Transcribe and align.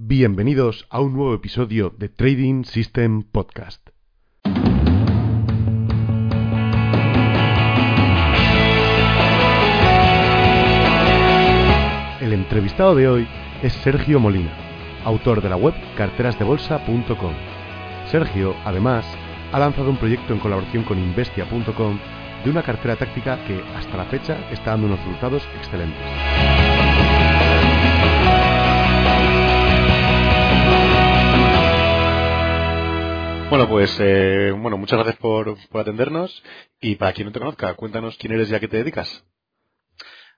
Bienvenidos 0.00 0.86
a 0.90 1.00
un 1.00 1.14
nuevo 1.14 1.34
episodio 1.34 1.90
de 1.90 2.08
Trading 2.08 2.62
System 2.62 3.24
Podcast. 3.24 3.88
El 12.20 12.32
entrevistado 12.32 12.94
de 12.94 13.08
hoy 13.08 13.28
es 13.60 13.72
Sergio 13.72 14.20
Molina, 14.20 14.52
autor 15.04 15.42
de 15.42 15.48
la 15.48 15.56
web 15.56 15.74
carterasdebolsa.com. 15.96 17.34
Sergio, 18.08 18.54
además, 18.64 19.04
ha 19.50 19.58
lanzado 19.58 19.90
un 19.90 19.96
proyecto 19.96 20.32
en 20.32 20.38
colaboración 20.38 20.84
con 20.84 21.00
investia.com 21.00 21.98
de 22.44 22.50
una 22.50 22.62
cartera 22.62 22.94
táctica 22.94 23.44
que 23.46 23.60
hasta 23.74 23.96
la 23.96 24.04
fecha 24.04 24.38
está 24.52 24.70
dando 24.70 24.86
unos 24.86 25.00
resultados 25.00 25.42
excelentes. 25.56 26.97
Bueno, 33.50 33.66
pues 33.66 33.96
eh, 33.98 34.52
bueno, 34.54 34.76
muchas 34.76 34.98
gracias 34.98 35.16
por, 35.16 35.56
atendernos 35.72 36.42
y 36.82 36.96
para 36.96 37.14
quien 37.14 37.28
no 37.28 37.32
te 37.32 37.38
conozca, 37.38 37.72
cuéntanos 37.74 38.18
quién 38.18 38.34
eres 38.34 38.50
y 38.50 38.54
a 38.54 38.60
qué 38.60 38.68
te 38.68 38.76
dedicas. 38.76 39.24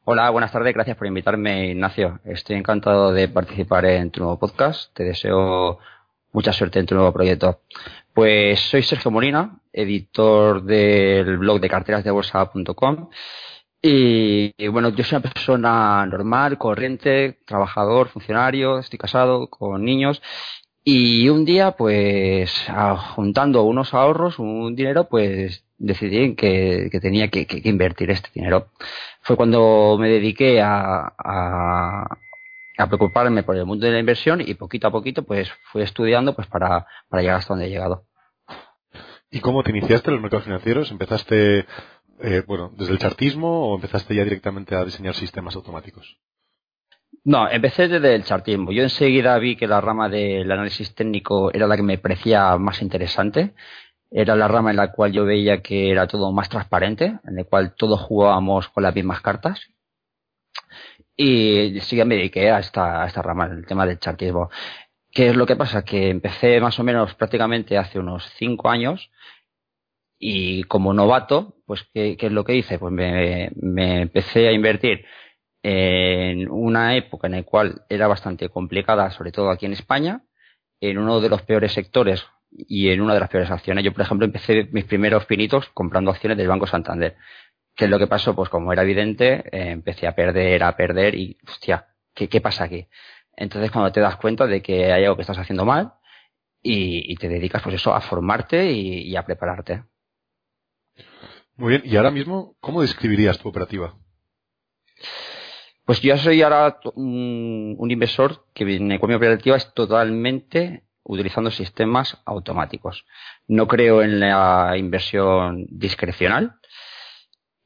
Hola, 0.05 0.30
buenas 0.30 0.52
tardes, 0.52 0.72
gracias 0.72 0.97
por 0.97 1.08
invitarme, 1.08 1.70
Ignacio. 1.70 2.20
Estoy 2.25 2.55
encantado 2.55 3.12
de 3.12 3.27
participar 3.27 3.84
en 3.86 4.12
tu 4.12 4.20
nuevo 4.20 4.39
podcast. 4.39 4.94
Te 4.94 5.02
deseo 5.02 5.80
mucha 6.33 6.52
suerte 6.52 6.78
en 6.78 6.86
tu 6.86 6.94
nuevo 6.94 7.12
proyecto. 7.12 7.62
Pues 8.14 8.61
soy 8.61 8.84
Sergio 8.84 9.11
Molina, 9.11 9.58
editor 9.72 10.62
del 10.62 11.36
blog 11.39 11.61
de 11.61 11.69
carterasdebolsa.com 11.69 13.11
y, 13.83 14.52
y, 14.56 14.69
bueno, 14.69 14.91
yo 14.91 15.02
soy 15.02 15.17
una 15.17 15.28
persona 15.33 16.06
normal, 16.06 16.58
corriente, 16.58 17.41
trabajador, 17.45 18.08
funcionario, 18.08 18.78
estoy 18.78 19.00
casado 19.00 19.50
con 19.50 19.84
niños 19.84 20.22
y 20.84 21.28
un 21.28 21.45
día, 21.45 21.73
pues, 21.73 22.50
juntando 23.14 23.64
unos 23.64 23.92
ahorros, 23.92 24.39
un 24.39 24.75
dinero, 24.75 25.09
pues 25.09 25.64
decidí 25.78 26.34
que, 26.34 26.89
tenía 27.00 27.28
que, 27.28 27.47
invertir 27.64 28.11
este 28.11 28.31
dinero. 28.34 28.69
Fue 29.20 29.36
cuando 29.36 29.97
me 29.98 30.08
dediqué 30.08 30.62
a, 30.62 31.12
a, 31.19 32.17
preocuparme 32.89 33.42
por 33.42 33.56
el 33.56 33.67
mundo 33.67 33.84
de 33.86 33.92
la 33.92 33.98
inversión 33.98 34.41
y 34.41 34.55
poquito 34.55 34.89
a 34.89 34.91
poquito, 34.91 35.23
pues, 35.23 35.51
fui 35.70 35.83
estudiando, 35.83 36.34
pues, 36.34 36.48
para, 36.48 36.86
para 37.08 37.23
llegar 37.23 37.36
hasta 37.36 37.53
donde 37.55 37.67
he 37.67 37.70
llegado. 37.70 38.06
¿Y 39.31 39.41
cómo 39.41 39.62
te 39.62 39.70
iniciaste 39.70 40.08
en 40.08 40.14
los 40.14 40.23
mercados 40.23 40.45
financieros? 40.45 40.91
¿Empezaste, 40.91 41.67
eh, 42.20 42.42
bueno, 42.47 42.73
desde 42.77 42.92
el 42.92 42.98
chartismo 42.98 43.69
o 43.69 43.75
empezaste 43.77 44.14
ya 44.14 44.25
directamente 44.25 44.75
a 44.75 44.84
diseñar 44.84 45.14
sistemas 45.14 45.55
automáticos? 45.55 46.19
No, 47.25 47.48
empecé 47.50 47.89
desde 47.89 48.14
el 48.14 48.25
chartismo. 48.25 48.72
Yo 48.72 48.83
enseguida 48.83 49.39
vi 49.39 49.56
que 49.56 49.66
la 49.66 49.80
rama 49.80 50.08
del 50.08 50.50
análisis 50.50 50.94
técnico 50.94 51.52
era 51.52 51.67
la 51.67 51.77
que 51.77 51.83
me 51.83 51.98
parecía 51.98 52.56
más 52.56 52.80
interesante. 52.83 53.55
Era 54.11 54.36
la 54.36 54.48
rama 54.48 54.70
en 54.70 54.77
la 54.77 54.92
cual 54.92 55.12
yo 55.12 55.25
veía 55.25 55.62
que 55.62 55.91
era 55.91 56.06
todo 56.06 56.33
más 56.33 56.48
transparente, 56.48 57.18
en 57.24 57.36
la 57.36 57.45
cual 57.45 57.74
todos 57.77 58.01
jugábamos 58.01 58.68
con 58.70 58.83
las 58.85 58.95
mismas 58.95 59.20
cartas. 59.20 59.61
Y 61.17 61.80
sí 61.80 61.96
que 61.96 62.05
me 62.05 62.17
dediqué 62.17 62.51
a 62.51 62.61
esta, 62.61 63.02
a 63.02 63.07
esta 63.07 63.23
rama, 63.23 63.46
el 63.46 63.67
tema 63.67 63.86
del 63.86 63.98
chartismo. 63.98 64.51
¿Qué 65.11 65.29
es 65.29 65.36
lo 65.36 65.46
que 65.46 65.56
pasa? 65.56 65.85
Que 65.85 66.08
empecé 66.11 66.61
más 66.61 66.79
o 66.79 66.85
menos 66.85 67.14
prácticamente 67.14 67.77
hace 67.77 67.98
unos 67.98 68.24
cinco 68.39 68.70
años 68.70 69.11
y 70.18 70.64
como 70.64 70.95
novato, 70.95 71.56
pues 71.67 71.85
¿qué, 71.92 72.17
es 72.18 72.33
lo 72.33 72.45
que 72.45 72.56
hice? 72.56 72.79
Pues 72.79 72.92
me 72.92 73.51
empecé 74.02 74.48
a 74.48 74.52
invertir 74.52 75.05
en 75.63 76.51
una 76.51 76.97
época 76.97 77.27
en 77.27 77.35
la 77.35 77.43
cual 77.43 77.85
era 77.89 78.07
bastante 78.07 78.48
complicada, 78.48 79.11
sobre 79.11 79.33
todo 79.33 79.51
aquí 79.51 79.67
en 79.67 79.73
España, 79.73 80.23
en 80.81 80.98
uno 80.98 81.21
de 81.21 81.29
los 81.29 81.43
peores 81.43 81.73
sectores 81.73 82.27
y 82.51 82.91
en 82.91 83.01
una 83.01 83.15
de 83.15 83.21
las 83.21 83.29
peores 83.29 83.51
acciones. 83.51 83.85
Yo, 83.85 83.93
por 83.93 84.03
ejemplo, 84.03 84.27
empecé 84.27 84.69
mis 84.73 84.85
primeros 84.85 85.27
pinitos 85.27 85.69
comprando 85.71 86.11
acciones 86.11 86.39
del 86.39 86.48
Banco 86.48 86.67
Santander. 86.67 87.17
¿Qué 87.75 87.85
es 87.85 87.91
lo 87.91 87.98
que 87.98 88.07
pasó? 88.07 88.35
Pues 88.35 88.48
como 88.48 88.73
era 88.73 88.83
evidente, 88.83 89.45
eh, 89.53 89.71
empecé 89.71 90.07
a 90.07 90.15
perder, 90.15 90.63
a 90.63 90.77
perder 90.77 91.15
y, 91.15 91.39
hostia, 91.47 91.87
¿qué, 92.15 92.29
¿qué 92.29 92.41
pasa 92.41 92.65
aquí? 92.65 92.89
Entonces, 93.37 93.71
cuando 93.71 93.92
te 93.92 94.01
das 94.01 94.17
cuenta 94.17 94.47
de 94.47 94.63
que 94.63 94.92
hay 94.92 95.05
algo 95.05 95.17
que 95.17 95.23
estás 95.23 95.39
haciendo 95.39 95.65
mal 95.65 95.92
y, 96.63 97.15
te 97.17 97.29
dedicas, 97.29 97.63
pues 97.63 97.77
eso, 97.77 97.95
a 97.95 98.01
formarte 98.01 98.71
y 98.73 99.17
a 99.17 99.25
prepararte. 99.25 99.85
Muy 101.61 101.71
bien. 101.71 101.83
¿Y 101.85 101.97
ahora 101.97 102.11
mismo, 102.11 102.57
cómo 102.61 102.81
describirías 102.81 103.39
tu 103.39 103.48
operativa? 103.48 103.95
Pues 105.90 106.02
yo 106.02 106.17
soy 106.17 106.40
ahora 106.40 106.78
un, 106.95 107.77
inversor 107.90 108.45
que 108.55 108.62
en 108.62 108.92
economía 108.92 109.17
operativa 109.17 109.56
es 109.56 109.74
totalmente 109.74 110.84
utilizando 111.02 111.51
sistemas 111.51 112.17
automáticos. 112.27 113.05
No 113.48 113.67
creo 113.67 114.00
en 114.00 114.20
la 114.20 114.77
inversión 114.79 115.67
discrecional. 115.68 116.55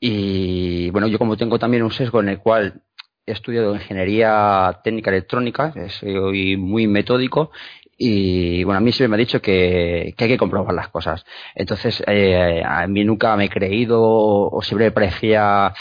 Y 0.00 0.88
bueno, 0.88 1.06
yo 1.06 1.18
como 1.18 1.36
tengo 1.36 1.58
también 1.58 1.82
un 1.82 1.90
sesgo 1.90 2.20
en 2.20 2.30
el 2.30 2.38
cual 2.38 2.80
he 3.26 3.32
estudiado 3.32 3.74
ingeniería 3.74 4.80
técnica 4.82 5.10
electrónica, 5.10 5.74
soy 5.90 6.56
muy 6.56 6.86
metódico 6.86 7.50
y 7.98 8.64
bueno, 8.64 8.78
a 8.78 8.80
mí 8.80 8.90
siempre 8.90 9.08
me 9.08 9.16
ha 9.16 9.18
dicho 9.26 9.42
que, 9.42 10.14
que 10.16 10.24
hay 10.24 10.30
que 10.30 10.38
comprobar 10.38 10.72
las 10.72 10.88
cosas. 10.88 11.26
Entonces, 11.54 12.02
eh, 12.06 12.62
a 12.64 12.86
mí 12.86 13.04
nunca 13.04 13.36
me 13.36 13.44
he 13.44 13.50
creído 13.50 14.00
o 14.02 14.62
siempre 14.62 14.86
me 14.86 14.92
parecía 14.92 15.74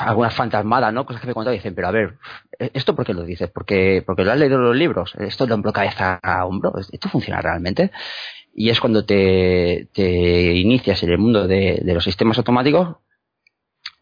algunas 0.00 0.34
fantasmadas, 0.34 0.92
¿no? 0.92 1.04
Cosas 1.04 1.20
que 1.20 1.28
me 1.28 1.34
contaban 1.34 1.54
y 1.54 1.58
dicen, 1.58 1.74
pero 1.74 1.88
a 1.88 1.92
ver, 1.92 2.18
¿esto 2.58 2.94
por 2.94 3.04
qué 3.04 3.14
lo 3.14 3.24
dices? 3.24 3.50
¿Porque, 3.50 4.02
porque 4.06 4.24
lo 4.24 4.32
has 4.32 4.38
leído 4.38 4.56
en 4.56 4.64
los 4.64 4.76
libros? 4.76 5.14
¿Esto 5.18 5.46
de 5.46 5.54
hombro 5.54 5.72
cabeza 5.72 6.20
a 6.22 6.46
hombro? 6.46 6.72
¿Esto 6.78 7.08
funciona 7.08 7.40
realmente? 7.40 7.90
Y 8.54 8.70
es 8.70 8.80
cuando 8.80 9.04
te, 9.04 9.88
te 9.92 10.54
inicias 10.54 11.02
en 11.02 11.10
el 11.10 11.18
mundo 11.18 11.48
de, 11.48 11.80
de, 11.82 11.94
los 11.94 12.04
sistemas 12.04 12.38
automáticos, 12.38 12.96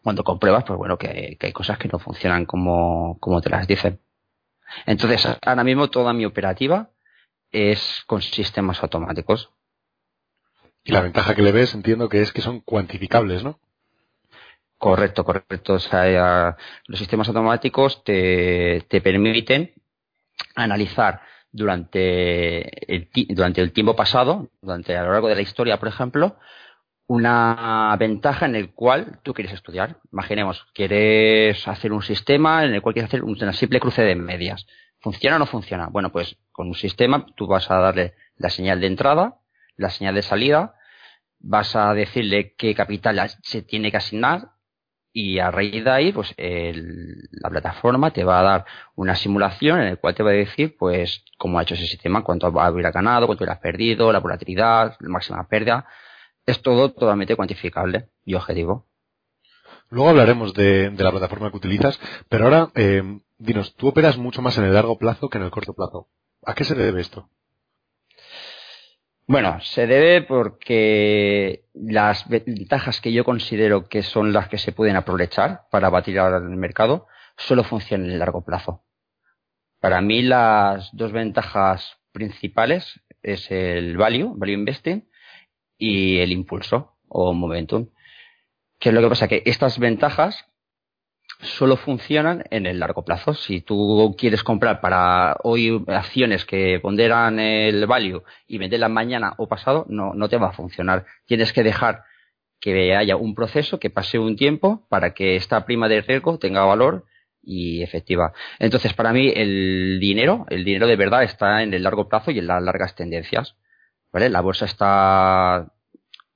cuando 0.03 0.23
compruebas, 0.23 0.63
pues 0.65 0.77
bueno, 0.77 0.97
que, 0.97 1.37
que 1.39 1.47
hay 1.47 1.53
cosas 1.53 1.79
que 1.79 1.87
no 1.87 1.97
funcionan 1.97 2.45
como, 2.45 3.17
como 3.19 3.41
te 3.41 3.49
las 3.49 3.67
dicen. 3.67 3.99
Entonces, 4.85 5.27
ahora 5.41 5.63
mismo 5.63 5.89
toda 5.89 6.13
mi 6.13 6.25
operativa 6.25 6.91
es 7.51 8.03
con 8.05 8.21
sistemas 8.21 8.81
automáticos. 8.83 9.51
Y 10.83 10.91
la 10.91 11.01
ventaja 11.01 11.33
que 11.33 11.41
le 11.41 11.51
ves, 11.51 11.73
entiendo 11.73 12.09
que 12.09 12.21
es 12.21 12.31
que 12.31 12.41
son 12.41 12.59
cuantificables, 12.59 13.43
¿no? 13.43 13.59
Correcto, 14.83 15.23
correcto. 15.23 15.75
O 15.75 15.79
sea, 15.79 16.57
los 16.87 16.99
sistemas 16.99 17.29
automáticos 17.29 18.03
te, 18.03 18.83
te 18.89 18.99
permiten 18.99 19.71
analizar 20.55 21.21
durante 21.53 22.93
el, 22.93 23.09
durante 23.29 23.61
el 23.61 23.71
tiempo 23.71 23.95
pasado, 23.95 24.49
durante 24.61 24.97
a 24.97 25.03
lo 25.03 25.13
largo 25.13 25.29
de 25.29 25.35
la 25.35 25.41
historia, 25.41 25.79
por 25.79 25.87
ejemplo, 25.87 26.35
una 27.07 27.95
ventaja 27.97 28.45
en 28.45 28.57
el 28.57 28.73
cual 28.73 29.21
tú 29.23 29.33
quieres 29.33 29.53
estudiar. 29.53 30.01
Imaginemos, 30.11 30.65
quieres 30.73 31.65
hacer 31.65 31.93
un 31.93 32.01
sistema 32.01 32.65
en 32.65 32.73
el 32.73 32.81
cual 32.81 32.91
quieres 32.91 33.07
hacer 33.07 33.23
una 33.23 33.53
simple 33.53 33.79
cruce 33.79 34.01
de 34.01 34.15
medias. 34.15 34.67
¿Funciona 34.99 35.37
o 35.37 35.39
no 35.39 35.45
funciona? 35.45 35.87
Bueno, 35.87 36.11
pues 36.11 36.35
con 36.51 36.67
un 36.67 36.75
sistema 36.75 37.25
tú 37.37 37.47
vas 37.47 37.71
a 37.71 37.77
darle 37.77 38.15
la 38.35 38.49
señal 38.49 38.81
de 38.81 38.87
entrada, 38.87 39.39
la 39.77 39.89
señal 39.89 40.15
de 40.15 40.23
salida, 40.23 40.75
vas 41.39 41.73
a 41.77 41.93
decirle 41.93 42.53
qué 42.57 42.75
capital 42.75 43.29
se 43.43 43.61
tiene 43.61 43.89
que 43.89 43.97
asignar, 43.97 44.49
y 45.13 45.37
a 45.37 45.51
raíz 45.51 45.83
de 45.83 45.91
ahí, 45.91 46.11
pues 46.11 46.33
el, 46.37 47.29
la 47.31 47.51
plataforma 47.51 48.11
te 48.11 48.23
va 48.23 48.39
a 48.39 48.43
dar 48.43 48.65
una 48.95 49.15
simulación 49.15 49.79
en 49.79 49.89
la 49.91 49.95
cual 49.97 50.15
te 50.15 50.23
va 50.23 50.31
a 50.31 50.33
decir, 50.33 50.75
pues, 50.77 51.23
cómo 51.37 51.59
ha 51.59 51.61
hecho 51.61 51.75
ese 51.75 51.85
sistema, 51.85 52.23
cuánto 52.23 52.47
hubiera 52.47 52.91
ganado, 52.91 53.27
cuánto 53.27 53.43
hubiera 53.43 53.61
perdido, 53.61 54.11
la 54.11 54.19
volatilidad, 54.19 54.97
la 54.99 55.09
máxima 55.09 55.47
pérdida. 55.47 55.85
Es 56.47 56.61
todo 56.63 56.91
totalmente 56.91 57.35
cuantificable 57.35 58.09
y 58.25 58.33
objetivo. 58.33 58.87
Luego 59.89 60.09
hablaremos 60.09 60.55
de, 60.55 60.89
de 60.89 61.03
la 61.03 61.11
plataforma 61.11 61.51
que 61.51 61.57
utilizas, 61.57 61.99
pero 62.27 62.45
ahora, 62.45 62.71
eh, 62.73 63.03
dinos, 63.37 63.75
tú 63.75 63.89
operas 63.89 64.17
mucho 64.17 64.41
más 64.41 64.57
en 64.57 64.63
el 64.63 64.73
largo 64.73 64.97
plazo 64.97 65.29
que 65.29 65.37
en 65.37 65.43
el 65.43 65.51
corto 65.51 65.73
plazo. 65.73 66.07
¿A 66.43 66.55
qué 66.55 66.63
se 66.63 66.73
debe 66.73 67.01
esto? 67.01 67.29
Bueno, 69.25 69.59
se 69.61 69.87
debe 69.87 70.21
porque 70.21 71.65
las 71.73 72.27
ventajas 72.27 72.99
que 72.99 73.13
yo 73.13 73.23
considero 73.23 73.87
que 73.87 74.03
son 74.03 74.33
las 74.33 74.49
que 74.49 74.57
se 74.57 74.73
pueden 74.73 74.97
aprovechar 74.97 75.61
para 75.71 75.89
batir 75.89 76.19
ahora 76.19 76.37
en 76.37 76.51
el 76.51 76.57
mercado 76.57 77.07
solo 77.37 77.63
funcionan 77.63 78.07
en 78.07 78.13
el 78.13 78.19
largo 78.19 78.43
plazo. 78.43 78.83
Para 79.79 80.01
mí 80.01 80.21
las 80.21 80.89
dos 80.93 81.11
ventajas 81.11 81.97
principales 82.11 83.01
es 83.21 83.49
el 83.49 83.97
value, 83.97 84.33
value 84.35 84.53
investing, 84.53 85.07
y 85.77 86.19
el 86.19 86.31
impulso 86.31 86.97
o 87.07 87.33
momentum. 87.33 87.89
¿Qué 88.79 88.89
es 88.89 88.95
lo 88.95 89.01
que 89.01 89.09
pasa? 89.09 89.27
Que 89.27 89.43
estas 89.45 89.79
ventajas 89.79 90.45
solo 91.43 91.77
funcionan 91.77 92.43
en 92.49 92.65
el 92.65 92.79
largo 92.79 93.03
plazo. 93.03 93.33
Si 93.33 93.61
tú 93.61 94.15
quieres 94.17 94.43
comprar 94.43 94.81
para 94.81 95.37
hoy 95.43 95.83
acciones 95.87 96.45
que 96.45 96.79
ponderan 96.81 97.39
el 97.39 97.85
value 97.85 98.23
y 98.47 98.57
venderlas 98.57 98.89
mañana 98.89 99.33
o 99.37 99.47
pasado, 99.47 99.85
no, 99.89 100.13
no 100.13 100.29
te 100.29 100.37
va 100.37 100.49
a 100.49 100.53
funcionar. 100.53 101.05
Tienes 101.25 101.53
que 101.53 101.63
dejar 101.63 102.03
que 102.59 102.95
haya 102.95 103.17
un 103.17 103.35
proceso, 103.35 103.79
que 103.79 103.89
pase 103.89 104.19
un 104.19 104.35
tiempo 104.37 104.87
para 104.89 105.13
que 105.13 105.35
esta 105.35 105.65
prima 105.65 105.89
de 105.89 106.01
riesgo 106.01 106.39
tenga 106.39 106.63
valor 106.63 107.05
y 107.41 107.83
efectiva. 107.83 108.31
Entonces, 108.59 108.93
para 108.93 109.11
mí, 109.11 109.31
el 109.35 109.99
dinero, 109.99 110.45
el 110.49 110.63
dinero 110.63 110.87
de 110.87 110.95
verdad 110.95 111.23
está 111.23 111.61
en 111.61 111.73
el 111.73 111.83
largo 111.83 112.07
plazo 112.07 112.31
y 112.31 112.39
en 112.39 112.47
las 112.47 112.63
largas 112.63 112.95
tendencias. 112.95 113.57
¿Vale? 114.13 114.29
La 114.29 114.41
bolsa 114.41 114.65
está, 114.65 115.73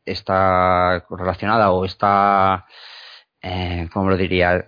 está 0.03 1.06
relacionada 1.10 1.71
o 1.71 1.86
está, 1.86 2.65
eh, 3.42 3.88
¿cómo 3.94 4.10
lo 4.10 4.18
diría? 4.18 4.65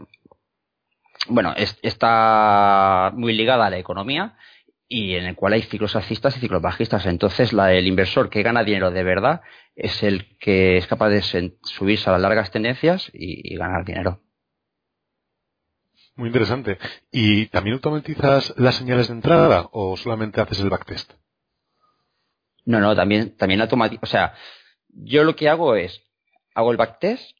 Bueno, 1.30 1.54
está 1.56 3.12
muy 3.16 3.34
ligada 3.34 3.68
a 3.68 3.70
la 3.70 3.78
economía 3.78 4.36
y 4.88 5.14
en 5.14 5.26
el 5.26 5.36
cual 5.36 5.54
hay 5.54 5.62
ciclos 5.62 5.96
alcistas 5.96 6.36
y 6.36 6.40
ciclos 6.40 6.62
bajistas. 6.62 7.06
Entonces, 7.06 7.54
la, 7.54 7.72
el 7.72 7.86
inversor 7.86 8.30
que 8.32 8.42
gana 8.42 8.64
dinero 8.64 8.90
de 8.90 9.04
verdad 9.04 9.42
es 9.76 10.02
el 10.02 10.38
que 10.40 10.78
es 10.78 10.88
capaz 10.88 11.10
de 11.10 11.22
subirse 11.22 12.10
a 12.10 12.14
las 12.14 12.22
largas 12.22 12.50
tendencias 12.50 13.10
y, 13.14 13.56
ganar 13.56 13.86
dinero. 13.86 14.22
Muy 16.16 16.28
interesante. 16.28 16.80
¿Y 17.12 17.46
también 17.46 17.76
automatizas 17.76 18.54
las 18.58 18.76
señales 18.76 19.08
de 19.08 19.14
entrada 19.14 19.70
o 19.72 19.96
solamente 19.96 20.42
haces 20.42 20.60
el 20.60 20.70
backtest? 20.70 21.14
No, 22.66 22.80
no, 22.80 22.96
también, 22.96 23.38
también 23.38 23.62
automatizo. 23.62 24.02
O 24.04 24.08
sea, 24.08 24.34
yo 24.90 25.24
lo 25.24 25.36
que 25.36 25.48
hago 25.48 25.76
es, 25.76 26.02
hago 26.56 26.72
el 26.72 26.78
backtest 26.78 27.38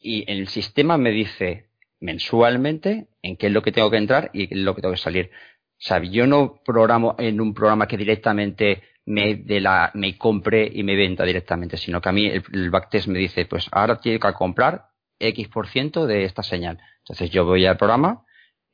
y 0.00 0.30
el 0.30 0.48
sistema 0.48 0.98
me 0.98 1.10
dice 1.10 1.67
mensualmente 2.00 3.08
en 3.22 3.36
qué 3.36 3.48
es 3.48 3.52
lo 3.52 3.62
que 3.62 3.72
tengo 3.72 3.90
que 3.90 3.96
entrar 3.96 4.30
y 4.32 4.48
qué 4.48 4.54
es 4.54 4.60
lo 4.60 4.74
que 4.74 4.82
tengo 4.82 4.94
que 4.94 5.00
salir. 5.00 5.30
O 5.32 5.80
sea, 5.80 6.02
yo 6.02 6.26
no 6.26 6.60
programo 6.64 7.14
en 7.18 7.40
un 7.40 7.54
programa 7.54 7.86
que 7.86 7.96
directamente 7.96 8.82
me, 9.06 9.36
de 9.36 9.60
la, 9.60 9.90
me 9.94 10.18
compre 10.18 10.70
y 10.72 10.82
me 10.82 10.96
venda 10.96 11.24
directamente, 11.24 11.76
sino 11.76 12.00
que 12.00 12.08
a 12.08 12.12
mí 12.12 12.26
el, 12.26 12.70
backtest 12.70 13.08
me 13.08 13.18
dice, 13.18 13.46
pues 13.46 13.68
ahora 13.72 14.00
tiene 14.00 14.18
que 14.18 14.32
comprar 14.32 14.86
X 15.18 15.48
por 15.48 15.68
ciento 15.68 16.06
de 16.06 16.24
esta 16.24 16.42
señal. 16.42 16.78
Entonces 16.98 17.30
yo 17.30 17.44
voy 17.44 17.64
al 17.64 17.76
programa 17.76 18.24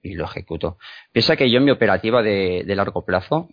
y 0.03 0.15
lo 0.15 0.25
ejecuto. 0.25 0.79
Piensa 1.13 1.37
que 1.37 1.51
yo 1.51 1.59
en 1.59 1.65
mi 1.65 1.71
operativa 1.71 2.23
de, 2.23 2.65
largo 2.67 3.05
plazo 3.05 3.49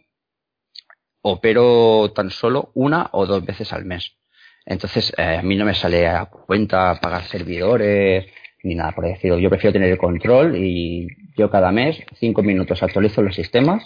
opero 1.21 2.11
tan 2.15 2.31
solo 2.31 2.71
una 2.73 3.09
o 3.11 3.25
dos 3.25 3.45
veces 3.45 3.71
al 3.73 3.85
mes. 3.85 4.17
Entonces 4.65 5.13
eh, 5.17 5.37
a 5.37 5.41
mí 5.43 5.55
no 5.55 5.65
me 5.65 5.75
sale 5.75 6.07
a 6.07 6.25
cuenta 6.25 6.99
pagar 6.99 7.23
servidores 7.25 8.25
ni 8.63 8.75
nada 8.75 8.91
por 8.91 9.05
decirlo. 9.05 9.39
Yo 9.39 9.49
prefiero 9.49 9.73
tener 9.73 9.89
el 9.89 9.97
control 9.97 10.55
y 10.57 11.07
yo 11.37 11.49
cada 11.49 11.71
mes, 11.71 12.01
cinco 12.19 12.43
minutos 12.43 12.81
actualizo 12.83 13.21
los 13.21 13.35
sistemas 13.35 13.85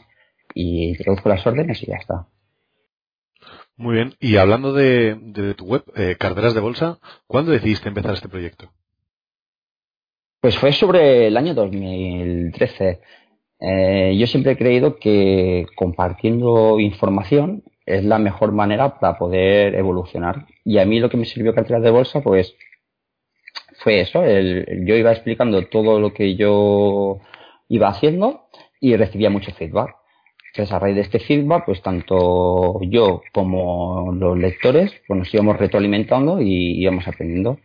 y 0.53 0.89
introduzco 0.89 1.29
las 1.29 1.45
órdenes 1.45 1.81
y 1.83 1.87
ya 1.87 1.95
está. 1.95 2.27
Muy 3.77 3.95
bien. 3.95 4.13
Y 4.19 4.37
hablando 4.37 4.73
de, 4.73 5.53
tu 5.57 5.65
web, 5.65 5.83
eh, 5.95 6.15
Carteras 6.17 6.53
de 6.53 6.61
Bolsa, 6.61 6.99
¿cuándo 7.27 7.51
decidiste 7.51 7.89
empezar 7.89 8.13
este 8.13 8.29
proyecto? 8.29 8.71
Pues 10.39 10.57
fue 10.57 10.71
sobre 10.71 11.27
el 11.27 11.37
año 11.37 11.53
2013. 11.53 13.01
Eh, 13.59 14.15
yo 14.17 14.27
siempre 14.27 14.53
he 14.53 14.57
creído 14.57 14.97
que 14.97 15.65
compartiendo 15.75 16.79
información 16.79 17.63
es 17.85 18.03
la 18.03 18.17
mejor 18.17 18.51
manera 18.51 18.99
para 18.99 19.17
poder 19.17 19.75
evolucionar. 19.75 20.45
Y 20.63 20.77
a 20.77 20.85
mí 20.85 20.99
lo 20.99 21.09
que 21.09 21.17
me 21.17 21.25
sirvió 21.25 21.53
Carteras 21.53 21.83
de 21.83 21.91
Bolsa, 21.91 22.21
pues 22.21 22.55
fue 23.85 24.01
eso. 24.01 24.23
yo 24.25 24.95
iba 24.95 25.11
explicando 25.11 25.63
todo 25.67 25.99
lo 25.99 26.11
que 26.11 26.35
yo 26.35 27.19
iba 27.69 27.87
haciendo 27.87 28.47
y 28.81 28.95
recibía 28.95 29.29
mucho 29.29 29.51
feedback. 29.51 29.95
Entonces, 30.51 30.73
a 30.73 30.79
raíz 30.79 30.95
de 30.95 31.01
este 31.01 31.19
feedback, 31.19 31.65
pues 31.67 31.83
tanto 31.83 32.81
yo 32.81 33.21
como 33.31 34.11
los 34.11 34.39
lectores 34.39 34.91
pues 35.07 35.19
nos 35.19 35.31
íbamos 35.31 35.57
retroalimentando 35.57 36.41
y 36.41 36.81
íbamos 36.81 37.07
aprendiendo. 37.07 37.59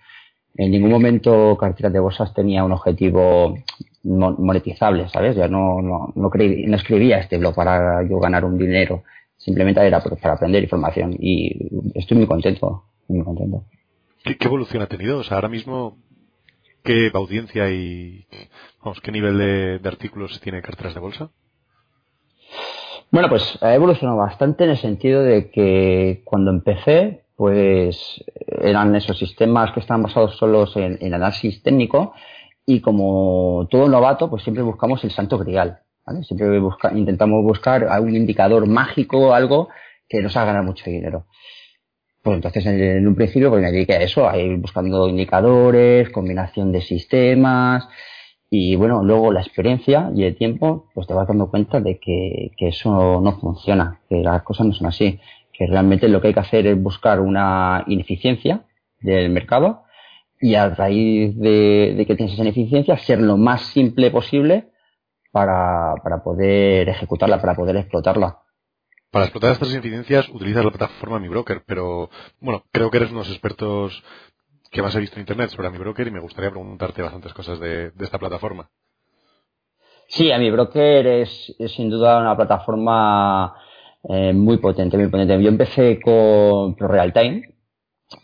En 0.57 0.71
ningún 0.73 0.91
momento 0.91 1.57
Carteras 1.59 1.93
de 1.93 2.01
Bolsas 2.01 2.35
tenía 2.35 2.65
un 2.65 2.73
objetivo 2.73 3.55
monetizable, 4.03 5.09
¿sabes? 5.09 5.37
Ya 5.37 5.49
no, 5.49 5.81
no, 5.81 6.13
no, 6.15 6.31
escribía 6.75 7.19
este 7.19 7.39
blog 7.39 7.55
para 7.55 8.07
yo 8.07 8.19
ganar 8.19 8.45
un 8.45 8.59
dinero. 8.59 9.05
Simplemente 9.39 9.81
era 9.87 10.01
para 10.01 10.35
aprender 10.35 10.63
información 10.65 11.17
y 11.19 11.71
estoy 11.95 12.19
muy 12.19 12.27
contento, 12.27 12.85
muy 13.09 13.25
contento. 13.25 13.65
¿Qué, 14.25 14.37
evolución 14.41 14.83
ha 14.83 14.87
tenido? 14.87 15.19
O 15.19 15.25
sea, 15.25 15.37
ahora 15.37 15.49
mismo, 15.49 15.97
¿qué 16.83 17.11
audiencia 17.15 17.71
y 17.71 18.27
vamos, 18.83 19.01
qué 19.01 19.13
nivel 19.13 19.39
de, 19.39 19.79
de 19.79 19.89
artículos 19.89 20.41
tiene 20.41 20.63
Carteras 20.63 20.95
de 20.95 21.01
Bolsa? 21.01 21.31
Bueno, 23.13 23.29
pues 23.29 23.59
ha 23.61 23.75
evolucionado 23.75 24.19
bastante 24.19 24.65
en 24.65 24.71
el 24.71 24.77
sentido 24.77 25.23
de 25.23 25.51
que 25.51 26.23
cuando 26.25 26.53
empecé, 26.53 27.25
pues 27.35 28.23
eran 28.47 28.95
esos 28.95 29.19
sistemas 29.19 29.73
que 29.73 29.81
estaban 29.81 30.03
basados 30.05 30.37
solos 30.37 30.77
en, 30.77 31.13
análisis 31.13 31.61
técnico 31.63 32.13
y 32.65 32.81
como 32.81 33.67
todo 33.69 33.89
novato, 33.89 34.31
pues 34.31 34.45
siempre 34.45 34.63
buscamos 34.63 35.03
el 35.03 35.11
santo 35.11 35.39
grial. 35.39 35.81
¿vale? 36.07 36.23
Siempre 36.23 36.57
busca, 36.61 36.93
intentamos 36.95 37.43
buscar 37.43 37.85
algún 37.85 38.15
indicador 38.15 38.69
mágico, 38.69 39.35
algo 39.35 39.71
que 40.09 40.23
nos 40.23 40.37
haga 40.37 40.47
ganar 40.47 40.65
mucho 40.65 40.85
dinero. 40.89 41.27
Pues 42.23 42.37
entonces 42.37 42.67
en, 42.67 43.07
un 43.07 43.15
principio 43.15 43.51
pues 43.51 43.63
me 43.63 43.73
dediqué 43.73 43.95
a 43.95 44.03
eso, 44.03 44.29
a 44.29 44.37
ir 44.37 44.59
buscando 44.59 45.09
indicadores, 45.09 46.11
combinación 46.11 46.71
de 46.73 46.83
sistemas, 46.83 47.89
y 48.51 48.75
bueno, 48.75 49.05
luego 49.05 49.33
la 49.33 49.41
experiencia 49.41 50.11
y 50.15 50.25
el 50.25 50.37
tiempo, 50.37 50.91
pues 50.93 51.07
te 51.07 51.15
vas 51.15 51.29
dando 51.29 51.51
cuenta 51.51 51.81
de 51.81 52.01
que, 52.01 52.51
eso 52.59 53.21
no 53.21 53.39
funciona, 53.39 54.01
que 54.09 54.17
las 54.17 54.43
cosas 54.43 54.67
no 54.67 54.73
son 54.73 54.89
así, 54.89 55.21
que 55.53 55.67
realmente 55.67 56.09
lo 56.09 56.21
que 56.21 56.29
hay 56.29 56.35
que 56.35 56.41
hacer 56.41 56.67
es 56.67 56.83
buscar 56.83 57.21
una 57.21 57.85
ineficiencia 57.87 58.65
del 59.01 59.31
mercado 59.31 59.85
y 60.41 60.57
a 60.57 60.69
raíz 60.71 61.39
de, 61.39 62.05
que 62.07 62.17
tienes 62.17 62.35
esa 62.35 62.43
ineficiencia, 62.43 62.99
ser 62.99 63.21
lo 63.21 63.37
más 63.37 63.63
simple 63.63 64.11
posible 64.11 64.71
para, 65.31 65.95
para 66.03 66.23
poder 66.25 66.89
ejecutarla, 66.89 67.41
para 67.41 67.55
poder 67.55 67.77
explotarla. 67.77 68.41
Para 69.11 69.25
explotar 69.25 69.53
estas 69.53 69.71
ineficiencias 69.71 70.29
utilizas 70.29 70.65
la 70.65 70.71
plataforma 70.71 71.19
Mi 71.19 71.29
Broker, 71.29 71.63
pero 71.67 72.11
bueno, 72.41 72.65
creo 72.71 72.91
que 72.91 72.99
eres 72.99 73.11
unos 73.11 73.29
expertos 73.29 74.03
que 74.71 74.83
más 74.83 74.95
he 74.95 75.01
visto 75.01 75.17
en 75.17 75.23
Internet 75.23 75.51
sobre 75.51 75.71
mi 75.71 75.79
broker 75.79 76.07
y 76.07 76.11
me 76.11 76.21
gustaría 76.21 76.51
preguntarte 76.51 77.03
bastantes 77.03 77.35
cosas 77.35 77.59
de, 77.59 77.93
esta 77.99 78.19
plataforma. 78.19 78.71
Sí, 80.09 80.31
a 80.33 80.39
mi 80.39 80.51
broker 80.51 81.07
es, 81.07 81.55
sin 81.69 81.91
duda 81.91 82.21
una 82.21 82.37
plataforma 82.37 83.55
eh, 84.09 84.33
muy 84.33 84.59
potente, 84.59 84.97
muy 84.97 85.09
potente. 85.09 85.41
Yo 85.43 85.49
empecé 85.49 86.01
con 86.01 86.75
ProRealTime, 86.75 87.43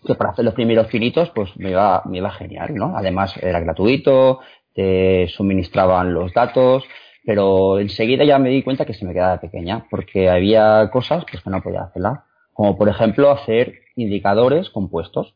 que 0.05 0.15
para 0.15 0.31
hacer 0.31 0.45
los 0.45 0.55
primeros 0.55 0.89
finitos 0.89 1.31
pues 1.31 1.57
me 1.57 1.71
iba, 1.71 2.03
me 2.07 2.19
iba 2.19 2.31
genial, 2.31 2.75
¿no? 2.75 2.97
Además 2.97 3.37
era 3.37 3.61
gratuito, 3.61 4.41
te 4.75 5.29
suministraban 5.29 6.13
los 6.13 6.33
datos, 6.33 6.85
pero 7.27 7.81
enseguida 7.81 8.25
ya 8.25 8.39
me 8.39 8.51
di 8.51 8.63
cuenta 8.63 8.85
que 8.85 8.95
se 8.95 9.05
me 9.05 9.13
quedaba 9.13 9.41
pequeña, 9.41 9.85
porque 9.91 10.31
había 10.31 10.89
cosas 10.93 11.25
pues, 11.29 11.43
que 11.43 11.51
no 11.51 11.61
podía 11.61 11.83
hacerla, 11.83 12.25
como 12.53 12.79
por 12.79 12.89
ejemplo 12.89 13.33
hacer 13.33 13.81
indicadores 13.97 14.71
compuestos. 14.71 15.35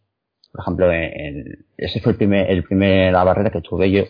Por 0.52 0.60
ejemplo, 0.62 0.92
en, 0.92 1.66
ese 1.76 2.00
fue 2.00 2.12
el 2.12 2.18
primer, 2.18 2.48
el 2.48 2.62
primer, 2.62 3.12
la 3.12 3.24
barrera 3.24 3.50
que 3.50 3.60
tuve. 3.60 3.90
Yo, 3.90 4.04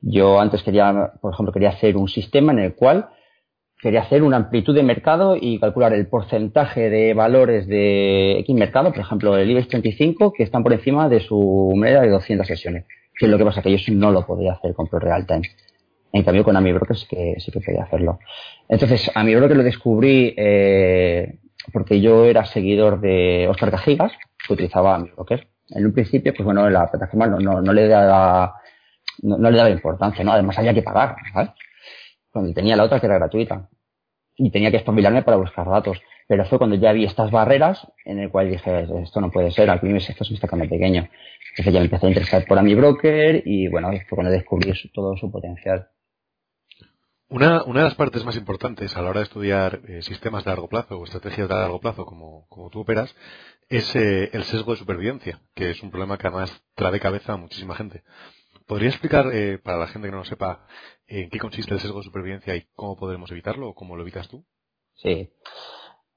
yo 0.00 0.40
antes 0.40 0.62
quería, 0.62 1.14
por 1.20 1.34
ejemplo, 1.34 1.52
quería 1.52 1.70
hacer 1.70 1.96
un 1.96 2.08
sistema 2.08 2.52
en 2.52 2.60
el 2.60 2.74
cual 2.76 3.08
quería 3.80 4.02
hacer 4.02 4.22
una 4.22 4.36
amplitud 4.36 4.74
de 4.74 4.84
mercado 4.84 5.36
y 5.38 5.58
calcular 5.58 5.92
el 5.94 6.06
porcentaje 6.06 6.90
de 6.90 7.12
valores 7.12 7.66
de 7.66 8.38
X 8.40 8.54
mercado, 8.54 8.90
por 8.92 9.00
ejemplo, 9.00 9.36
el 9.36 9.50
IBEX 9.50 9.68
35, 9.68 10.32
que 10.32 10.44
están 10.44 10.62
por 10.62 10.72
encima 10.72 11.08
de 11.08 11.18
su 11.18 11.72
media 11.76 12.02
de 12.02 12.08
200 12.08 12.46
sesiones. 12.46 12.84
Que 13.18 13.26
es 13.26 13.30
lo 13.32 13.36
que 13.36 13.44
pasa 13.44 13.62
que 13.62 13.76
yo 13.76 13.94
no 13.94 14.12
lo 14.12 14.24
podía 14.24 14.52
hacer 14.52 14.74
con 14.74 14.86
ProRealTime. 14.86 15.42
En 16.16 16.24
cambio, 16.24 16.44
con 16.44 16.56
AmiBroker 16.56 16.96
sí 16.96 17.06
que, 17.08 17.34
sí 17.38 17.52
que 17.52 17.60
podía 17.60 17.82
hacerlo. 17.82 18.18
Entonces, 18.68 19.10
AmiBroker 19.14 19.56
lo 19.56 19.62
descubrí 19.62 20.34
eh, 20.36 21.40
porque 21.72 22.00
yo 22.00 22.24
era 22.24 22.46
seguidor 22.46 23.00
de 23.00 23.46
Oscar 23.48 23.70
Cajigas, 23.70 24.12
que 24.46 24.54
utilizaba 24.54 24.94
AmiBroker 24.94 25.46
en 25.70 25.84
un 25.84 25.92
principio, 25.92 26.32
pues 26.34 26.44
bueno, 26.44 26.70
la 26.70 26.90
plataforma 26.90 27.26
no, 27.26 27.38
no, 27.38 27.60
no 27.60 27.72
le 27.72 27.88
daba 27.88 28.54
no, 29.22 29.50
le 29.50 29.56
daba 29.56 29.70
importancia, 29.70 30.24
¿no? 30.24 30.32
Además 30.32 30.58
había 30.58 30.74
que 30.74 30.82
pagar, 30.82 31.16
¿sabes? 31.32 31.50
Cuando 32.30 32.52
tenía 32.52 32.76
la 32.76 32.84
otra 32.84 33.00
que 33.00 33.06
era 33.06 33.16
gratuita. 33.16 33.68
Y 34.36 34.50
tenía 34.50 34.70
que 34.70 34.76
espabilarme 34.76 35.22
para 35.22 35.38
buscar 35.38 35.66
datos. 35.66 36.00
Pero 36.28 36.44
fue 36.44 36.58
cuando 36.58 36.76
ya 36.76 36.92
vi 36.92 37.04
estas 37.04 37.30
barreras 37.30 37.86
en 38.04 38.18
el 38.18 38.30
cual 38.30 38.50
dije, 38.50 38.86
esto 39.02 39.20
no 39.20 39.30
puede 39.30 39.50
ser, 39.50 39.70
aquí 39.70 39.88
esto 39.96 40.24
se 40.24 40.32
me 40.32 40.34
está 40.34 40.48
quedando 40.48 40.68
pequeño. 40.68 41.08
Entonces 41.50 41.72
ya 41.72 41.80
me 41.80 41.86
empecé 41.86 42.06
a 42.06 42.08
interesar 42.08 42.44
por 42.46 42.58
a 42.58 42.62
mi 42.62 42.74
broker 42.74 43.42
y 43.46 43.68
bueno, 43.68 43.90
fue 43.90 44.16
cuando 44.16 44.32
descubrí 44.32 44.72
todo 44.92 45.16
su 45.16 45.30
potencial. 45.30 45.88
Una, 47.28 47.64
una, 47.64 47.80
de 47.80 47.86
las 47.86 47.96
partes 47.96 48.24
más 48.24 48.36
importantes 48.36 48.96
a 48.96 49.02
la 49.02 49.10
hora 49.10 49.18
de 49.18 49.24
estudiar 49.24 49.80
eh, 49.88 50.00
sistemas 50.02 50.44
de 50.44 50.50
largo 50.50 50.68
plazo 50.68 50.96
o 50.96 51.04
estrategias 51.04 51.48
de 51.48 51.54
largo 51.56 51.80
plazo, 51.80 52.06
como, 52.06 52.46
como 52.48 52.70
tú 52.70 52.80
operas, 52.80 53.12
es 53.68 53.96
eh, 53.96 54.30
el 54.32 54.44
sesgo 54.44 54.70
de 54.70 54.78
supervivencia, 54.78 55.40
que 55.54 55.70
es 55.70 55.82
un 55.82 55.90
problema 55.90 56.18
que 56.18 56.28
además 56.28 56.62
trae 56.76 57.00
cabeza 57.00 57.32
a 57.32 57.36
muchísima 57.36 57.74
gente. 57.74 58.04
¿Podría 58.68 58.90
explicar, 58.90 59.26
eh, 59.32 59.58
para 59.58 59.78
la 59.78 59.88
gente 59.88 60.06
que 60.06 60.12
no 60.12 60.18
lo 60.18 60.24
sepa, 60.24 60.66
en 61.08 61.28
qué 61.28 61.40
consiste 61.40 61.74
el 61.74 61.80
sesgo 61.80 61.98
de 61.98 62.04
supervivencia 62.04 62.54
y 62.54 62.68
cómo 62.76 62.96
podremos 62.96 63.28
evitarlo 63.32 63.70
o 63.70 63.74
cómo 63.74 63.96
lo 63.96 64.02
evitas 64.02 64.28
tú? 64.28 64.44
Sí. 64.94 65.28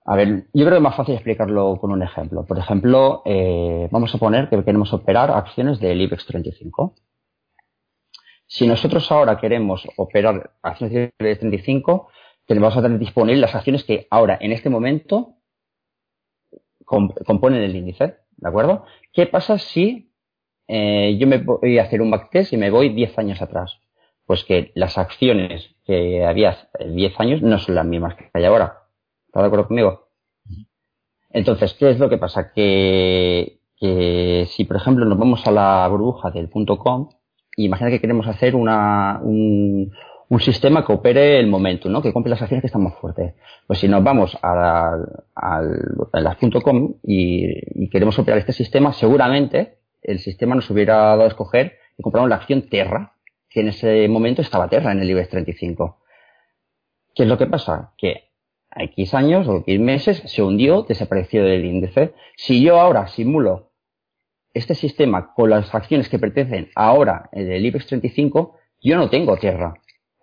A 0.06 0.16
ver, 0.16 0.48
yo 0.54 0.64
creo 0.64 0.70
que 0.70 0.76
es 0.76 0.82
más 0.82 0.96
fácil 0.96 1.16
explicarlo 1.16 1.78
con 1.82 1.92
un 1.92 2.04
ejemplo. 2.04 2.46
Por 2.46 2.60
ejemplo, 2.60 3.24
vamos 3.92 4.14
a 4.14 4.18
poner 4.20 4.50
que 4.50 4.64
queremos 4.64 4.94
operar 4.94 5.32
acciones 5.32 5.80
del 5.80 6.02
IBEX 6.02 6.26
35. 6.26 6.96
Si 8.52 8.66
nosotros 8.66 9.12
ahora 9.12 9.40
queremos 9.40 9.88
operar 9.96 10.54
acciones 10.64 11.12
de 11.20 11.36
35, 11.36 12.10
tenemos 12.48 12.76
a 12.76 12.82
tener 12.82 12.98
disponibles 12.98 13.42
las 13.42 13.54
acciones 13.54 13.84
que 13.84 14.08
ahora, 14.10 14.40
en 14.42 14.52
este 14.52 14.72
momento, 14.72 15.36
componen 16.84 17.62
el 17.62 17.76
índice. 17.76 18.18
¿De 18.38 18.50
acuerdo? 18.50 18.86
¿Qué 19.14 19.28
pasa 19.28 19.60
si 19.60 20.16
eh, 20.68 21.16
yo 21.20 21.28
me 21.28 21.38
voy 21.38 21.78
a 21.78 21.84
hacer 21.84 22.02
un 22.02 22.10
backtest 22.10 22.52
y 22.52 22.58
me 22.58 22.72
voy 22.72 22.90
10 22.90 23.20
años 23.20 23.40
atrás? 23.44 23.80
Pues 24.26 24.44
que 24.44 24.72
las 24.74 24.98
acciones 24.98 25.76
que 25.86 26.26
había 26.26 26.70
10 26.84 27.20
años 27.20 27.44
no 27.44 27.60
son 27.60 27.76
las 27.76 27.86
mismas 27.86 28.16
que 28.16 28.32
hay 28.34 28.46
ahora. 28.46 28.88
¿Estás 29.28 29.44
de 29.44 29.48
acuerdo 29.48 29.68
conmigo? 29.68 30.08
Entonces, 31.30 31.76
¿qué 31.76 31.92
es 31.92 32.00
lo 32.00 32.10
que 32.10 32.18
pasa? 32.18 32.52
Que, 32.52 33.60
que 33.78 34.48
si, 34.50 34.66
por 34.66 34.78
ejemplo, 34.78 35.06
nos 35.06 35.20
vamos 35.20 35.46
a 35.46 35.52
la 35.52 35.88
burbuja 35.88 36.32
del 36.32 36.50
punto 36.50 36.80
com, 36.80 37.10
imagina 37.66 37.90
que 37.90 38.00
queremos 38.00 38.28
hacer 38.28 38.56
un, 38.56 39.92
sistema 40.40 40.86
que 40.86 40.94
opere 40.94 41.40
el 41.40 41.48
momento, 41.48 41.90
¿no? 41.90 42.02
que 42.02 42.14
compre 42.14 42.30
las 42.30 42.42
acciones 42.42 42.62
que 42.62 42.68
están 42.68 42.84
más 42.84 42.96
fuertes. 42.96 43.34
Pues 43.68 43.80
si 43.80 43.88
nos 43.88 44.04
vamos 44.04 44.38
a, 44.42 44.98
.com 46.64 46.96
y, 47.04 47.84
y, 47.84 47.90
queremos 47.90 48.18
operar 48.20 48.40
este 48.40 48.54
sistema, 48.54 48.94
seguramente 48.94 49.80
el 50.02 50.20
sistema 50.20 50.56
nos 50.56 50.70
hubiera 50.70 50.96
dado 50.96 51.24
a 51.24 51.28
escoger 51.28 51.78
y 51.98 52.04
compramos 52.04 52.30
la 52.30 52.38
acción 52.38 52.64
Terra, 52.70 53.14
que 53.50 53.62
en 53.62 53.70
ese 53.70 54.08
momento 54.08 54.42
estaba 54.42 54.70
Terra 54.70 54.92
en 54.92 55.00
el 55.00 55.10
IBEX 55.10 55.30
35. 55.30 55.98
¿Qué 57.16 57.24
es 57.24 57.30
lo 57.30 57.38
que 57.38 57.48
pasa? 57.48 57.94
Que 57.98 58.30
a 58.72 58.84
X 58.84 59.14
años 59.14 59.48
o 59.48 59.58
X 59.58 59.80
meses 59.80 60.22
se 60.26 60.44
hundió, 60.44 60.84
desapareció 60.84 61.44
del 61.44 61.66
índice. 61.66 62.14
Si 62.38 62.64
yo 62.64 62.80
ahora 62.80 63.08
simulo 63.08 63.69
este 64.54 64.76
sistema 64.76 65.34
con 65.34 65.50
las 65.50 65.74
acciones 65.74 66.10
que 66.10 66.20
pertenecen 66.20 66.70
ahora 66.76 67.30
en 67.32 67.52
el 67.52 67.66
IBEX 67.66 67.88
35, 67.88 68.58
yo 68.82 68.98
no 68.98 69.10
tengo 69.10 69.38
tierra. 69.38 69.74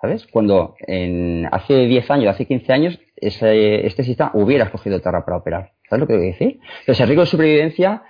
¿Sabes? 0.01 0.27
Cuando 0.27 0.75
en, 0.81 1.49
hace 1.51 1.87
10 1.87 2.11
años, 2.11 2.35
hace 2.35 2.47
15 2.47 2.73
años, 2.73 3.01
ese, 3.17 3.87
este 3.87 4.05
sistema 4.05 4.31
hubiera 4.35 4.65
escogido 4.65 5.01
tierra 5.01 5.25
para 5.25 5.39
operar. 5.39 5.73
¿Sabes 5.89 6.01
lo 6.01 6.07
que 6.07 6.15
quiero 6.15 6.33
decir? 6.33 6.61
Entonces, 6.81 7.01
el 7.01 7.07
riesgo 7.07 7.23
de 7.23 7.31
supervivencia 7.31 8.03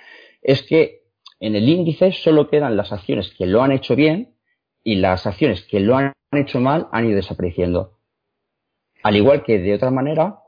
es 0.43 0.63
que 0.63 1.03
en 1.39 1.55
el 1.55 1.69
índice 1.69 2.13
solo 2.13 2.49
quedan 2.49 2.77
las 2.77 2.93
acciones 2.93 3.33
que 3.37 3.47
lo 3.47 3.63
han 3.63 3.71
hecho 3.71 3.95
bien 3.95 4.35
y 4.83 4.97
las 4.97 5.27
acciones 5.27 5.63
que 5.63 5.81
lo 5.81 5.97
han 5.97 6.13
hecho 6.33 6.61
mal 6.61 6.89
han 6.93 7.07
ido 7.07 7.17
desapareciendo. 7.17 7.99
Al 9.03 9.17
igual 9.17 9.45
que 9.45 9.59
de 9.59 9.75
otra 9.75 9.91
manera, 9.91 10.39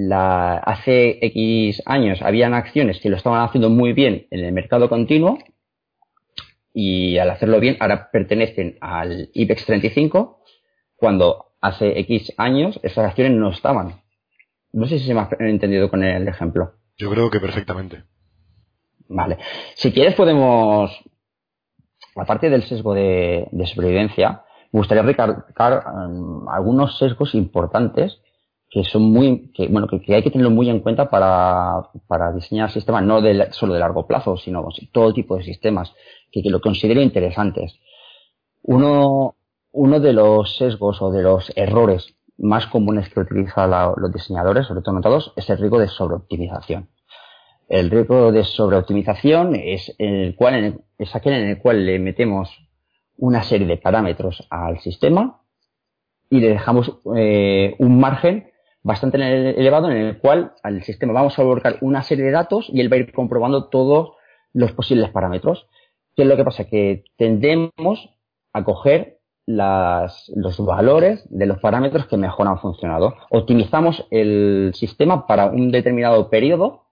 la, 0.00 0.58
hace 0.58 1.18
X 1.26 1.82
años 1.84 2.22
habían 2.22 2.54
acciones 2.54 3.00
que 3.00 3.08
lo 3.08 3.16
estaban 3.16 3.42
haciendo 3.42 3.68
muy 3.68 3.92
bien 3.94 4.28
en 4.30 4.44
el 4.44 4.52
mercado 4.52 4.88
continuo 4.88 5.38
y 6.72 7.18
al 7.18 7.28
hacerlo 7.30 7.58
bien 7.58 7.76
ahora 7.80 8.08
pertenecen 8.12 8.78
al 8.80 9.28
IBEX 9.34 9.66
35 9.66 10.40
cuando 10.94 11.46
hace 11.60 11.98
X 11.98 12.32
años 12.36 12.78
esas 12.84 13.06
acciones 13.06 13.32
no 13.32 13.50
estaban. 13.50 14.00
No 14.72 14.86
sé 14.86 15.00
si 15.00 15.06
se 15.06 15.14
me 15.14 15.20
ha 15.22 15.28
entendido 15.40 15.90
con 15.90 16.04
el 16.04 16.28
ejemplo. 16.28 16.74
Yo 16.96 17.10
creo 17.10 17.28
que 17.28 17.40
perfectamente. 17.40 18.04
Vale. 19.08 19.38
Si 19.74 19.90
quieres 19.90 20.14
podemos, 20.14 20.96
aparte 22.14 22.50
del 22.50 22.62
sesgo 22.62 22.94
de, 22.94 23.48
supervivencia, 23.64 24.44
me 24.70 24.78
gustaría 24.78 25.02
recalcar 25.02 25.82
um, 25.92 26.48
algunos 26.48 26.98
sesgos 26.98 27.34
importantes 27.34 28.22
que 28.70 28.84
son 28.84 29.02
muy, 29.02 29.50
que, 29.52 29.68
bueno, 29.68 29.86
que, 29.88 30.14
hay 30.14 30.22
que 30.22 30.30
tenerlo 30.30 30.50
muy 30.50 30.68
en 30.68 30.80
cuenta 30.80 31.08
para, 31.08 31.88
para 32.06 32.32
diseñar 32.32 32.70
sistemas, 32.70 33.02
no 33.02 33.22
de, 33.22 33.50
solo 33.52 33.74
de 33.74 33.80
largo 33.80 34.06
plazo, 34.06 34.36
sino 34.36 34.68
todo 34.92 35.14
tipo 35.14 35.36
de 35.36 35.44
sistemas, 35.44 35.94
que, 36.30 36.42
lo 36.44 36.60
considero 36.60 37.00
interesantes. 37.00 37.78
Uno, 38.62 39.36
uno 39.72 40.00
de 40.00 40.12
los 40.12 40.56
sesgos 40.56 41.00
o 41.00 41.10
de 41.10 41.22
los 41.22 41.50
errores 41.56 42.14
más 42.36 42.66
comunes 42.66 43.08
que 43.08 43.20
utilizan 43.20 43.70
los 43.70 44.12
diseñadores, 44.12 44.66
sobre 44.66 44.82
todo 44.82 44.94
notados, 44.94 45.32
es 45.36 45.48
el 45.50 45.58
riesgo 45.58 45.78
de 45.78 45.88
sobreoptimización. 45.88 46.88
El 47.68 47.90
riesgo 47.90 48.32
de 48.32 48.44
sobreoptimización 48.44 49.54
es, 49.54 49.94
el 49.98 50.36
cual, 50.36 50.84
es 50.98 51.16
aquel 51.16 51.34
en 51.34 51.48
el 51.48 51.58
cual 51.58 51.84
le 51.84 51.98
metemos 51.98 52.50
una 53.16 53.42
serie 53.42 53.66
de 53.66 53.76
parámetros 53.78 54.46
al 54.50 54.78
sistema 54.80 55.42
y 56.30 56.40
le 56.40 56.50
dejamos 56.50 57.00
eh, 57.16 57.74
un 57.78 57.98
margen 57.98 58.50
bastante 58.88 59.18
elevado 59.18 59.90
en 59.90 59.98
el 59.98 60.18
cual 60.18 60.54
al 60.62 60.82
sistema 60.82 61.12
vamos 61.12 61.38
a 61.38 61.42
volcar 61.42 61.76
una 61.82 62.02
serie 62.02 62.24
de 62.24 62.30
datos 62.30 62.70
y 62.72 62.80
él 62.80 62.90
va 62.90 62.96
a 62.96 63.00
ir 63.00 63.12
comprobando 63.12 63.68
todos 63.68 64.12
los 64.54 64.72
posibles 64.72 65.10
parámetros. 65.10 65.68
¿Qué 66.16 66.22
es 66.22 66.28
lo 66.28 66.38
que 66.38 66.44
pasa? 66.44 66.64
Que 66.64 67.04
tendemos 67.18 68.08
a 68.54 68.64
coger 68.64 69.18
las, 69.44 70.32
los 70.34 70.58
valores 70.64 71.22
de 71.28 71.44
los 71.44 71.58
parámetros 71.58 72.06
que 72.06 72.16
mejor 72.16 72.48
han 72.48 72.60
funcionado. 72.60 73.14
Optimizamos 73.28 74.06
el 74.10 74.72
sistema 74.74 75.26
para 75.26 75.50
un 75.50 75.70
determinado 75.70 76.30
periodo 76.30 76.86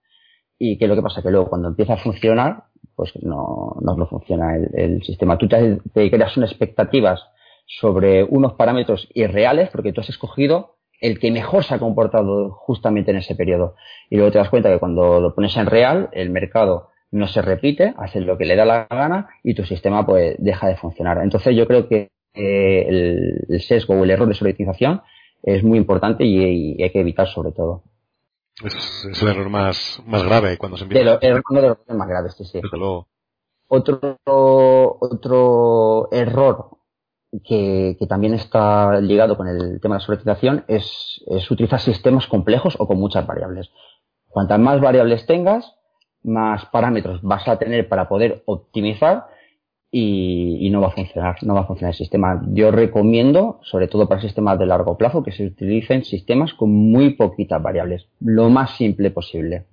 y 0.59 0.77
¿qué 0.77 0.85
es 0.85 0.89
lo 0.89 0.95
que 0.95 1.01
pasa? 1.01 1.23
Que 1.23 1.31
luego 1.31 1.49
cuando 1.49 1.69
empieza 1.69 1.93
a 1.93 1.97
funcionar, 1.97 2.65
pues 2.95 3.11
no, 3.23 3.75
no, 3.81 4.05
funciona 4.05 4.55
el, 4.55 4.69
el, 4.73 5.03
sistema. 5.03 5.39
Tú 5.39 5.47
te, 5.47 5.79
te 5.95 6.11
creas 6.11 6.37
unas 6.37 6.51
expectativas 6.51 7.23
sobre 7.65 8.23
unos 8.23 8.53
parámetros 8.53 9.09
irreales 9.15 9.69
porque 9.71 9.93
tú 9.93 10.01
has 10.01 10.09
escogido 10.09 10.76
el 10.99 11.19
que 11.19 11.31
mejor 11.31 11.63
se 11.63 11.75
ha 11.75 11.79
comportado 11.79 12.51
justamente 12.51 13.11
en 13.11 13.17
ese 13.17 13.35
periodo. 13.35 13.75
Y 14.09 14.15
luego 14.15 14.31
te 14.31 14.39
das 14.39 14.49
cuenta 14.49 14.69
que 14.69 14.79
cuando 14.79 15.19
lo 15.19 15.35
pones 15.35 15.55
en 15.57 15.67
real, 15.67 16.09
el 16.13 16.29
mercado 16.29 16.89
no 17.11 17.27
se 17.27 17.41
repite, 17.41 17.93
hace 17.97 18.19
lo 18.19 18.37
que 18.37 18.45
le 18.45 18.55
da 18.55 18.65
la 18.65 18.87
gana 18.89 19.29
y 19.43 19.53
tu 19.53 19.63
sistema 19.63 20.05
pues 20.05 20.35
deja 20.39 20.67
de 20.67 20.77
funcionar. 20.77 21.19
Entonces 21.19 21.55
yo 21.55 21.67
creo 21.67 21.87
que 21.87 22.09
eh, 22.33 23.37
el, 23.47 23.61
sesgo 23.61 23.95
o 23.95 24.03
el 24.03 24.11
error 24.11 24.27
de 24.27 24.33
sobreutilización 24.33 25.01
es 25.43 25.63
muy 25.63 25.77
importante 25.77 26.25
y, 26.25 26.81
hay 26.81 26.89
que 26.91 26.99
evitar 26.99 27.27
sobre 27.27 27.51
todo. 27.51 27.83
Es, 28.63 29.21
el 29.21 29.27
error 29.27 29.49
más, 29.49 30.01
más 30.05 30.23
grave 30.23 30.57
cuando 30.57 30.77
se 30.77 30.83
empieza. 30.83 31.19
Uno 31.49 31.61
de 31.61 31.67
los 31.67 31.77
errores 31.77 31.95
más 31.95 32.07
graves, 32.07 32.35
sí, 32.35 32.43
sí. 32.43 32.59
Otro, 33.69 34.17
otro 34.25 36.09
error 36.11 36.76
que, 37.43 37.97
también 38.07 38.33
está 38.33 38.99
ligado 39.01 39.37
con 39.37 39.47
el 39.47 39.79
tema 39.81 39.95
de 39.95 39.99
la 39.99 40.05
sobreutilización 40.05 40.63
es, 40.67 41.23
utilizar 41.49 41.79
sistemas 41.79 42.27
complejos 42.27 42.75
o 42.79 42.87
con 42.87 42.99
muchas 42.99 43.25
variables. 43.25 43.69
Cuantas 44.29 44.59
más 44.59 44.79
variables 44.81 45.25
tengas, 45.25 45.75
más 46.23 46.65
parámetros 46.65 47.21
vas 47.21 47.47
a 47.47 47.57
tener 47.57 47.87
para 47.87 48.07
poder 48.07 48.43
optimizar 48.45 49.27
y, 49.91 50.69
no 50.69 50.81
va 50.81 50.87
a 50.87 50.91
funcionar, 50.91 51.35
no 51.43 51.53
va 51.53 51.61
a 51.61 51.65
funcionar 51.65 51.91
el 51.93 51.97
sistema. 51.97 52.41
Yo 52.49 52.71
recomiendo, 52.71 53.59
sobre 53.63 53.87
todo 53.87 54.07
para 54.07 54.21
sistemas 54.21 54.59
de 54.59 54.65
largo 54.65 54.97
plazo, 54.97 55.23
que 55.23 55.31
se 55.31 55.45
utilicen 55.45 56.03
sistemas 56.03 56.53
con 56.53 56.71
muy 56.71 57.11
poquitas 57.11 57.61
variables, 57.61 58.07
lo 58.19 58.49
más 58.49 58.71
simple 58.71 59.11
posible. 59.11 59.65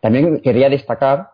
También 0.00 0.40
quería 0.40 0.68
destacar, 0.68 1.30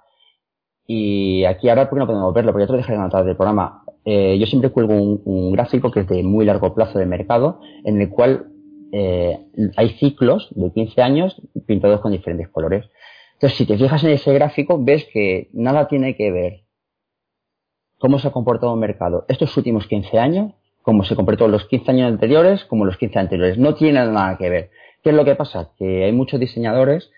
y 0.87 1.45
aquí 1.45 1.69
ahora 1.69 1.89
porque 1.89 2.01
no 2.01 2.07
podemos 2.07 2.35
verlo, 2.35 2.53
porque 2.53 2.65
ya 2.65 2.67
te 2.67 2.73
lo 2.73 2.79
dejé 2.79 2.95
anotado 2.95 3.25
del 3.25 3.37
programa, 3.37 3.85
eh, 4.05 4.39
yo 4.39 4.47
siempre 4.47 4.71
cuelgo 4.71 4.95
un, 4.95 5.53
gráfico 5.53 5.91
que 5.91 6.01
es 6.01 6.09
de 6.09 6.23
muy 6.23 6.45
largo 6.45 6.75
plazo 6.75 6.99
de 6.99 7.07
mercado, 7.07 7.61
en 7.85 8.01
el 8.01 8.09
cual 8.09 8.47
eh, 8.93 9.39
hay 9.77 9.91
ciclos 9.91 10.49
de 10.55 10.73
15 10.73 11.03
años 11.03 11.41
pintados 11.67 12.01
con 12.01 12.13
diferentes 12.13 12.49
colores. 12.49 12.87
Entonces, 13.35 13.59
si 13.59 13.67
te 13.67 13.77
fijas 13.77 14.03
en 14.05 14.11
ese 14.11 14.33
gráfico, 14.33 14.83
ves 14.83 15.07
que 15.13 15.49
nada 15.53 15.89
tiene 15.89 16.17
que 16.17 16.31
ver 16.31 16.61
cómo 17.99 18.19
se 18.19 18.29
ha 18.29 18.33
comportado 18.33 18.75
el 18.75 18.81
mercado 18.81 19.27
estos 19.29 19.55
últimos 19.57 19.87
15 19.87 20.19
años, 20.19 20.55
cómo 20.83 21.05
se 21.05 21.15
comportó 21.15 21.49
los 21.49 21.67
15 21.67 21.91
años 21.91 22.09
anteriores, 22.09 22.65
como 22.65 22.85
los 22.85 22.97
15 22.97 23.19
anteriores. 23.19 23.59
No 23.59 23.75
tiene 23.75 24.05
nada 24.07 24.37
que 24.39 24.49
ver. 24.49 24.71
¿Qué 25.03 25.11
es 25.11 25.17
lo 25.17 25.25
que 25.25 25.35
pasa? 25.35 25.71
Que 25.79 26.05
hay 26.05 26.13
muchos 26.13 26.41
diseñadores 26.41 27.11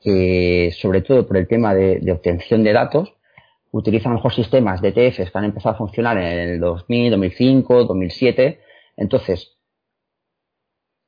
que, 0.00 0.72
sobre 0.76 1.00
todo 1.00 1.26
por 1.26 1.36
el 1.36 1.48
tema 1.48 1.74
de 1.74 2.12
obtención 2.12 2.62
de 2.62 2.72
datos, 2.72 3.13
utilizan 3.74 4.14
mejor 4.14 4.32
sistemas 4.32 4.80
de 4.80 4.88
ETFs 4.88 5.30
que 5.30 5.38
han 5.38 5.44
empezado 5.44 5.74
a 5.74 5.78
funcionar 5.78 6.16
en 6.16 6.48
el 6.48 6.60
2000, 6.60 7.10
2005, 7.10 7.84
2007. 7.84 8.60
Entonces, 8.96 9.58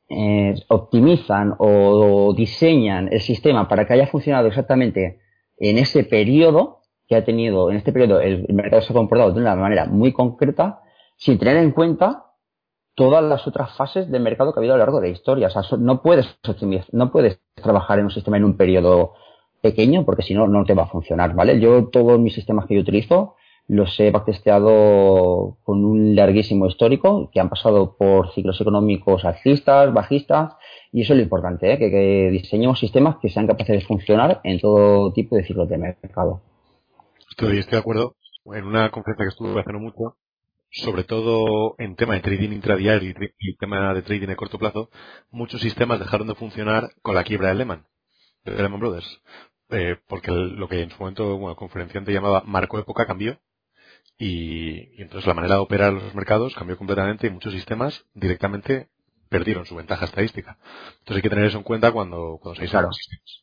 eh, 0.09 0.55
optimizan 0.69 1.55
o 1.59 2.35
diseñan 2.37 3.09
el 3.13 3.21
sistema 3.21 3.69
para 3.69 3.87
que 3.87 3.95
haya 3.95 4.09
funcionado 4.09 4.49
exactamente 4.49 5.21
en 5.59 5.79
ese 5.79 6.03
periodo 6.03 6.81
que 7.07 7.15
ha 7.15 7.25
tenido, 7.25 7.71
en 7.71 7.77
este 7.77 7.93
periodo 7.93 8.21
el, 8.21 8.47
mercado 8.53 8.83
se 8.83 8.93
ha 8.93 8.97
comportado 8.97 9.33
de 9.33 9.41
una 9.41 9.55
manera 9.55 9.87
muy 9.87 10.13
concreta, 10.13 10.81
sin 11.17 11.39
tener 11.39 11.59
en 11.59 11.71
cuenta 11.71 12.25
todas 12.97 13.23
las 13.23 13.47
otras 13.47 13.77
fases 13.77 14.11
del 14.11 14.23
mercado 14.23 14.53
que 14.53 14.59
ha 14.59 14.61
habido 14.61 14.75
a 14.75 14.79
lo 14.79 14.85
largo 14.85 15.01
de 15.01 15.09
la 15.09 15.13
historia. 15.13 15.47
O 15.47 15.51
sea, 15.51 15.63
no 15.79 16.03
puedes 16.03 16.27
no 16.91 17.13
puedes 17.13 17.41
trabajar 17.55 18.01
en 18.01 18.07
un 18.07 18.11
sistema 18.11 18.39
en 18.39 18.45
un 18.45 18.57
periodo 18.57 19.15
pequeño 19.69 20.05
porque 20.05 20.23
si 20.23 20.35
no, 20.35 20.47
no 20.47 20.65
te 20.65 20.75
va 20.75 20.85
a 20.85 20.89
funcionar, 20.95 21.35
¿vale? 21.35 21.61
Yo 21.61 21.89
todos 21.89 22.19
mis 22.19 22.35
sistemas 22.35 22.67
que 22.67 22.75
yo 22.75 22.81
utilizo 22.81 23.37
los 23.69 23.99
he 23.99 24.13
testeado 24.25 25.59
con 25.65 25.85
un 25.85 26.15
larguísimo 26.15 26.67
histórico 26.67 27.31
que 27.33 27.41
han 27.41 27.49
pasado 27.49 27.97
por 27.97 28.33
ciclos 28.33 28.61
económicos 28.61 29.25
alcistas, 29.25 29.93
bajistas 29.93 30.55
y 30.93 31.03
eso 31.03 31.13
es 31.13 31.19
lo 31.19 31.25
importante, 31.25 31.73
¿eh? 31.73 31.79
que, 31.79 32.31
diseñemos 32.31 32.79
sistemas 32.79 33.17
que 33.21 33.29
sean 33.29 33.47
capaces 33.47 33.81
de 33.81 33.87
funcionar 33.87 34.41
en 34.45 34.61
todo 34.61 35.13
tipo 35.13 35.37
de 35.37 35.45
ciclos 35.45 35.69
de 35.69 35.79
mercado. 35.79 36.43
Estoy, 37.31 37.59
estoy 37.59 37.73
de 37.73 37.81
acuerdo. 37.81 38.15
En 38.47 38.65
una 38.65 38.91
conferencia 38.93 39.25
que 39.25 39.31
estuve 39.31 39.61
haciendo 39.61 39.81
mucho, 39.81 40.17
sobre 40.71 41.03
todo 41.03 41.75
en 41.79 41.97
tema 41.97 42.15
de 42.15 42.21
trading 42.21 42.53
intradiario 42.53 43.11
y 43.11 43.57
tema 43.57 43.93
de 43.93 44.03
trading 44.03 44.29
a 44.29 44.37
corto 44.37 44.59
plazo, 44.59 44.91
muchos 45.31 45.61
sistemas 45.61 45.99
dejaron 45.99 46.29
de 46.29 46.37
funcionar 46.37 46.91
con 47.03 47.17
la 47.17 47.25
quiebra 47.25 47.49
de 47.49 47.57
Lehman, 47.57 47.87
de 48.45 48.63
Lehman 48.63 48.79
Brothers. 48.79 49.21
Eh, 49.71 49.97
porque 50.07 50.31
lo 50.31 50.69
que 50.69 50.83
en 50.83 50.91
su 50.91 50.99
momento, 50.99 51.37
bueno, 51.37 51.51
el 51.51 51.57
conferenciante 51.57 52.13
llamaba 52.13 52.43
marco 52.47 52.79
época 52.79 53.07
cambió 53.07 53.39
y, 54.19 55.03
entonces 55.03 55.27
la 55.27 55.35
manera 55.35 55.57
de 55.57 55.61
operar 55.61 55.93
los 55.93 56.15
mercados 56.15 56.55
cambió 56.55 56.79
completamente 56.79 57.27
y 57.27 57.31
muchos 57.31 57.53
sistemas 57.53 58.05
directamente 58.15 58.89
perdieron 59.29 59.67
su 59.67 59.75
ventaja 59.75 60.05
estadística. 60.05 60.57
Entonces 60.99 61.17
hay 61.17 61.23
que 61.23 61.31
tener 61.31 61.47
eso 61.47 61.59
en 61.59 61.65
cuenta 61.65 61.91
cuando, 61.91 62.39
cuando 62.41 62.61
se 62.61 62.69
claro. 62.69 62.93
sistemas. 62.93 63.43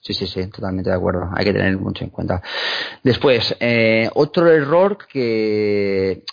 Sí, 0.00 0.14
sí, 0.14 0.26
sí, 0.26 0.48
totalmente 0.48 0.88
de 0.88 0.96
acuerdo. 0.96 1.28
Hay 1.36 1.44
que 1.44 1.52
tener 1.52 1.76
mucho 1.76 2.04
en 2.04 2.10
cuenta. 2.10 2.42
Después, 3.02 3.54
eh, 3.60 4.08
otro 4.14 4.50
error 4.50 5.06
que, 5.06 6.24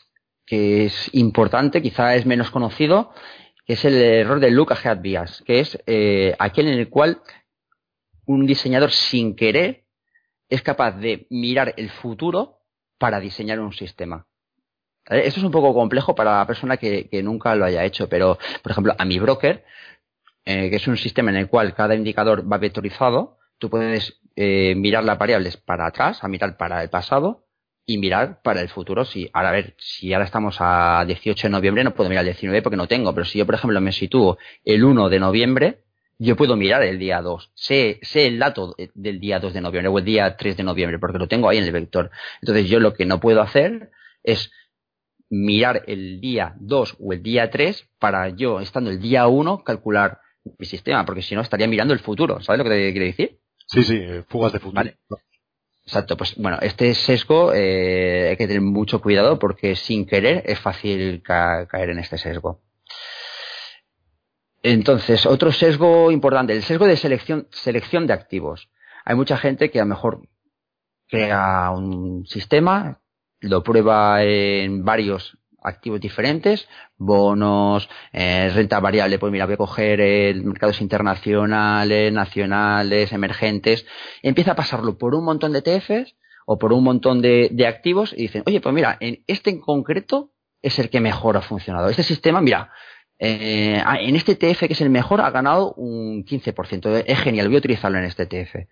que 0.46 0.86
es 0.86 1.10
importante, 1.13 1.82
quizá 1.82 2.16
es 2.16 2.25
menos 2.25 2.50
conocido, 2.50 3.12
que 3.66 3.74
es 3.74 3.84
el 3.84 3.96
error 3.96 4.39
de 4.39 4.51
Luca 4.51 4.77
Head 4.82 5.01
Bias, 5.01 5.44
que 5.46 5.60
es 5.60 5.77
eh, 5.86 6.34
aquel 6.39 6.70
en 6.70 6.80
el 6.80 6.89
cual 6.89 7.22
un 8.27 8.46
diseñador 8.46 8.91
sin 8.91 9.36
querer 9.36 9.86
es 10.50 10.62
capaz 10.62 10.91
de 10.91 11.27
mirar 11.29 11.74
el 11.77 11.89
futuro 11.89 12.60
para 12.98 13.19
diseñar 13.19 13.60
un 13.60 13.74
sistema. 13.74 14.27
Esto 15.05 15.39
es 15.39 15.46
un 15.46 15.51
poco 15.51 15.74
complejo 15.74 16.13
para 16.13 16.39
la 16.39 16.48
persona 16.48 16.77
que, 16.77 17.10
nunca 17.24 17.55
lo 17.55 17.65
haya 17.65 17.86
hecho, 17.86 18.10
pero, 18.10 18.38
por 18.62 18.72
ejemplo, 18.72 18.93
a 18.98 19.05
mi 19.05 19.19
broker, 19.19 19.63
eh, 20.46 20.69
que 20.69 20.75
es 20.75 20.88
un 20.88 20.98
sistema 20.98 21.31
en 21.31 21.38
el 21.38 21.48
cual 21.48 21.74
cada 21.74 21.96
indicador 21.96 22.51
va 22.51 22.57
vectorizado, 22.57 23.38
tú 23.57 23.69
puedes 23.69 24.19
eh, 24.36 24.75
mirar 24.75 25.05
las 25.05 25.17
variables 25.17 25.55
para 25.57 25.88
atrás, 25.88 26.24
a 26.24 26.27
mirar 26.27 26.57
para 26.57 26.84
el 26.84 26.89
pasado 26.89 27.46
y 27.86 27.98
mirar 27.98 28.41
para 28.41 28.60
el 28.60 28.67
futuro. 28.67 29.05
Si, 29.05 29.29
ahora 29.31 29.50
a 29.50 29.53
ver, 29.53 29.75
si 29.77 30.13
ahora 30.13 30.25
estamos 30.25 30.57
a 30.60 31.05
18 31.07 31.48
de 31.48 31.51
noviembre, 31.51 31.84
no 31.86 31.93
puedo 31.93 32.10
mirar 32.10 32.25
el 32.25 32.34
19 32.34 32.62
porque 32.62 32.75
no 32.75 32.88
tengo, 32.88 33.13
pero 33.13 33.25
si 33.25 33.39
yo, 33.39 33.46
por 33.46 33.55
ejemplo, 33.55 33.79
me 33.79 33.93
sitúo 33.93 34.38
el 34.65 34.84
1 34.84 35.07
de 35.07 35.19
noviembre, 35.19 35.87
yo 36.19 36.36
puedo 36.36 36.55
mirar 36.55 36.83
el 36.83 36.97
día 36.97 37.21
2, 37.21 37.51
sé, 37.53 38.00
sé 38.01 38.27
el 38.27 38.39
dato 38.39 38.75
del 38.95 39.19
día 39.19 39.39
2 39.39 39.53
de 39.53 39.62
noviembre 39.62 39.89
o 39.89 40.00
el 40.00 40.05
día 40.05 40.36
3 40.36 40.57
de 40.57 40.63
noviembre, 40.63 41.00
porque 41.00 41.19
lo 41.19 41.27
tengo 41.27 41.50
ahí 41.50 41.57
en 41.57 41.63
el 41.63 41.71
vector. 41.71 42.09
Entonces 42.41 42.67
yo 42.67 42.79
lo 42.79 42.93
que 42.93 43.05
no 43.05 43.19
puedo 43.19 43.41
hacer 43.41 43.91
es 44.24 44.51
mirar 45.29 45.83
el 45.88 46.19
día 46.19 46.55
2 46.59 46.97
o 47.00 47.13
el 47.13 47.21
día 47.21 47.50
3 47.51 47.88
para 48.00 48.29
yo, 48.29 48.59
estando 48.59 48.89
el 48.89 49.00
día 49.00 49.27
1, 49.27 49.63
calcular 49.63 50.19
mi 50.57 50.65
sistema, 50.65 51.05
porque 51.05 51.21
si 51.21 51.36
no 51.36 51.41
estaría 51.41 51.67
mirando 51.67 51.93
el 51.93 52.00
futuro. 52.00 52.41
¿Sabes 52.41 52.59
lo 52.59 52.63
que 52.63 52.69
te 52.71 52.91
quiere 52.91 53.05
decir? 53.07 53.39
Sí, 53.67 53.83
sí, 53.83 53.97
eh, 53.97 54.24
fugas 54.27 54.53
de 54.53 54.59
futuro. 54.59 54.89
Exacto, 55.83 56.17
pues 56.17 56.36
bueno, 56.36 56.57
este 56.62 56.93
sesgo 56.95 57.53
eh, 57.53 58.29
hay 58.29 58.38
que 58.38 58.47
tener 58.47 58.62
mucho 58.62 59.01
cuidado 59.01 59.39
porque 59.39 59.75
sin 59.75 60.05
querer 60.05 60.43
es 60.45 60.59
fácil 60.59 61.21
caer 61.21 61.89
en 61.89 62.00
este 62.00 62.17
sesgo. 62.17 62.62
Entonces, 64.69 65.25
otro 65.25 65.53
sesgo 65.53 66.12
importante, 66.12 66.51
el 66.51 66.62
sesgo 66.62 66.88
de 66.88 66.97
selección, 66.97 67.47
selección 67.51 68.05
de 68.05 68.12
activos. 68.12 68.69
Hay 69.06 69.15
mucha 69.15 69.38
gente 69.38 69.71
que 69.71 69.80
a 69.80 69.84
lo 69.84 69.89
mejor 69.89 70.27
crea 71.08 71.71
un 71.71 72.25
sistema, 72.25 72.99
lo 73.39 73.63
prueba 73.63 74.21
en 74.23 74.84
varios 74.84 75.38
activos 75.63 76.01
diferentes, 76.01 76.67
bonos, 76.97 77.89
eh, 78.12 78.51
renta 78.53 78.82
variable, 78.82 79.19
pues 79.19 79.32
mira, 79.32 79.45
voy 79.45 79.53
a 79.53 79.58
coger 79.58 80.01
el 80.01 80.43
mercados 80.43 80.82
internacionales, 80.82 82.12
nacionales, 82.12 83.13
emergentes, 83.13 83.86
empieza 84.21 84.51
a 84.51 84.56
pasarlo 84.56 84.97
por 84.97 85.15
un 85.15 85.23
montón 85.23 85.53
de 85.53 85.62
TFs 85.62 86.13
o 86.45 86.58
por 86.58 86.73
un 86.73 86.84
montón 86.84 87.21
de, 87.21 87.47
de 87.53 87.67
activos 87.67 88.12
y 88.12 88.23
dicen, 88.23 88.43
oye, 88.45 88.60
pues 88.60 88.75
mira, 88.75 88.97
en 88.99 89.23
este 89.27 89.49
en 89.49 89.62
concreto 89.62 90.34
es 90.62 90.77
el 90.77 90.89
que 90.89 90.99
mejor 90.99 91.38
ha 91.38 91.41
funcionado. 91.41 91.88
Este 91.88 92.03
sistema, 92.03 92.41
mira, 92.41 92.69
eh, 93.19 93.82
ah, 93.84 93.99
en 93.99 94.15
este 94.15 94.36
TF, 94.36 94.60
que 94.67 94.73
es 94.73 94.82
el 94.82 94.89
mejor, 94.89 95.21
ha 95.21 95.32
ganado 95.32 95.73
un 95.73 96.23
15%. 96.25 97.03
Es 97.06 97.19
genial, 97.19 97.47
voy 97.47 97.56
a 97.56 97.60
utilizarlo 97.60 97.97
en 97.97 98.06
este 98.06 98.25
TF. 98.25 98.67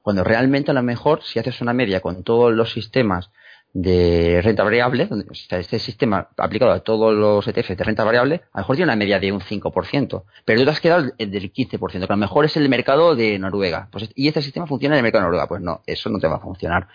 Cuando 0.00 0.24
realmente 0.24 0.70
a 0.70 0.74
lo 0.74 0.82
mejor, 0.82 1.22
si 1.22 1.38
haces 1.38 1.60
una 1.60 1.72
media 1.72 2.00
con 2.00 2.22
todos 2.22 2.52
los 2.52 2.72
sistemas 2.72 3.30
de 3.74 4.40
renta 4.42 4.64
variable, 4.64 5.08
o 5.10 5.34
sea, 5.34 5.58
este 5.58 5.78
sistema 5.78 6.28
aplicado 6.38 6.72
a 6.72 6.80
todos 6.80 7.14
los 7.14 7.46
ETF 7.46 7.76
de 7.76 7.84
renta 7.84 8.04
variable, 8.04 8.42
a 8.52 8.58
lo 8.58 8.62
mejor 8.62 8.76
tiene 8.76 8.90
una 8.90 8.96
media 8.96 9.20
de 9.20 9.30
un 9.30 9.40
5%, 9.40 10.24
pero 10.44 10.60
tú 10.60 10.64
te 10.64 10.70
has 10.70 10.80
quedado 10.80 11.02
del 11.18 11.52
15%, 11.52 11.78
que 11.78 12.04
a 12.04 12.06
lo 12.08 12.16
mejor 12.16 12.46
es 12.46 12.56
el 12.56 12.68
mercado 12.68 13.14
de 13.14 13.38
Noruega. 13.38 13.88
Pues, 13.92 14.10
y 14.14 14.28
este 14.28 14.40
sistema 14.40 14.66
funciona 14.66 14.94
en 14.94 14.98
el 14.98 15.02
mercado 15.02 15.22
de 15.22 15.26
Noruega. 15.26 15.48
Pues 15.48 15.60
no, 15.60 15.82
eso 15.86 16.08
no 16.08 16.18
te 16.18 16.28
va 16.28 16.36
a 16.36 16.40
funcionar 16.40 16.88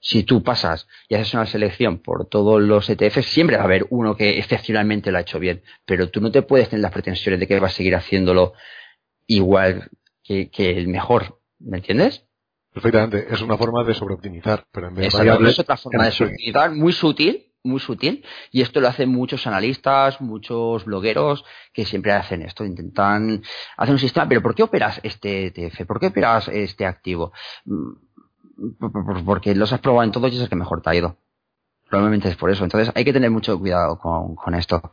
si 0.00 0.22
tú 0.22 0.42
pasas 0.42 0.86
y 1.08 1.14
haces 1.14 1.34
una 1.34 1.46
selección 1.46 1.98
por 1.98 2.28
todos 2.28 2.62
los 2.62 2.88
ETFs, 2.88 3.26
siempre 3.26 3.56
va 3.56 3.62
a 3.62 3.66
haber 3.66 3.86
uno 3.90 4.16
que 4.16 4.38
excepcionalmente 4.38 5.10
lo 5.10 5.18
ha 5.18 5.22
hecho 5.22 5.38
bien, 5.38 5.62
pero 5.84 6.08
tú 6.10 6.20
no 6.20 6.30
te 6.30 6.42
puedes 6.42 6.68
tener 6.68 6.82
las 6.82 6.92
pretensiones 6.92 7.40
de 7.40 7.46
que 7.46 7.58
va 7.58 7.66
a 7.66 7.70
seguir 7.70 7.96
haciéndolo 7.96 8.54
igual 9.26 9.90
que, 10.22 10.50
el 10.56 10.88
mejor, 10.88 11.40
¿me 11.58 11.78
entiendes? 11.78 12.24
Perfectamente, 12.72 13.26
es 13.30 13.40
una 13.40 13.56
forma 13.56 13.82
de 13.82 13.94
sobreoptimizar, 13.94 14.66
pero 14.70 14.88
en 14.88 14.94
vez 14.94 15.12
de 15.12 15.48
es 15.48 15.58
otra 15.58 15.76
forma 15.76 16.04
de 16.04 16.12
sobreoptimizar 16.12 16.70
muy 16.70 16.92
sutil, 16.92 17.46
muy 17.64 17.80
sutil, 17.80 18.24
y 18.52 18.60
esto 18.62 18.80
lo 18.80 18.88
hacen 18.88 19.08
muchos 19.08 19.46
analistas, 19.46 20.20
muchos 20.20 20.84
blogueros 20.84 21.44
que 21.72 21.84
siempre 21.84 22.12
hacen 22.12 22.42
esto, 22.42 22.64
intentan 22.64 23.42
hacer 23.76 23.94
un 23.94 23.98
sistema, 23.98 24.28
pero 24.28 24.42
¿por 24.42 24.54
qué 24.54 24.62
operas 24.62 25.00
este 25.02 25.46
ETF? 25.46 25.86
¿Por 25.86 25.98
qué 25.98 26.06
operas 26.08 26.48
este 26.48 26.86
activo? 26.86 27.32
Porque 29.24 29.54
los 29.54 29.72
has 29.72 29.80
probado 29.80 30.04
en 30.04 30.12
todos 30.12 30.32
y 30.32 30.36
es 30.36 30.42
el 30.42 30.48
que 30.48 30.56
mejor 30.56 30.82
te 30.82 30.90
ha 30.90 30.94
ido. 30.94 31.16
Probablemente 31.88 32.28
es 32.28 32.36
por 32.36 32.50
eso. 32.50 32.64
Entonces 32.64 32.92
hay 32.94 33.04
que 33.04 33.12
tener 33.12 33.30
mucho 33.30 33.58
cuidado 33.58 33.98
con, 33.98 34.54
esto. 34.54 34.92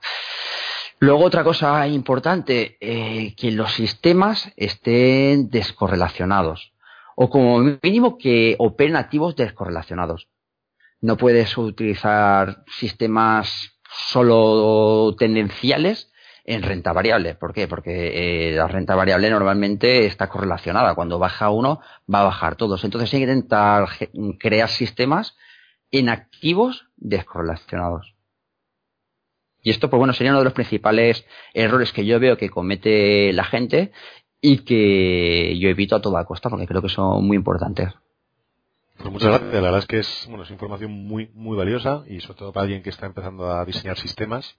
Luego 0.99 1.25
otra 1.25 1.43
cosa 1.43 1.87
importante, 1.87 2.77
eh, 2.79 3.35
que 3.35 3.51
los 3.51 3.73
sistemas 3.73 4.51
estén 4.55 5.49
descorrelacionados 5.49 6.73
o 7.15 7.29
como 7.29 7.59
mínimo 7.81 8.17
que 8.17 8.55
operen 8.59 8.95
activos 8.95 9.35
descorrelacionados. 9.35 10.27
No 11.01 11.17
puedes 11.17 11.57
utilizar 11.57 12.63
sistemas 12.67 13.77
solo 13.89 15.15
tendenciales 15.17 16.11
en 16.45 16.61
renta 16.61 16.93
variable. 16.93 17.35
¿Por 17.35 17.53
qué? 17.53 17.67
Porque 17.67 18.49
eh, 18.49 18.51
la 18.53 18.67
renta 18.67 18.95
variable 18.95 19.29
normalmente 19.29 20.05
está 20.05 20.27
correlacionada. 20.29 20.95
Cuando 20.95 21.19
baja 21.19 21.49
uno, 21.49 21.81
va 22.11 22.21
a 22.21 22.25
bajar 22.25 22.55
todos. 22.55 22.83
Entonces 22.83 23.13
hay 23.13 23.19
que 23.19 23.31
intentar 23.31 23.89
crear 24.39 24.69
sistemas 24.69 25.35
en 25.91 26.09
activos 26.09 26.87
descorrelacionados. 26.97 28.15
Y 29.63 29.71
esto, 29.71 29.89
pues 29.89 29.97
bueno, 29.97 30.13
sería 30.13 30.31
uno 30.31 30.39
de 30.39 30.45
los 30.45 30.53
principales 30.53 31.25
errores 31.53 31.91
que 31.91 32.05
yo 32.05 32.19
veo 32.19 32.37
que 32.37 32.51
comete 32.51 33.33
la 33.33 33.45
gente 33.45 33.91
y 34.39 34.59
que 34.59 35.57
yo 35.57 35.69
evito 35.69 35.95
a 35.95 36.01
toda 36.01 36.25
costa 36.25 36.51
porque 36.51 36.67
creo 36.67 36.83
que 36.83 36.89
son 36.89 37.25
muy 37.25 37.35
importantes. 37.35 37.91
Pues 38.97 39.11
muchas 39.11 39.29
gracias. 39.29 39.53
La 39.53 39.61
verdad 39.61 39.79
es 39.79 39.87
que 39.87 39.99
es, 39.99 40.25
bueno, 40.29 40.43
es 40.43 40.51
información 40.51 40.91
muy, 40.91 41.31
muy 41.33 41.57
valiosa 41.57 42.03
y 42.07 42.19
sobre 42.19 42.37
todo 42.37 42.53
para 42.53 42.65
alguien 42.65 42.83
que 42.83 42.91
está 42.91 43.07
empezando 43.07 43.51
a 43.51 43.65
diseñar 43.65 43.97
sistemas 43.97 44.55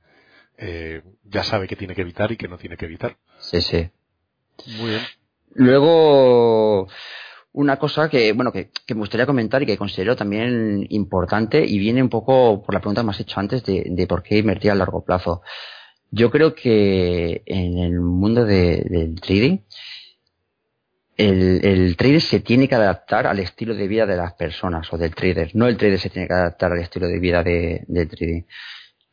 eh, 0.59 1.03
ya 1.25 1.43
sabe 1.45 1.69
que 1.69 1.77
tiene 1.77 1.95
que 1.95 2.03
evitar 2.03 2.33
y 2.33 2.37
que 2.37 2.49
no 2.49 2.59
tiene 2.59 2.77
que 2.77 2.87
evitar. 2.87 3.17
Sí, 3.39 3.61
sí. 3.61 3.91
Muy 4.79 4.91
bien. 4.91 5.03
Luego, 5.55 6.89
una 7.53 7.79
cosa 7.79 8.09
que, 8.09 8.33
bueno, 8.33 8.53
que, 8.53 8.71
me 8.89 8.97
gustaría 8.97 9.27
comentar 9.27 9.63
y 9.63 9.67
que 9.67 9.79
considero 9.79 10.17
también 10.17 10.87
importante 10.91 11.65
y 11.65 11.79
viene 11.79 12.03
un 12.03 12.11
poco 12.11 12.63
por 12.63 12.75
la 12.75 12.81
pregunta 12.81 13.01
que 13.01 13.07
me 13.07 13.11
has 13.13 13.21
hecho 13.21 13.41
antes 13.41 13.65
de, 13.65 14.07
por 14.09 14.23
qué 14.23 14.39
invertir 14.39 14.71
a 14.71 14.75
largo 14.75 15.05
plazo. 15.05 15.43
Yo 16.11 16.31
creo 16.31 16.55
que 16.55 17.43
en 17.47 17.79
el 17.79 18.01
mundo 18.01 18.45
del 18.45 19.21
trading, 19.21 19.59
el, 21.17 21.65
el, 21.65 21.97
trader 21.97 22.21
se 22.21 22.41
tiene 22.41 22.69
que 22.69 22.75
adaptar 22.75 23.27
al 23.27 23.39
estilo 23.39 23.75
de 23.75 23.89
vida 23.89 24.05
de 24.05 24.17
las 24.17 24.35
personas 24.35 24.93
o 24.93 24.99
del 24.99 25.15
trader. 25.15 25.51
No 25.55 25.67
el 25.67 25.79
trader 25.79 25.99
se 25.99 26.11
tiene 26.11 26.29
que 26.29 26.35
adaptar 26.35 26.73
al 26.73 26.81
estilo 26.81 27.09
de 27.09 27.19
vida 27.19 27.43
de, 27.43 27.85
del 27.89 28.09
trading. 28.09 28.43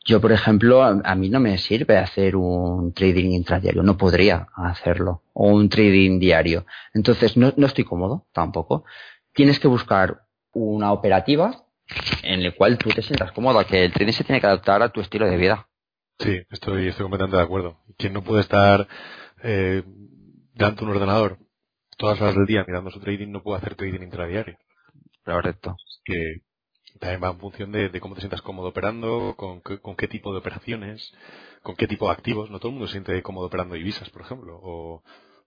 Yo, 0.04 0.20
por 0.20 0.32
ejemplo, 0.32 0.82
a, 0.82 1.14
mí 1.14 1.30
no 1.30 1.40
me 1.40 1.56
sirve 1.56 1.96
hacer 1.96 2.36
un 2.36 2.92
trading 2.92 3.30
intradiario, 3.30 3.82
no 3.82 3.96
podría 3.96 4.48
hacerlo, 4.54 5.22
o 5.32 5.48
un 5.48 5.68
trading 5.68 6.18
diario. 6.18 6.66
Entonces, 6.92 7.36
no, 7.36 7.52
no 7.56 7.66
estoy 7.66 7.84
cómodo 7.84 8.26
tampoco. 8.32 8.84
Tienes 9.32 9.58
que 9.58 9.68
buscar 9.68 10.26
una 10.52 10.92
operativa 10.92 11.64
en 12.22 12.42
la 12.42 12.52
cual 12.52 12.76
tú 12.78 12.90
te 12.90 13.02
sientas 13.02 13.32
cómodo, 13.32 13.64
que 13.66 13.84
el 13.84 13.92
trading 13.92 14.12
se 14.12 14.24
tiene 14.24 14.40
que 14.40 14.46
adaptar 14.46 14.82
a 14.82 14.90
tu 14.90 15.00
estilo 15.00 15.26
de 15.26 15.36
vida. 15.36 15.68
Sí, 16.18 16.38
estoy, 16.50 16.88
estoy 16.88 17.04
completamente 17.04 17.38
de 17.38 17.42
acuerdo. 17.42 17.78
Quien 17.96 18.12
no 18.12 18.22
puede 18.22 18.42
estar 18.42 18.86
eh, 19.42 19.82
delante 20.54 20.84
un 20.84 20.90
ordenador 20.90 21.38
todas 21.96 22.18
las 22.18 22.22
horas 22.22 22.36
del 22.36 22.46
día 22.46 22.64
mirando 22.66 22.90
su 22.90 23.00
trading 23.00 23.28
no 23.30 23.42
puede 23.42 23.58
hacer 23.58 23.74
trading 23.74 24.02
intradiario. 24.02 24.58
Correcto. 25.24 25.76
Que 26.04 26.42
también 26.98 27.22
va 27.22 27.30
en 27.30 27.38
función 27.38 27.72
de, 27.72 28.00
cómo 28.00 28.14
te 28.14 28.20
sientas 28.20 28.42
cómodo 28.42 28.68
operando, 28.68 29.34
con, 29.36 29.60
con, 29.60 29.96
qué 29.96 30.08
tipo 30.08 30.32
de 30.32 30.38
operaciones, 30.38 31.12
con 31.62 31.76
qué 31.76 31.86
tipo 31.86 32.06
de 32.06 32.12
activos. 32.12 32.50
No 32.50 32.58
todo 32.58 32.68
el 32.68 32.74
mundo 32.74 32.86
se 32.86 32.92
siente 32.92 33.22
cómodo 33.22 33.46
operando 33.46 33.74
divisas, 33.74 34.10
por 34.10 34.22
ejemplo, 34.22 34.58
o, 34.62 35.02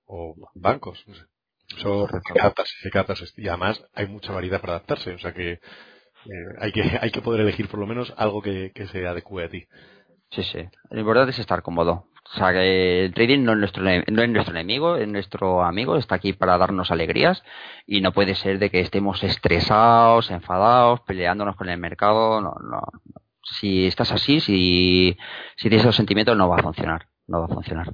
o 0.05 0.35
bancos. 0.55 1.03
No 1.07 1.15
sé. 1.15 1.23
Eso 1.75 2.07
se 2.07 3.41
y 3.41 3.47
además 3.47 3.83
hay 3.93 4.07
mucha 4.07 4.31
variedad 4.31 4.61
para 4.61 4.73
adaptarse. 4.73 5.11
O 5.13 5.19
sea 5.19 5.33
que 5.33 5.51
eh, 5.51 5.59
hay 6.59 6.71
que 6.71 6.81
hay 7.01 7.11
que 7.11 7.21
poder 7.21 7.41
elegir 7.41 7.67
por 7.67 7.79
lo 7.79 7.87
menos 7.87 8.13
algo 8.17 8.41
que, 8.41 8.71
que 8.73 8.87
se 8.87 9.05
adecue 9.07 9.45
a 9.45 9.49
ti. 9.49 9.67
Sí, 10.31 10.43
sí. 10.43 10.59
Lo 10.89 10.99
importante 10.99 11.31
es 11.31 11.39
estar 11.39 11.61
cómodo. 11.61 12.07
O 12.33 12.37
sea, 12.37 12.51
que 12.51 13.05
el 13.05 13.13
trading 13.13 13.43
no 13.43 13.53
es, 13.53 13.57
nuestro, 13.57 13.83
no 13.83 14.21
es 14.21 14.29
nuestro 14.29 14.53
enemigo, 14.53 14.97
es 14.97 15.07
nuestro 15.07 15.63
amigo, 15.63 15.95
está 15.95 16.15
aquí 16.15 16.33
para 16.33 16.57
darnos 16.57 16.91
alegrías 16.91 17.43
y 17.85 18.01
no 18.01 18.11
puede 18.11 18.35
ser 18.35 18.59
de 18.59 18.69
que 18.69 18.81
estemos 18.81 19.23
estresados, 19.23 20.29
enfadados, 20.29 21.01
peleándonos 21.01 21.55
con 21.55 21.69
el 21.69 21.79
mercado. 21.79 22.41
No, 22.41 22.55
no. 22.61 22.81
Si 23.43 23.87
estás 23.87 24.11
así, 24.11 24.41
si, 24.41 25.17
si 25.55 25.69
tienes 25.69 25.81
esos 25.81 25.95
sentimientos, 25.95 26.37
no 26.37 26.49
va 26.49 26.57
a 26.57 26.63
funcionar. 26.63 27.07
No 27.27 27.39
va 27.39 27.45
a 27.45 27.55
funcionar. 27.55 27.93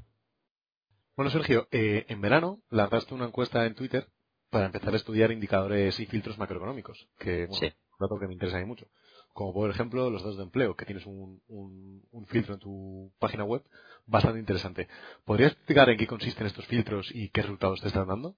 Bueno, 1.16 1.30
Sergio, 1.30 1.68
eh, 1.72 2.06
en 2.10 2.22
verano 2.22 2.60
lanzaste 2.70 3.14
una 3.14 3.26
encuesta 3.26 3.66
en 3.66 3.76
Twitter 3.76 4.08
para 4.50 4.66
empezar 4.66 4.94
a 4.94 4.98
estudiar 4.98 5.32
indicadores 5.32 6.00
y 6.00 6.08
filtros 6.08 6.40
macroeconómicos, 6.40 7.08
que 7.20 7.46
bueno, 7.46 7.68
es 7.68 7.74
un 7.74 7.98
dato 8.00 8.20
que 8.20 8.28
me 8.28 8.34
interesa 8.34 8.64
mucho 8.66 8.88
como 9.34 9.54
por 9.54 9.70
ejemplo 9.70 10.10
los 10.10 10.22
datos 10.22 10.38
de 10.38 10.44
empleo, 10.44 10.76
que 10.76 10.86
tienes 10.86 11.06
un, 11.06 11.42
un, 11.48 12.26
filtro 12.28 12.54
en 12.54 12.60
tu 12.60 13.12
página 13.20 13.44
web 13.44 13.64
bastante 14.06 14.40
interesante. 14.40 14.88
¿Podrías 15.26 15.52
explicar 15.52 15.90
en 15.90 15.98
qué 15.98 16.08
consisten 16.08 16.48
estos 16.48 16.66
filtros 16.68 17.10
y 17.14 17.30
qué 17.30 17.42
resultados 17.42 17.82
te 17.82 17.88
están 17.88 18.08
dando? 18.08 18.36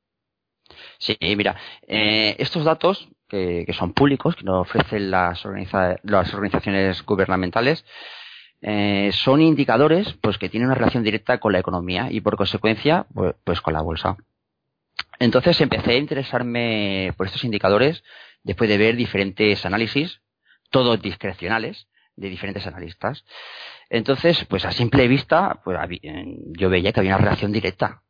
Sí, 0.97 1.17
mira, 1.21 1.55
eh, 1.87 2.35
estos 2.39 2.63
datos 2.63 3.07
que, 3.27 3.65
son 3.77 3.93
públicos, 3.93 4.35
que 4.35 4.43
nos 4.43 4.61
ofrecen 4.61 5.11
las, 5.11 5.43
las 6.03 6.33
organizaciones 6.33 7.03
gubernamentales, 7.03 7.85
eh, 8.61 9.11
son 9.13 9.41
indicadores 9.41 10.13
pues 10.21 10.37
que 10.37 10.49
tienen 10.49 10.67
una 10.67 10.75
relación 10.75 11.03
directa 11.03 11.39
con 11.39 11.51
la 11.51 11.59
economía 11.59 12.07
y 12.09 12.21
por 12.21 12.37
consecuencia 12.37 13.05
pues, 13.13 13.35
pues 13.43 13.61
con 13.61 13.73
la 13.73 13.81
bolsa. 13.81 14.17
Entonces 15.19 15.59
empecé 15.61 15.91
a 15.91 15.97
interesarme 15.97 17.13
por 17.17 17.27
estos 17.27 17.43
indicadores 17.43 18.03
después 18.43 18.69
de 18.69 18.77
ver 18.77 18.95
diferentes 18.95 19.65
análisis 19.65 20.21
todos 20.75 21.01
discrecionales 21.01 21.87
de 22.17 22.29
diferentes 22.29 22.67
analistas. 22.67 23.23
Entonces, 23.89 24.43
pues 24.49 24.65
a 24.65 24.73
simple 24.73 25.07
vista, 25.07 25.61
pues 25.63 25.79
yo 26.59 26.69
veía 26.69 26.91
que 26.91 26.99
había 26.99 27.15
una 27.15 27.23
relación 27.23 27.53
directa 27.53 28.01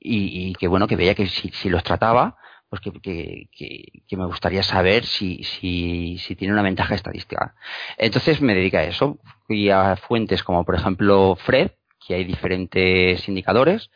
y, 0.00 0.52
que 0.54 0.66
bueno, 0.66 0.88
que 0.88 0.96
veía 0.96 1.14
que 1.14 1.28
si, 1.28 1.68
los 1.68 1.84
trataba, 1.84 2.36
pues 2.68 2.82
que, 2.82 3.46
que, 3.52 4.16
me 4.16 4.26
gustaría 4.26 4.64
saber 4.64 5.04
si, 5.04 5.44
si, 5.44 6.18
si 6.18 6.34
tiene 6.34 6.52
una 6.52 6.64
ventaja 6.64 6.96
estadística. 6.96 7.54
Entonces 7.96 8.40
me 8.40 8.56
dediqué 8.56 8.78
a 8.78 8.84
eso. 8.86 9.20
Fui 9.46 9.70
a 9.70 9.94
fuentes 9.94 10.42
como 10.42 10.64
por 10.64 10.74
ejemplo 10.74 11.36
Fred, 11.36 11.70
que 12.04 12.14
hay 12.14 12.24
diferentes 12.24 13.28
indicadores, 13.28 13.88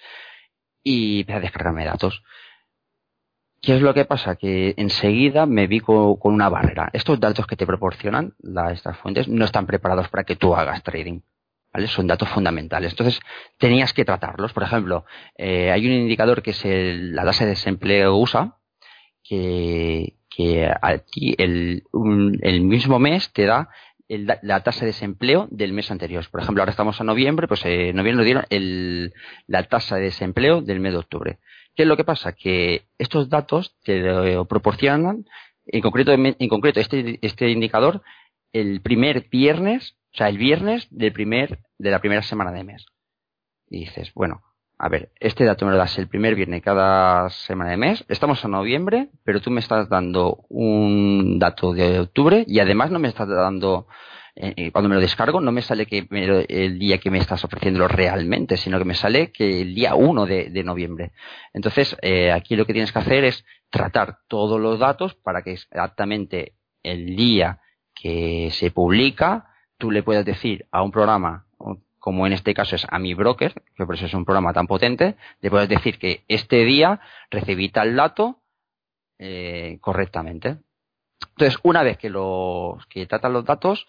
y 0.84 1.22
empecé 1.22 1.38
a 1.38 1.40
descargarme 1.40 1.84
datos. 1.84 2.22
¿Qué 3.64 3.76
es 3.76 3.80
lo 3.80 3.94
que 3.94 4.04
pasa? 4.04 4.36
Que 4.36 4.74
enseguida 4.76 5.46
me 5.46 5.66
vi 5.66 5.80
con, 5.80 6.18
una 6.22 6.50
barrera. 6.50 6.90
Estos 6.92 7.18
datos 7.18 7.46
que 7.46 7.56
te 7.56 7.66
proporcionan 7.66 8.34
estas 8.70 8.98
fuentes 8.98 9.26
no 9.26 9.46
están 9.46 9.66
preparados 9.66 10.08
para 10.08 10.24
que 10.24 10.36
tú 10.36 10.54
hagas 10.54 10.82
trading. 10.82 11.20
¿Vale? 11.72 11.86
Son 11.86 12.06
datos 12.06 12.28
fundamentales. 12.28 12.92
Entonces, 12.92 13.20
tenías 13.58 13.94
que 13.94 14.04
tratarlos. 14.04 14.52
Por 14.52 14.64
ejemplo, 14.64 15.06
eh, 15.38 15.72
hay 15.72 15.86
un 15.86 15.92
indicador 15.92 16.42
que 16.42 16.50
es 16.50 16.62
la 16.64 17.24
tasa 17.24 17.44
de 17.44 17.50
desempleo 17.50 18.16
USA, 18.16 18.58
que, 19.22 20.14
aquí 20.82 21.34
el, 21.38 21.82
mismo 22.60 22.98
mes 22.98 23.32
te 23.32 23.46
da 23.46 23.70
la 24.08 24.62
tasa 24.62 24.80
de 24.80 24.88
desempleo 24.88 25.48
del 25.50 25.72
mes 25.72 25.90
anterior. 25.90 26.24
Por 26.30 26.42
ejemplo, 26.42 26.62
ahora 26.62 26.70
estamos 26.70 27.00
a 27.00 27.04
noviembre, 27.04 27.48
pues 27.48 27.64
eh, 27.64 27.88
en 27.88 27.96
noviembre 27.96 28.24
nos 28.24 28.48
dieron 28.50 29.12
la 29.46 29.62
tasa 29.64 29.96
de 29.96 30.02
desempleo 30.02 30.60
del 30.60 30.80
mes 30.80 30.92
de 30.92 30.98
octubre. 30.98 31.38
¿Qué 31.74 31.82
es 31.82 31.88
lo 31.88 31.96
que 31.96 32.04
pasa? 32.04 32.32
Que 32.32 32.86
estos 32.98 33.28
datos 33.28 33.76
te 33.82 34.02
proporcionan, 34.48 35.26
en 35.66 35.80
concreto, 35.80 36.12
en 36.12 36.48
concreto 36.48 36.80
este, 36.80 37.18
este 37.22 37.50
indicador, 37.50 38.02
el 38.52 38.80
primer 38.80 39.28
viernes, 39.28 39.96
o 40.12 40.16
sea, 40.16 40.28
el 40.28 40.38
viernes 40.38 40.86
del 40.90 41.12
primer, 41.12 41.58
de 41.78 41.90
la 41.90 42.00
primera 42.00 42.22
semana 42.22 42.52
de 42.52 42.64
mes. 42.64 42.86
Y 43.68 43.80
dices, 43.80 44.12
bueno, 44.14 44.42
a 44.78 44.88
ver, 44.88 45.10
este 45.18 45.44
dato 45.44 45.64
me 45.66 45.72
lo 45.72 45.78
das 45.78 45.98
el 45.98 46.08
primer 46.08 46.34
viernes 46.34 46.62
cada 46.62 47.30
semana 47.30 47.70
de 47.70 47.76
mes. 47.76 48.04
Estamos 48.08 48.44
en 48.44 48.52
noviembre, 48.52 49.10
pero 49.24 49.40
tú 49.40 49.50
me 49.50 49.60
estás 49.60 49.88
dando 49.88 50.44
un 50.48 51.38
dato 51.38 51.72
de 51.72 52.00
octubre 52.00 52.44
y 52.46 52.60
además 52.60 52.90
no 52.90 52.98
me 52.98 53.08
estás 53.08 53.28
dando 53.28 53.86
eh, 54.36 54.52
eh, 54.56 54.72
cuando 54.72 54.88
me 54.88 54.96
lo 54.96 55.00
descargo 55.00 55.40
no 55.40 55.52
me 55.52 55.62
sale 55.62 55.86
que 55.86 56.08
el 56.48 56.78
día 56.78 56.98
que 56.98 57.10
me 57.10 57.18
estás 57.18 57.44
ofreciéndolo 57.44 57.86
realmente, 57.86 58.56
sino 58.56 58.78
que 58.78 58.84
me 58.84 58.94
sale 58.94 59.30
que 59.30 59.62
el 59.62 59.74
día 59.74 59.94
1 59.94 60.26
de, 60.26 60.64
noviembre. 60.64 61.12
Entonces, 61.52 61.96
eh, 62.02 62.32
aquí 62.32 62.56
lo 62.56 62.66
que 62.66 62.72
tienes 62.72 62.90
que 62.90 62.98
hacer 62.98 63.24
es 63.24 63.44
tratar 63.70 64.18
todos 64.26 64.60
los 64.60 64.80
datos 64.80 65.14
para 65.14 65.42
que 65.42 65.52
exactamente 65.52 66.54
el 66.82 67.14
día 67.14 67.60
que 67.94 68.50
se 68.50 68.72
publica, 68.72 69.54
tú 69.78 69.92
le 69.92 70.02
puedas 70.02 70.24
decir 70.24 70.66
a 70.72 70.82
un 70.82 70.90
programa, 70.90 71.46
como 72.00 72.26
en 72.26 72.32
este 72.32 72.54
caso 72.54 72.74
es 72.74 72.86
a 72.90 72.98
mi 72.98 73.14
broker, 73.14 73.62
que 73.76 73.86
por 73.86 73.94
eso 73.94 74.06
es 74.06 74.14
un 74.14 74.24
programa 74.24 74.52
tan 74.52 74.66
potente, 74.66 75.14
le 75.40 75.50
puedes 75.50 75.68
decir 75.68 75.98
que 75.98 76.24
este 76.26 76.64
día 76.64 77.00
recibí 77.30 77.68
tal 77.68 77.94
dato 77.94 78.40
correctamente. 79.80 80.58
Entonces, 81.30 81.58
una 81.62 81.82
vez 81.82 81.96
que 81.96 82.10
los 82.10 82.84
que 82.86 83.06
tratan 83.06 83.32
los 83.32 83.44
datos, 83.44 83.86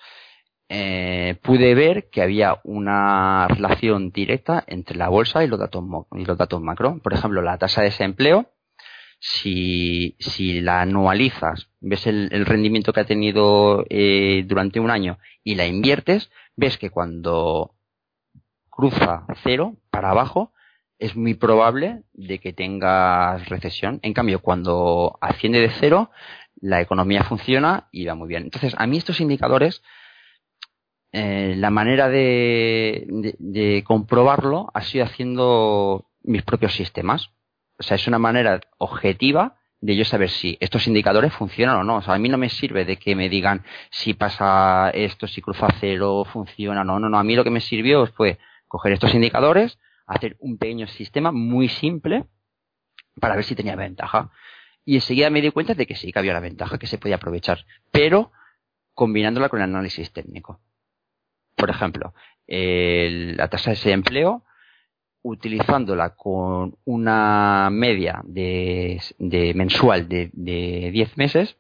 eh, 0.68 1.38
pude 1.44 1.76
ver 1.76 2.10
que 2.10 2.22
había 2.22 2.60
una 2.64 3.48
relación 3.48 4.12
directa 4.12 4.64
entre 4.68 4.98
la 4.98 5.10
bolsa 5.10 5.44
y 5.44 5.48
los 5.48 5.60
datos, 5.60 5.84
y 6.14 6.26
los 6.26 6.38
datos 6.38 6.62
macro. 6.62 7.00
Por 7.04 7.14
ejemplo, 7.14 7.42
la 7.42 7.58
tasa 7.58 7.82
de 7.82 7.90
desempleo, 7.90 8.52
si, 9.20 10.16
si 10.20 10.62
la 10.62 10.82
anualizas, 10.82 11.70
ves 11.82 12.08
el, 12.08 12.46
rendimiento 12.46 12.94
que 12.94 13.02
ha 13.02 13.06
tenido 13.06 13.86
eh, 13.90 14.44
durante 14.48 14.80
un 14.80 14.90
año 14.90 15.20
y 15.44 15.56
la 15.56 15.68
inviertes, 15.68 16.32
ves 16.56 16.78
que 16.78 16.90
cuando 16.90 17.76
cruza 18.70 19.26
cero 19.44 19.78
para 19.92 20.12
abajo, 20.12 20.52
es 20.98 21.16
muy 21.16 21.34
probable 21.34 22.04
de 22.14 22.40
que 22.40 22.54
tengas 22.54 23.48
recesión. 23.50 24.00
En 24.02 24.14
cambio, 24.14 24.40
cuando 24.40 25.18
asciende 25.22 25.60
de 25.60 25.70
cero, 25.70 26.10
la 26.56 26.82
economía 26.82 27.24
funciona 27.24 27.88
y 27.92 28.06
va 28.06 28.16
muy 28.16 28.28
bien. 28.28 28.44
Entonces, 28.44 28.74
a 28.78 28.88
mí 28.88 28.98
estos 28.98 29.20
indicadores 29.20 29.84
eh, 31.18 31.56
la 31.56 31.70
manera 31.70 32.10
de, 32.10 33.84
comprobarlo 33.88 34.70
ha 34.74 34.82
sido 34.82 35.06
haciendo 35.06 36.10
mis 36.24 36.44
propios 36.44 36.74
sistemas. 36.76 37.32
O 37.80 37.84
sea, 37.84 37.96
es 37.96 38.06
una 38.10 38.20
manera 38.20 38.60
objetiva 38.80 39.56
de 39.80 39.96
yo 39.96 40.04
saber 40.04 40.30
si 40.30 40.58
estos 40.60 40.88
indicadores 40.88 41.32
funcionan 41.32 41.78
o 41.78 41.84
no. 41.86 41.98
O 41.98 42.02
sea, 42.02 42.16
a 42.16 42.20
mí 42.20 42.28
no 42.28 42.38
me 42.38 42.50
sirve 42.50 42.84
de 42.84 42.98
que 42.98 43.16
me 43.16 43.30
digan 43.30 43.64
si 43.92 44.14
pasa 44.14 44.90
esto, 44.90 45.26
si 45.26 45.42
cruza 45.42 45.70
cero, 45.80 46.26
funciona 46.26 46.84
no. 46.84 47.00
No, 47.00 47.08
no. 47.08 47.18
A 47.18 47.24
mí 47.24 47.34
lo 47.34 47.46
que 47.46 47.50
me 47.50 47.62
sirvió 47.62 48.08
fue 48.08 48.38
coger 48.68 48.92
estos 48.92 49.14
indicadores, 49.14 49.80
hacer 50.08 50.36
un 50.40 50.58
pequeño 50.58 50.88
sistema 50.88 51.32
muy 51.32 51.70
simple 51.70 52.26
para 53.22 53.36
ver 53.36 53.46
si 53.46 53.56
tenía 53.56 53.78
ventaja. 53.78 54.32
Y 54.84 54.96
enseguida 54.96 55.30
me 55.30 55.42
di 55.42 55.50
cuenta 55.52 55.76
de 55.76 55.88
que 55.88 55.96
sí, 55.96 56.12
que 56.12 56.20
había 56.20 56.34
la 56.34 56.42
ventaja, 56.42 56.78
que 56.78 56.88
se 56.88 56.98
podía 56.98 57.16
aprovechar, 57.16 57.66
pero 57.92 58.34
combinándola 58.94 59.48
con 59.48 59.62
el 59.62 59.70
análisis 59.70 60.12
técnico. 60.12 60.60
Por 61.56 61.70
ejemplo, 61.70 62.14
la 62.48 63.48
tasa 63.50 63.72
de 63.72 63.76
desempleo, 63.76 64.44
utilizándola 65.22 66.16
con 66.16 66.78
una 66.86 67.70
media 67.72 68.22
de, 68.26 69.02
mensual 69.56 70.08
de, 70.08 70.30
10 70.34 71.18
meses, 71.18 71.58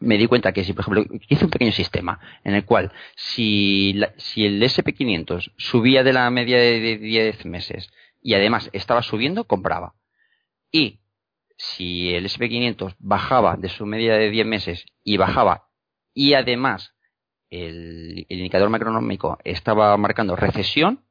me 0.00 0.16
di 0.16 0.26
cuenta 0.26 0.52
que 0.52 0.64
si, 0.64 0.72
por 0.72 0.82
ejemplo, 0.82 1.04
hice 1.28 1.44
un 1.44 1.50
pequeño 1.50 1.72
sistema 1.72 2.20
en 2.44 2.54
el 2.54 2.64
cual 2.64 2.92
si, 3.16 4.00
si 4.16 4.46
el 4.46 4.62
SP500 4.62 5.52
subía 5.56 6.02
de 6.02 6.12
la 6.12 6.30
media 6.30 6.58
de 6.58 6.98
10 6.98 7.46
meses 7.46 7.90
y 8.22 8.34
además 8.34 8.70
estaba 8.72 9.02
subiendo, 9.02 9.44
compraba. 9.44 9.94
Y 10.70 11.00
si 11.56 12.14
el 12.14 12.24
SP500 12.26 12.94
bajaba 12.98 13.56
de 13.56 13.68
su 13.68 13.86
media 13.86 14.14
de 14.14 14.30
10 14.30 14.46
meses 14.46 14.84
y 15.02 15.16
bajaba 15.16 15.68
y 16.14 16.34
además 16.34 16.94
el, 17.50 18.26
indicador 18.28 18.70
macroeconómico 18.70 19.38
estaba 19.44 19.96
marcando 19.96 20.36
recesión, 20.36 21.04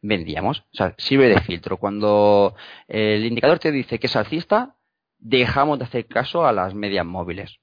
vendíamos. 0.00 0.60
O 0.72 0.76
sea, 0.76 0.94
sirve 0.98 1.28
de 1.28 1.40
filtro. 1.40 1.76
Cuando 1.76 2.54
el 2.88 3.24
indicador 3.24 3.58
te 3.58 3.70
dice 3.72 3.98
que 3.98 4.06
es 4.06 4.16
alcista, 4.16 4.76
dejamos 5.18 5.78
de 5.78 5.84
hacer 5.84 6.06
caso 6.06 6.46
a 6.46 6.52
las 6.52 6.74
medias 6.74 7.06
móviles. 7.06 7.58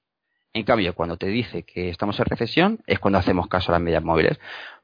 En 0.52 0.64
cambio, 0.64 0.94
cuando 0.94 1.16
te 1.16 1.28
dice 1.28 1.62
que 1.62 1.90
estamos 1.90 2.18
en 2.18 2.24
recesión, 2.24 2.80
es 2.86 2.98
cuando 2.98 3.18
hacemos 3.18 3.46
caso 3.46 3.70
a 3.70 3.74
las 3.74 3.82
medias 3.82 4.02
móviles. 4.02 4.40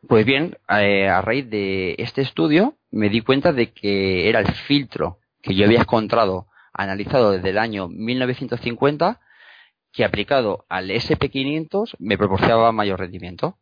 Pues 0.06 0.24
bien, 0.24 0.56
eh, 0.68 1.08
a 1.08 1.20
raíz 1.22 1.50
de 1.50 1.96
este 1.98 2.22
estudio, 2.22 2.76
me 2.92 3.08
di 3.08 3.20
cuenta 3.20 3.52
de 3.52 3.72
que 3.72 4.28
era 4.28 4.38
el 4.38 4.52
filtro 4.52 5.18
que 5.42 5.56
yo 5.56 5.64
había 5.64 5.80
encontrado, 5.80 6.46
analizado 6.72 7.32
desde 7.32 7.50
el 7.50 7.58
año 7.58 7.88
1950, 7.88 9.20
que 9.96 10.04
aplicado 10.04 10.66
al 10.68 10.90
SP500 10.90 11.96
me 11.98 12.18
proporcionaba 12.18 12.70
mayor 12.70 13.00
rendimiento. 13.00 13.58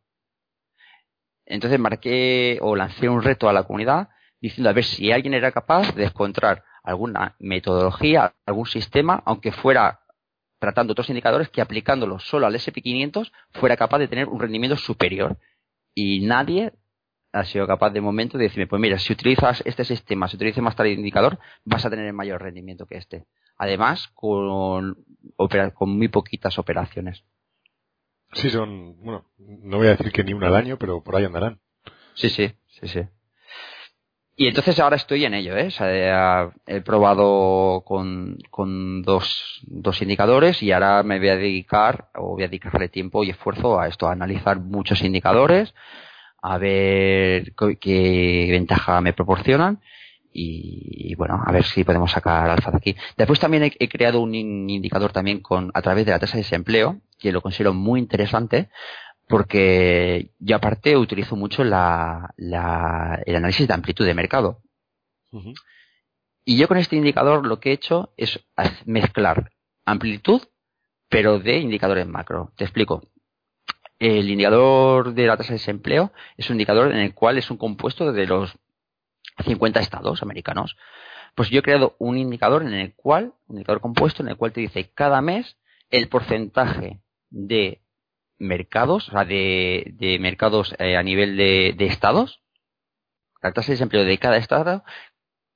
Entonces 1.47 1.79
marqué 1.79 2.59
o 2.61 2.75
lancé 2.75 3.09
un 3.09 3.23
reto 3.23 3.49
a 3.49 3.53
la 3.53 3.63
comunidad 3.63 4.09
diciendo 4.41 4.69
a 4.69 4.73
ver 4.73 4.83
si 4.83 5.13
alguien 5.13 5.33
era 5.33 5.53
capaz 5.53 5.95
de 5.95 6.07
encontrar 6.07 6.65
alguna 6.83 7.37
metodología, 7.39 8.35
algún 8.47 8.67
sistema, 8.67 9.23
aunque 9.25 9.53
fuera 9.53 10.01
tratando 10.59 10.93
otros 10.93 11.09
indicadores, 11.09 11.51
que 11.51 11.61
aplicándolo 11.61 12.19
solo 12.19 12.47
al 12.47 12.55
SP500 12.57 13.31
fuera 13.53 13.77
capaz 13.77 13.99
de 13.99 14.09
tener 14.09 14.27
un 14.27 14.41
rendimiento 14.41 14.77
superior. 14.77 15.39
Y 15.95 16.27
nadie 16.27 16.73
ha 17.33 17.45
sido 17.45 17.67
capaz 17.69 17.91
de 17.91 18.01
momento 18.01 18.39
de 18.39 18.45
decirme, 18.45 18.67
pues 18.67 18.81
mira, 18.81 18.99
si 18.99 19.13
utilizas 19.13 19.63
este 19.65 19.85
sistema, 19.85 20.27
si 20.27 20.35
utilizas 20.35 20.65
más 20.65 20.75
tal 20.75 20.89
indicador, 20.89 21.39
vas 21.65 21.87
a 21.87 21.91
tener 21.91 22.13
mayor 22.13 22.43
rendimiento 22.43 22.87
que 22.87 22.97
este. 22.97 23.25
Además, 23.57 24.09
con, 24.15 24.97
con 25.75 25.97
muy 25.97 26.09
poquitas 26.09 26.59
operaciones. 26.59 27.25
Sí, 28.33 28.51
son, 28.51 29.01
bueno, 29.01 29.27
no 29.39 29.79
voy 29.79 29.87
a 29.87 29.91
decir 29.91 30.11
que 30.11 30.25
ni 30.25 30.33
una 30.33 30.49
al 30.49 30.57
año, 30.57 30.77
pero 30.79 31.03
por 31.03 31.17
ahí 31.17 31.25
andarán. 31.25 31.61
Sí, 32.15 32.29
sí, 32.29 32.53
sí, 32.67 32.89
sí. 32.89 33.01
Y 34.37 34.49
entonces 34.49 34.81
ahora 34.81 34.97
estoy 34.97 35.25
en 35.25 35.35
ello, 35.35 35.57
¿eh? 35.57 35.69
O 35.69 35.71
sea, 35.71 36.51
he 36.67 36.81
probado 36.81 37.83
con, 37.87 38.39
con 38.51 39.03
dos, 39.03 39.61
dos 39.63 40.03
indicadores 40.03 40.61
y 40.61 40.73
ahora 40.73 41.05
me 41.05 41.21
voy 41.21 41.29
a 41.29 41.37
dedicar, 41.37 42.09
o 42.17 42.31
voy 42.31 42.43
a 42.43 42.49
dedicarle 42.49 42.89
tiempo 42.89 43.23
y 43.23 43.31
esfuerzo 43.31 43.79
a 43.79 43.87
esto, 43.87 44.09
a 44.09 44.13
analizar 44.13 44.59
muchos 44.59 45.03
indicadores, 45.03 45.73
a 46.43 46.59
ver 46.59 47.55
qué 47.81 48.49
ventaja 48.51 49.01
me 49.01 49.13
proporcionan 49.13 49.81
y, 50.37 51.15
bueno, 51.15 51.41
a 51.47 51.53
ver 51.53 51.65
si 51.65 51.85
podemos 51.85 52.11
sacar 52.11 52.51
alfa 52.51 52.73
de 52.73 52.77
aquí. 52.77 52.97
Después 53.17 53.39
también 53.39 53.73
he, 53.79 53.89
creado 53.89 54.21
un 54.21 54.35
indicador 54.35 55.13
también 55.13 55.41
con 55.41 55.71
a 55.73 55.81
través 55.81 56.05
de 56.05 56.11
la 56.11 56.19
tasa 56.19 56.37
de 56.37 56.43
desempleo, 56.43 57.01
que 57.19 57.31
lo 57.31 57.41
considero 57.41 57.73
muy 57.73 58.01
interesante, 58.01 58.69
porque 59.29 60.33
yo 60.41 60.57
aparte 60.57 60.97
utilizo 60.97 61.37
mucho 61.37 61.63
la, 61.63 62.35
la, 62.37 63.23
el 63.25 63.37
análisis 63.37 63.69
de 63.69 63.75
amplitud 63.75 64.05
de 64.05 64.15
mercado. 64.15 64.61
Y 66.45 66.59
yo 66.59 66.67
con 66.69 66.79
este 66.79 66.97
indicador 66.97 67.47
lo 67.47 67.61
que 67.61 67.71
he 67.71 67.75
hecho 67.75 68.13
es 68.17 68.41
mezclar 68.85 69.53
amplitud, 69.87 70.43
pero 71.09 71.39
de 71.39 71.59
indicadores 71.59 72.09
macro. 72.09 72.53
Te 72.57 72.65
explico. 72.65 73.03
El 74.01 74.29
indicador 74.29 75.15
de 75.15 75.27
la 75.27 75.37
tasa 75.37 75.51
de 75.51 75.59
desempleo 75.59 76.13
es 76.37 76.51
un 76.51 76.57
indicador 76.57 76.91
en 76.91 76.99
el 76.99 77.15
cual 77.15 77.39
es 77.39 77.51
un 77.53 77.57
compuesto 77.57 78.13
de 78.13 78.27
los 78.27 78.59
50 79.43 79.81
estados 79.81 80.23
americanos. 80.23 80.77
Pues 81.35 81.51
yo 81.51 81.61
he 81.61 81.63
creado 81.63 81.97
un 81.99 82.17
indicador 82.17 82.63
en 82.63 82.75
el 82.75 82.95
cual, 82.95 83.35
un 83.49 83.57
indicador 83.57 83.81
compuesto 83.81 84.23
en 84.23 84.29
el 84.29 84.37
cual 84.37 84.53
te 84.53 84.61
dice 84.61 84.91
cada 84.93 85.21
mes 85.21 85.57
el 85.91 86.09
porcentaje 86.09 87.01
de 87.31 87.83
mercados, 88.39 89.09
o 89.09 89.13
sea, 89.13 89.25
de, 89.25 90.19
mercados 90.21 90.75
eh, 90.79 90.97
a 90.97 91.03
nivel 91.03 91.37
de, 91.37 91.75
de, 91.77 91.87
estados, 91.87 92.43
la 93.43 93.53
tasa 93.53 93.69
de 93.69 93.75
desempleo 93.75 94.05
de 94.05 94.19
cada 94.19 94.37
estado, 94.37 94.85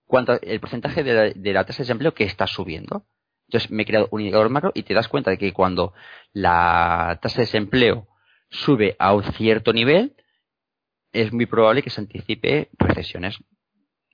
cuánto, 0.06 0.40
el 0.40 0.60
porcentaje 0.60 1.02
de 1.02 1.14
la, 1.14 1.22
de 1.30 1.52
la 1.52 1.64
tasa 1.64 1.78
de 1.78 1.84
desempleo 1.84 2.14
que 2.14 2.24
está 2.24 2.46
subiendo. 2.46 3.06
Entonces 3.48 3.70
me 3.70 3.82
he 3.82 3.86
creado 3.86 4.08
un 4.10 4.20
indicador 4.20 4.50
macro 4.50 4.72
y 4.74 4.82
te 4.82 4.94
das 4.94 5.08
cuenta 5.08 5.30
de 5.30 5.38
que 5.38 5.52
cuando 5.52 5.94
la 6.32 7.18
tasa 7.22 7.36
de 7.36 7.44
desempleo 7.44 8.06
sube 8.50 8.96
a 8.98 9.14
un 9.14 9.24
cierto 9.24 9.72
nivel, 9.72 10.16
es 11.12 11.32
muy 11.32 11.46
probable 11.46 11.82
que 11.82 11.90
se 11.90 12.00
anticipe 12.00 12.70
recesiones. 12.78 13.38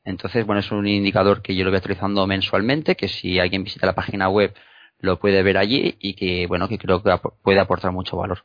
Entonces, 0.05 0.45
bueno, 0.47 0.61
es 0.61 0.71
un 0.71 0.87
indicador 0.87 1.43
que 1.43 1.55
yo 1.55 1.65
lo 1.65 1.71
voy 1.71 1.79
actualizando 1.79 2.27
mensualmente, 2.27 2.95
que 2.95 3.09
si 3.09 3.39
alguien 3.39 3.65
visita 3.65 3.87
la 3.87 3.95
página 3.95 4.29
web 4.29 4.55
lo 4.99 5.19
puede 5.19 5.43
ver 5.43 5.57
allí 5.59 5.97
y 5.99 6.15
que, 6.15 6.47
bueno, 6.47 6.69
que 6.69 6.79
creo 6.79 7.03
que 7.03 7.11
puede 7.43 7.61
aportar 7.61 7.93
mucho 7.93 8.17
valor. 8.17 8.45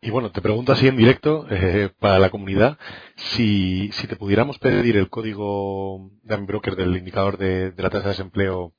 Y 0.00 0.10
bueno, 0.10 0.32
te 0.32 0.42
pregunto 0.42 0.72
así 0.72 0.88
en 0.88 0.96
directo 0.96 1.46
eh, 1.48 1.90
para 2.00 2.18
la 2.18 2.30
comunidad, 2.30 2.76
si, 3.14 3.90
si 3.92 4.08
te 4.08 4.16
pudiéramos 4.16 4.58
pedir 4.58 4.96
el 4.96 5.08
código 5.08 6.10
de 6.24 6.36
broker 6.38 6.74
del 6.74 6.96
indicador 6.96 7.38
de, 7.38 7.72
la 7.76 7.88
tasa 7.88 8.04
de 8.04 8.08
desempleo 8.08 8.74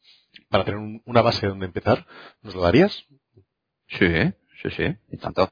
para 0.50 0.66
tener 0.66 1.00
una 1.06 1.22
base 1.22 1.48
donde 1.48 1.66
empezar, 1.66 2.06
¿nos 2.42 2.56
lo 2.56 2.62
darías? 2.62 3.06
Sí, 3.88 4.08
sí, 4.62 4.70
sí, 4.76 4.84
y 5.12 5.18
tanto 5.18 5.50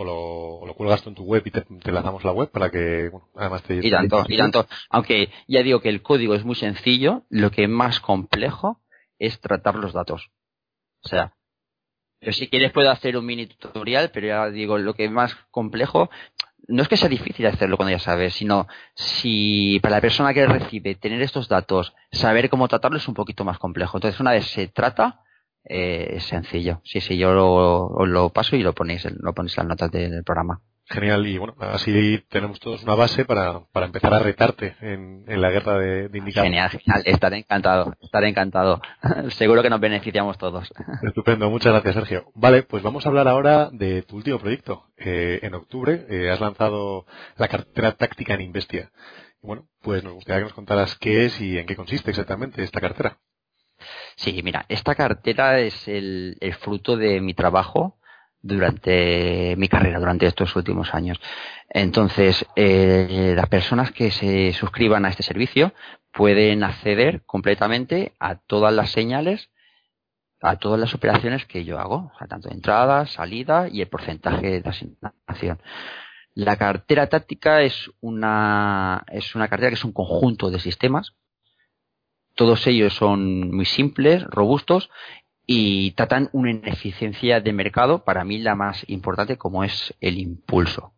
o 0.00 0.04
lo, 0.04 0.64
lo 0.64 0.74
cuelgas 0.74 1.02
tú 1.02 1.08
en 1.08 1.16
tu 1.16 1.24
web 1.24 1.42
y 1.44 1.50
te, 1.50 1.64
lanzamos 1.90 2.22
la 2.22 2.30
web 2.30 2.48
para 2.52 2.70
que, 2.70 3.08
bueno, 3.08 3.28
además 3.34 3.64
te... 3.64 3.80
Y 3.84 3.90
tanto, 3.90 4.24
y 4.28 4.36
tanto. 4.36 4.64
Aunque 4.90 5.28
ya 5.48 5.60
digo 5.64 5.80
que 5.80 5.88
el 5.88 6.02
código 6.02 6.34
es 6.34 6.44
muy 6.44 6.54
sencillo, 6.54 7.24
lo 7.30 7.50
que 7.50 7.64
es 7.64 7.68
más 7.68 7.98
complejo 7.98 8.80
es 9.18 9.40
tratar 9.40 9.74
los 9.74 9.92
datos. 9.92 10.30
O 11.02 11.08
sea, 11.08 11.34
yo 12.20 12.32
si 12.32 12.46
quieres 12.46 12.70
puedo 12.70 12.92
hacer 12.92 13.16
un 13.16 13.26
mini 13.26 13.46
tutorial, 13.46 14.12
pero 14.12 14.28
ya 14.28 14.50
digo, 14.50 14.78
lo 14.78 14.94
que 14.94 15.06
es 15.06 15.10
más 15.10 15.34
complejo 15.50 16.08
no 16.68 16.82
es 16.82 16.88
que 16.88 16.96
sea 16.96 17.08
difícil 17.08 17.46
hacerlo 17.46 17.76
cuando 17.76 17.90
ya 17.90 17.98
sabes, 17.98 18.34
sino 18.34 18.68
si 18.94 19.80
para 19.82 19.96
la 19.96 20.00
persona 20.00 20.32
que 20.32 20.46
recibe 20.46 20.94
tener 20.94 21.20
estos 21.22 21.48
datos, 21.48 21.92
saber 22.12 22.48
cómo 22.50 22.68
tratarlo 22.68 22.98
es 22.98 23.08
un 23.08 23.14
poquito 23.14 23.44
más 23.44 23.58
complejo. 23.58 23.96
Entonces, 23.96 24.20
una 24.20 24.30
vez 24.30 24.46
se 24.46 24.68
trata, 24.68 25.22
eh, 25.68 26.14
es 26.16 26.24
sencillo. 26.24 26.80
Sí, 26.84 27.00
sí, 27.00 27.16
yo 27.16 27.32
lo, 27.32 28.06
lo 28.06 28.30
paso 28.30 28.56
y 28.56 28.62
lo 28.62 28.74
ponéis, 28.74 29.06
lo 29.20 29.32
ponéis 29.34 29.56
las 29.56 29.66
notas 29.66 29.90
del 29.90 30.24
programa. 30.24 30.60
Genial, 30.90 31.26
y 31.26 31.36
bueno, 31.36 31.54
así 31.58 32.24
tenemos 32.30 32.58
todos 32.60 32.82
una 32.82 32.94
base 32.94 33.26
para, 33.26 33.60
para 33.72 33.84
empezar 33.84 34.14
a 34.14 34.20
retarte 34.20 34.74
en, 34.80 35.22
en 35.26 35.42
la 35.42 35.50
guerra 35.50 35.78
de, 35.78 36.08
de 36.08 36.18
indicadores. 36.18 36.50
Genial, 36.50 36.70
genial, 36.70 37.02
estaré 37.04 37.36
encantado, 37.36 37.94
estaré 38.00 38.28
encantado. 38.30 38.80
Seguro 39.28 39.62
que 39.62 39.68
nos 39.68 39.80
beneficiamos 39.80 40.38
todos. 40.38 40.72
Estupendo, 41.02 41.50
muchas 41.50 41.72
gracias 41.74 41.94
Sergio. 41.94 42.32
Vale, 42.34 42.62
pues 42.62 42.82
vamos 42.82 43.04
a 43.04 43.10
hablar 43.10 43.28
ahora 43.28 43.68
de 43.70 44.00
tu 44.00 44.16
último 44.16 44.38
proyecto. 44.38 44.86
Eh, 44.96 45.40
en 45.42 45.52
octubre 45.54 46.06
eh, 46.08 46.30
has 46.30 46.40
lanzado 46.40 47.04
la 47.36 47.48
cartera 47.48 47.92
táctica 47.92 48.32
en 48.32 48.40
Investia. 48.40 48.90
Bueno, 49.42 49.68
pues 49.82 50.02
nos 50.02 50.14
gustaría 50.14 50.38
que 50.40 50.44
nos 50.44 50.54
contaras 50.54 50.96
qué 50.96 51.26
es 51.26 51.38
y 51.42 51.58
en 51.58 51.66
qué 51.66 51.76
consiste 51.76 52.10
exactamente 52.10 52.62
esta 52.62 52.80
cartera. 52.80 53.18
Sí, 54.16 54.40
mira, 54.42 54.66
esta 54.68 54.94
cartera 54.94 55.58
es 55.60 55.88
el, 55.88 56.36
fruto 56.60 56.96
de 56.96 57.20
mi 57.20 57.34
trabajo 57.34 57.98
durante 58.40 59.54
mi 59.56 59.68
carrera, 59.68 59.98
durante 59.98 60.26
estos 60.26 60.54
últimos 60.56 60.94
años. 60.94 61.20
Entonces, 61.68 62.46
eh, 62.56 63.32
las 63.36 63.48
personas 63.48 63.92
que 63.92 64.10
se 64.10 64.52
suscriban 64.52 65.04
a 65.04 65.10
este 65.10 65.22
servicio 65.22 65.72
pueden 66.12 66.64
acceder 66.64 67.22
completamente 67.26 68.12
a 68.18 68.36
todas 68.36 68.72
las 68.72 68.90
señales, 68.90 69.50
a 70.40 70.56
todas 70.56 70.80
las 70.80 70.94
operaciones 70.94 71.46
que 71.46 71.64
yo 71.64 71.78
hago, 71.78 72.12
sea, 72.18 72.28
tanto 72.28 72.50
entrada, 72.50 73.06
salida 73.06 73.68
y 73.70 73.80
el 73.82 73.88
porcentaje 73.88 74.60
de 74.60 74.68
asignación. 74.68 75.60
La 76.34 76.56
cartera 76.56 77.08
táctica 77.08 77.62
es 77.62 77.90
una, 78.00 79.04
es 79.10 79.34
una 79.34 79.48
cartera 79.48 79.70
que 79.70 79.74
es 79.74 79.84
un 79.84 79.92
conjunto 79.92 80.50
de 80.50 80.60
sistemas 80.60 81.14
todos 82.38 82.68
ellos 82.68 82.94
son 82.94 83.50
muy 83.50 83.64
simples, 83.64 84.22
robustos 84.22 84.90
y 85.44 85.90
tratan 85.92 86.30
una 86.32 86.52
ineficiencia 86.52 87.40
de 87.40 87.52
mercado, 87.52 88.04
para 88.04 88.24
mí 88.24 88.38
la 88.38 88.54
más 88.54 88.84
importante, 88.88 89.36
como 89.36 89.64
es 89.64 89.92
el 90.00 90.18
impulso. 90.18 90.92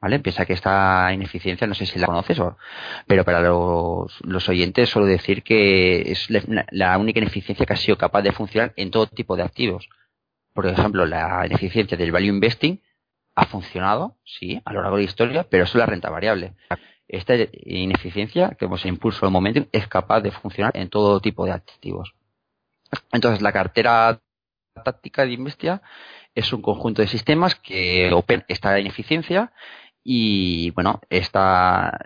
¿Vale? 0.00 0.18
Piensa 0.18 0.44
que 0.44 0.54
esta 0.54 1.12
ineficiencia, 1.12 1.68
no 1.68 1.74
sé 1.74 1.86
si 1.86 2.00
la 2.00 2.08
conoces, 2.08 2.40
o, 2.40 2.56
pero 3.06 3.24
para 3.24 3.40
los, 3.42 4.48
oyentes 4.48 4.90
solo 4.90 5.06
decir 5.06 5.44
que 5.44 6.10
es 6.10 6.26
la 6.28 6.98
única 6.98 7.20
ineficiencia 7.20 7.64
que 7.64 7.74
ha 7.74 7.76
sido 7.76 7.96
capaz 7.96 8.22
de 8.22 8.32
funcionar 8.32 8.72
en 8.74 8.90
todo 8.90 9.06
tipo 9.06 9.36
de 9.36 9.44
activos. 9.44 9.88
Por 10.52 10.66
ejemplo, 10.66 11.06
la 11.06 11.46
ineficiencia 11.46 11.96
del 11.96 12.10
value 12.10 12.26
investing 12.26 12.82
ha 13.36 13.46
funcionado, 13.46 14.16
sí, 14.24 14.60
a 14.64 14.72
lo 14.72 14.82
largo 14.82 14.96
de 14.96 15.04
la 15.04 15.08
historia, 15.08 15.46
pero 15.48 15.62
es 15.62 15.74
la 15.76 15.86
renta 15.86 16.10
variable 16.10 16.54
esta 17.12 17.34
ineficiencia, 17.64 18.56
que 18.58 18.64
hemos 18.64 18.84
impulso 18.86 19.26
el 19.26 19.32
momento, 19.32 19.66
es 19.70 19.86
capaz 19.86 20.22
de 20.22 20.32
funcionar 20.32 20.76
en 20.76 20.88
todo 20.88 21.20
tipo 21.20 21.44
de 21.44 21.52
activos. 21.52 22.14
Entonces, 23.12 23.42
la 23.42 23.52
cartera 23.52 24.18
táctica 24.82 25.24
de 25.24 25.32
Investia 25.32 25.82
es 26.34 26.52
un 26.52 26.62
conjunto 26.62 27.02
de 27.02 27.08
sistemas 27.08 27.54
que 27.54 28.10
opera 28.12 28.44
esta 28.48 28.80
ineficiencia 28.80 29.52
y, 30.02 30.70
bueno, 30.70 31.00
esta, 31.10 31.98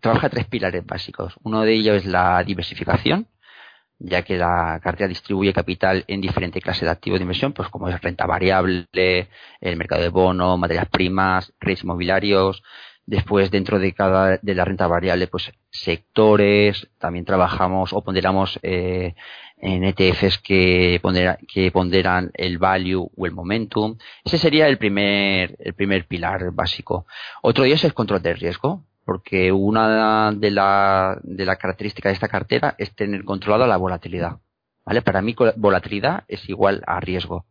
trabaja 0.00 0.28
tres 0.28 0.46
pilares 0.46 0.86
básicos. 0.86 1.34
Uno 1.42 1.62
de 1.62 1.74
ellos 1.74 1.96
es 1.96 2.06
la 2.06 2.42
diversificación, 2.44 3.26
ya 3.98 4.22
que 4.22 4.36
la 4.38 4.80
cartera 4.82 5.08
distribuye 5.08 5.52
capital 5.52 6.04
en 6.06 6.20
diferentes 6.20 6.62
clases 6.62 6.82
de 6.82 6.90
activos 6.90 7.18
de 7.18 7.24
inversión, 7.24 7.52
pues 7.52 7.68
como 7.70 7.88
es 7.88 8.00
renta 8.00 8.26
variable, 8.26 8.86
el 9.60 9.76
mercado 9.76 10.02
de 10.02 10.10
bonos, 10.10 10.58
materias 10.58 10.88
primas, 10.88 11.52
créditos 11.58 11.84
inmobiliarios, 11.84 12.62
Después, 13.06 13.50
dentro 13.50 13.78
de 13.78 13.92
cada 13.92 14.38
de 14.40 14.54
la 14.54 14.64
renta 14.64 14.86
variable, 14.86 15.26
pues 15.26 15.52
sectores, 15.70 16.88
también 16.98 17.24
trabajamos 17.24 17.92
o 17.92 18.02
ponderamos 18.02 18.58
eh, 18.62 19.14
en 19.58 19.84
ETFs 19.84 20.38
que, 20.38 21.00
que 21.48 21.70
ponderan 21.70 22.30
el 22.34 22.58
value 22.58 23.10
o 23.14 23.26
el 23.26 23.32
momentum. 23.32 23.96
Ese 24.24 24.38
sería 24.38 24.68
el 24.68 24.78
primer, 24.78 25.56
el 25.58 25.74
primer 25.74 26.06
pilar 26.06 26.52
básico. 26.52 27.06
Otro 27.42 27.64
día 27.64 27.74
es 27.74 27.84
el 27.84 27.94
control 27.94 28.22
de 28.22 28.34
riesgo, 28.34 28.84
porque 29.04 29.52
una 29.52 30.32
de 30.32 30.50
las 30.50 31.18
de 31.22 31.44
la 31.44 31.56
características 31.56 32.10
de 32.10 32.14
esta 32.14 32.28
cartera 32.28 32.74
es 32.78 32.94
tener 32.94 33.24
controlada 33.24 33.66
la 33.66 33.76
volatilidad. 33.76 34.38
¿Vale? 34.84 35.02
Para 35.02 35.22
mí 35.22 35.34
volatilidad 35.56 36.24
es 36.28 36.48
igual 36.48 36.82
a 36.86 37.00
riesgo. 37.00 37.46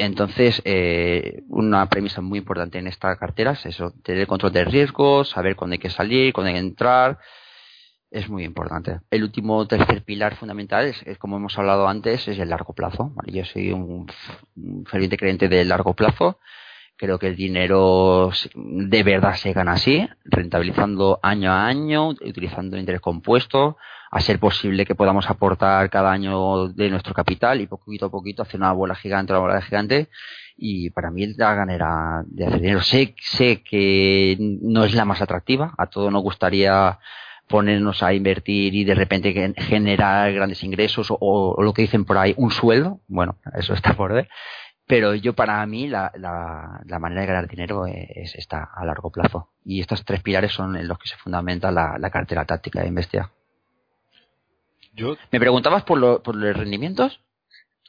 Entonces, 0.00 0.62
eh, 0.64 1.42
una 1.48 1.88
premisa 1.88 2.20
muy 2.20 2.38
importante 2.38 2.78
en 2.78 2.86
esta 2.86 3.16
cartera 3.16 3.50
es 3.50 3.66
eso, 3.66 3.92
tener 4.04 4.28
control 4.28 4.52
de 4.52 4.64
riesgos, 4.64 5.30
saber 5.30 5.56
cuándo 5.56 5.72
hay 5.74 5.80
que 5.80 5.90
salir, 5.90 6.32
cuándo 6.32 6.48
hay 6.48 6.54
que 6.54 6.60
entrar, 6.60 7.18
es 8.08 8.28
muy 8.28 8.44
importante. 8.44 9.00
El 9.10 9.24
último 9.24 9.66
tercer 9.66 10.04
pilar 10.04 10.36
fundamental 10.36 10.86
es, 10.86 11.18
como 11.18 11.36
hemos 11.36 11.58
hablado 11.58 11.88
antes, 11.88 12.28
es 12.28 12.38
el 12.38 12.48
largo 12.48 12.74
plazo. 12.74 13.12
Yo 13.26 13.44
soy 13.44 13.72
un, 13.72 14.06
un 14.54 14.86
ferviente 14.86 15.16
creyente 15.16 15.48
del 15.48 15.68
largo 15.68 15.94
plazo. 15.94 16.38
Creo 16.96 17.18
que 17.18 17.26
el 17.26 17.34
dinero 17.34 18.30
de 18.54 19.02
verdad 19.02 19.34
se 19.34 19.52
gana 19.52 19.72
así, 19.72 20.08
rentabilizando 20.24 21.18
año 21.24 21.50
a 21.50 21.66
año, 21.66 22.10
utilizando 22.10 22.78
interés 22.78 23.00
compuesto, 23.00 23.76
a 24.10 24.20
ser 24.20 24.38
posible 24.38 24.86
que 24.86 24.94
podamos 24.94 25.28
aportar 25.28 25.90
cada 25.90 26.10
año 26.10 26.68
de 26.68 26.90
nuestro 26.90 27.14
capital 27.14 27.60
y 27.60 27.66
poquito 27.66 28.06
a 28.06 28.10
poquito 28.10 28.42
hacer 28.42 28.60
una 28.60 28.72
bola 28.72 28.94
gigante, 28.94 29.32
una 29.32 29.40
bola 29.40 29.62
gigante. 29.62 30.08
Y 30.56 30.90
para 30.90 31.10
mí 31.10 31.26
la 31.34 31.54
ganera 31.54 32.24
de 32.26 32.46
hacer 32.46 32.60
dinero. 32.60 32.82
Sé, 32.82 33.14
sé 33.20 33.62
que 33.62 34.36
no 34.38 34.84
es 34.84 34.94
la 34.94 35.04
más 35.04 35.20
atractiva. 35.20 35.74
A 35.78 35.86
todos 35.86 36.10
nos 36.10 36.22
gustaría 36.22 36.98
ponernos 37.48 38.02
a 38.02 38.12
invertir 38.12 38.74
y 38.74 38.84
de 38.84 38.94
repente 38.94 39.54
generar 39.56 40.32
grandes 40.32 40.62
ingresos 40.62 41.08
o, 41.10 41.56
lo 41.62 41.72
que 41.72 41.82
dicen 41.82 42.04
por 42.04 42.18
ahí, 42.18 42.34
un 42.36 42.50
sueldo. 42.50 43.00
Bueno, 43.08 43.38
eso 43.54 43.74
está 43.74 43.94
por 43.94 44.12
ver. 44.12 44.28
Pero 44.86 45.14
yo 45.14 45.34
para 45.34 45.64
mí 45.66 45.86
la, 45.86 46.10
la, 46.16 46.98
manera 46.98 47.20
de 47.20 47.26
ganar 47.26 47.46
dinero 47.46 47.86
es, 47.86 48.34
esta 48.34 48.70
a 48.74 48.84
largo 48.86 49.10
plazo. 49.10 49.50
Y 49.64 49.80
estos 49.80 50.04
tres 50.04 50.22
pilares 50.22 50.52
son 50.52 50.76
en 50.76 50.88
los 50.88 50.98
que 50.98 51.08
se 51.08 51.16
fundamenta 51.16 51.70
la, 51.70 51.96
la 51.98 52.10
cartera 52.10 52.46
táctica 52.46 52.80
de 52.80 52.88
¿Me 55.30 55.40
preguntabas 55.40 55.84
por, 55.84 55.98
los 55.98 56.56
rendimientos? 56.56 57.20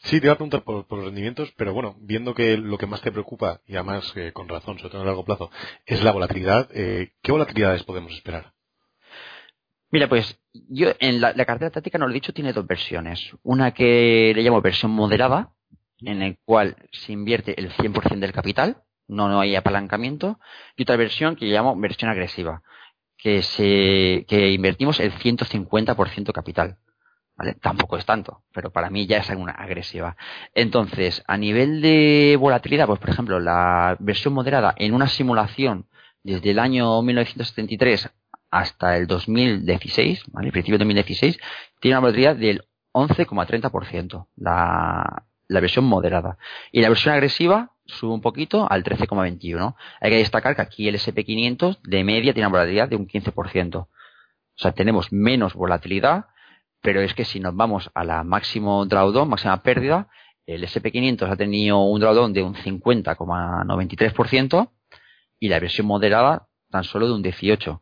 Sí, 0.01 0.19
te 0.19 0.27
iba 0.27 0.33
a 0.33 0.37
preguntar 0.37 0.63
por, 0.63 0.85
los 0.89 1.05
rendimientos, 1.05 1.51
pero 1.57 1.73
bueno, 1.73 1.95
viendo 1.99 2.33
que 2.33 2.57
lo 2.57 2.77
que 2.77 2.87
más 2.87 3.01
te 3.01 3.11
preocupa, 3.11 3.61
y 3.67 3.75
además 3.75 4.13
eh, 4.15 4.31
con 4.31 4.47
razón, 4.47 4.77
sobre 4.77 4.91
todo 4.91 5.01
a 5.01 5.05
largo 5.05 5.25
plazo, 5.25 5.51
es 5.85 6.03
la 6.03 6.11
volatilidad, 6.11 6.69
eh, 6.73 7.13
¿qué 7.21 7.31
volatilidades 7.31 7.83
podemos 7.83 8.13
esperar? 8.13 8.53
Mira, 9.91 10.07
pues 10.07 10.39
yo 10.53 10.89
en 10.99 11.19
la, 11.19 11.33
cartera 11.45 11.71
táctica, 11.71 11.97
no 11.97 12.05
lo 12.05 12.11
he 12.11 12.15
dicho, 12.15 12.33
tiene 12.33 12.53
dos 12.53 12.67
versiones. 12.67 13.31
Una 13.41 13.73
que 13.73 14.33
le 14.35 14.43
llamo 14.43 14.61
versión 14.61 14.91
moderada, 14.91 15.51
en 16.01 16.19
la 16.19 16.35
cual 16.45 16.75
se 16.91 17.11
invierte 17.11 17.59
el 17.59 17.71
100% 17.71 18.19
del 18.19 18.31
capital, 18.31 18.83
no, 19.07 19.27
no 19.27 19.41
hay 19.41 19.55
apalancamiento, 19.55 20.39
y 20.77 20.83
otra 20.83 20.95
versión 20.95 21.35
que 21.35 21.45
llamo 21.45 21.75
versión 21.75 22.11
agresiva, 22.11 22.61
que, 23.17 23.41
se, 23.41 24.25
que 24.27 24.51
invertimos 24.51 24.99
el 24.99 25.11
150% 25.11 26.31
capital. 26.31 26.77
Tampoco 27.61 27.97
es 27.97 28.05
tanto, 28.05 28.43
pero 28.53 28.71
para 28.71 28.89
mí 28.89 29.07
ya 29.07 29.17
es 29.17 29.29
una 29.29 29.53
agresiva. 29.53 30.17
Entonces, 30.53 31.23
a 31.27 31.37
nivel 31.37 31.81
de 31.81 32.37
volatilidad, 32.39 32.87
pues 32.87 32.99
por 32.99 33.09
ejemplo, 33.09 33.39
la 33.39 33.95
versión 33.99 34.33
moderada 34.33 34.73
en 34.77 34.93
una 34.93 35.07
simulación 35.07 35.87
desde 36.23 36.51
el 36.51 36.59
año 36.59 37.01
1973 37.01 38.09
hasta 38.51 38.97
el 38.97 39.07
2016, 39.07 40.23
¿vale? 40.31 40.47
El 40.47 40.51
principio 40.51 40.77
de 40.77 40.85
2016, 40.85 41.39
tiene 41.79 41.95
una 41.95 42.01
volatilidad 42.01 42.35
del 42.35 42.65
11,30%, 42.93 44.27
la, 44.35 45.25
la 45.47 45.59
versión 45.59 45.85
moderada. 45.85 46.37
Y 46.71 46.81
la 46.81 46.89
versión 46.89 47.13
agresiva 47.13 47.71
sube 47.85 48.13
un 48.13 48.21
poquito 48.21 48.69
al 48.69 48.83
13,21. 48.83 49.75
Hay 50.01 50.11
que 50.11 50.17
destacar 50.17 50.55
que 50.55 50.61
aquí 50.61 50.87
el 50.87 50.95
SP500 50.95 51.79
de 51.83 52.03
media 52.03 52.33
tiene 52.33 52.47
una 52.47 52.57
volatilidad 52.57 52.89
de 52.89 52.95
un 52.95 53.07
15%. 53.07 53.75
O 53.75 53.87
sea, 54.55 54.73
tenemos 54.73 55.11
menos 55.13 55.53
volatilidad 55.53 56.25
pero 56.81 57.01
es 57.01 57.13
que 57.13 57.25
si 57.25 57.39
nos 57.39 57.55
vamos 57.55 57.91
a 57.93 58.03
la 58.03 58.23
máximo 58.23 58.85
drawdown, 58.85 59.29
máxima 59.29 59.61
pérdida, 59.61 60.07
el 60.45 60.63
SP500 60.63 61.29
ha 61.29 61.35
tenido 61.35 61.79
un 61.79 61.99
drawdown 61.99 62.33
de 62.33 62.41
un 62.43 62.55
50,93% 62.55 64.71
y 65.39 65.49
la 65.49 65.59
versión 65.59 65.87
moderada 65.87 66.47
tan 66.69 66.83
solo 66.83 67.07
de 67.07 67.13
un 67.13 67.23
18% 67.23 67.81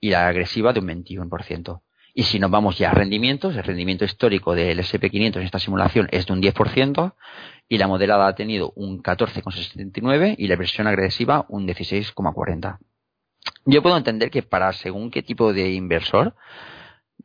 y 0.00 0.10
la 0.10 0.28
agresiva 0.28 0.72
de 0.72 0.80
un 0.80 0.88
21%. 0.88 1.82
Y 2.14 2.24
si 2.24 2.38
nos 2.38 2.50
vamos 2.50 2.78
ya 2.78 2.90
a 2.90 2.94
rendimientos, 2.94 3.54
el 3.54 3.62
rendimiento 3.62 4.04
histórico 4.04 4.54
del 4.54 4.80
SP500 4.80 5.36
en 5.36 5.42
esta 5.42 5.58
simulación 5.58 6.08
es 6.10 6.26
de 6.26 6.32
un 6.32 6.42
10% 6.42 7.14
y 7.68 7.78
la 7.78 7.86
moderada 7.86 8.26
ha 8.26 8.34
tenido 8.34 8.72
un 8.74 9.02
14,69 9.02 10.34
y 10.38 10.48
la 10.48 10.56
versión 10.56 10.86
agresiva 10.86 11.46
un 11.48 11.68
16,40. 11.68 12.78
Yo 13.64 13.82
puedo 13.82 13.96
entender 13.96 14.30
que 14.30 14.42
para 14.42 14.72
según 14.72 15.10
qué 15.10 15.22
tipo 15.22 15.52
de 15.52 15.72
inversor, 15.72 16.34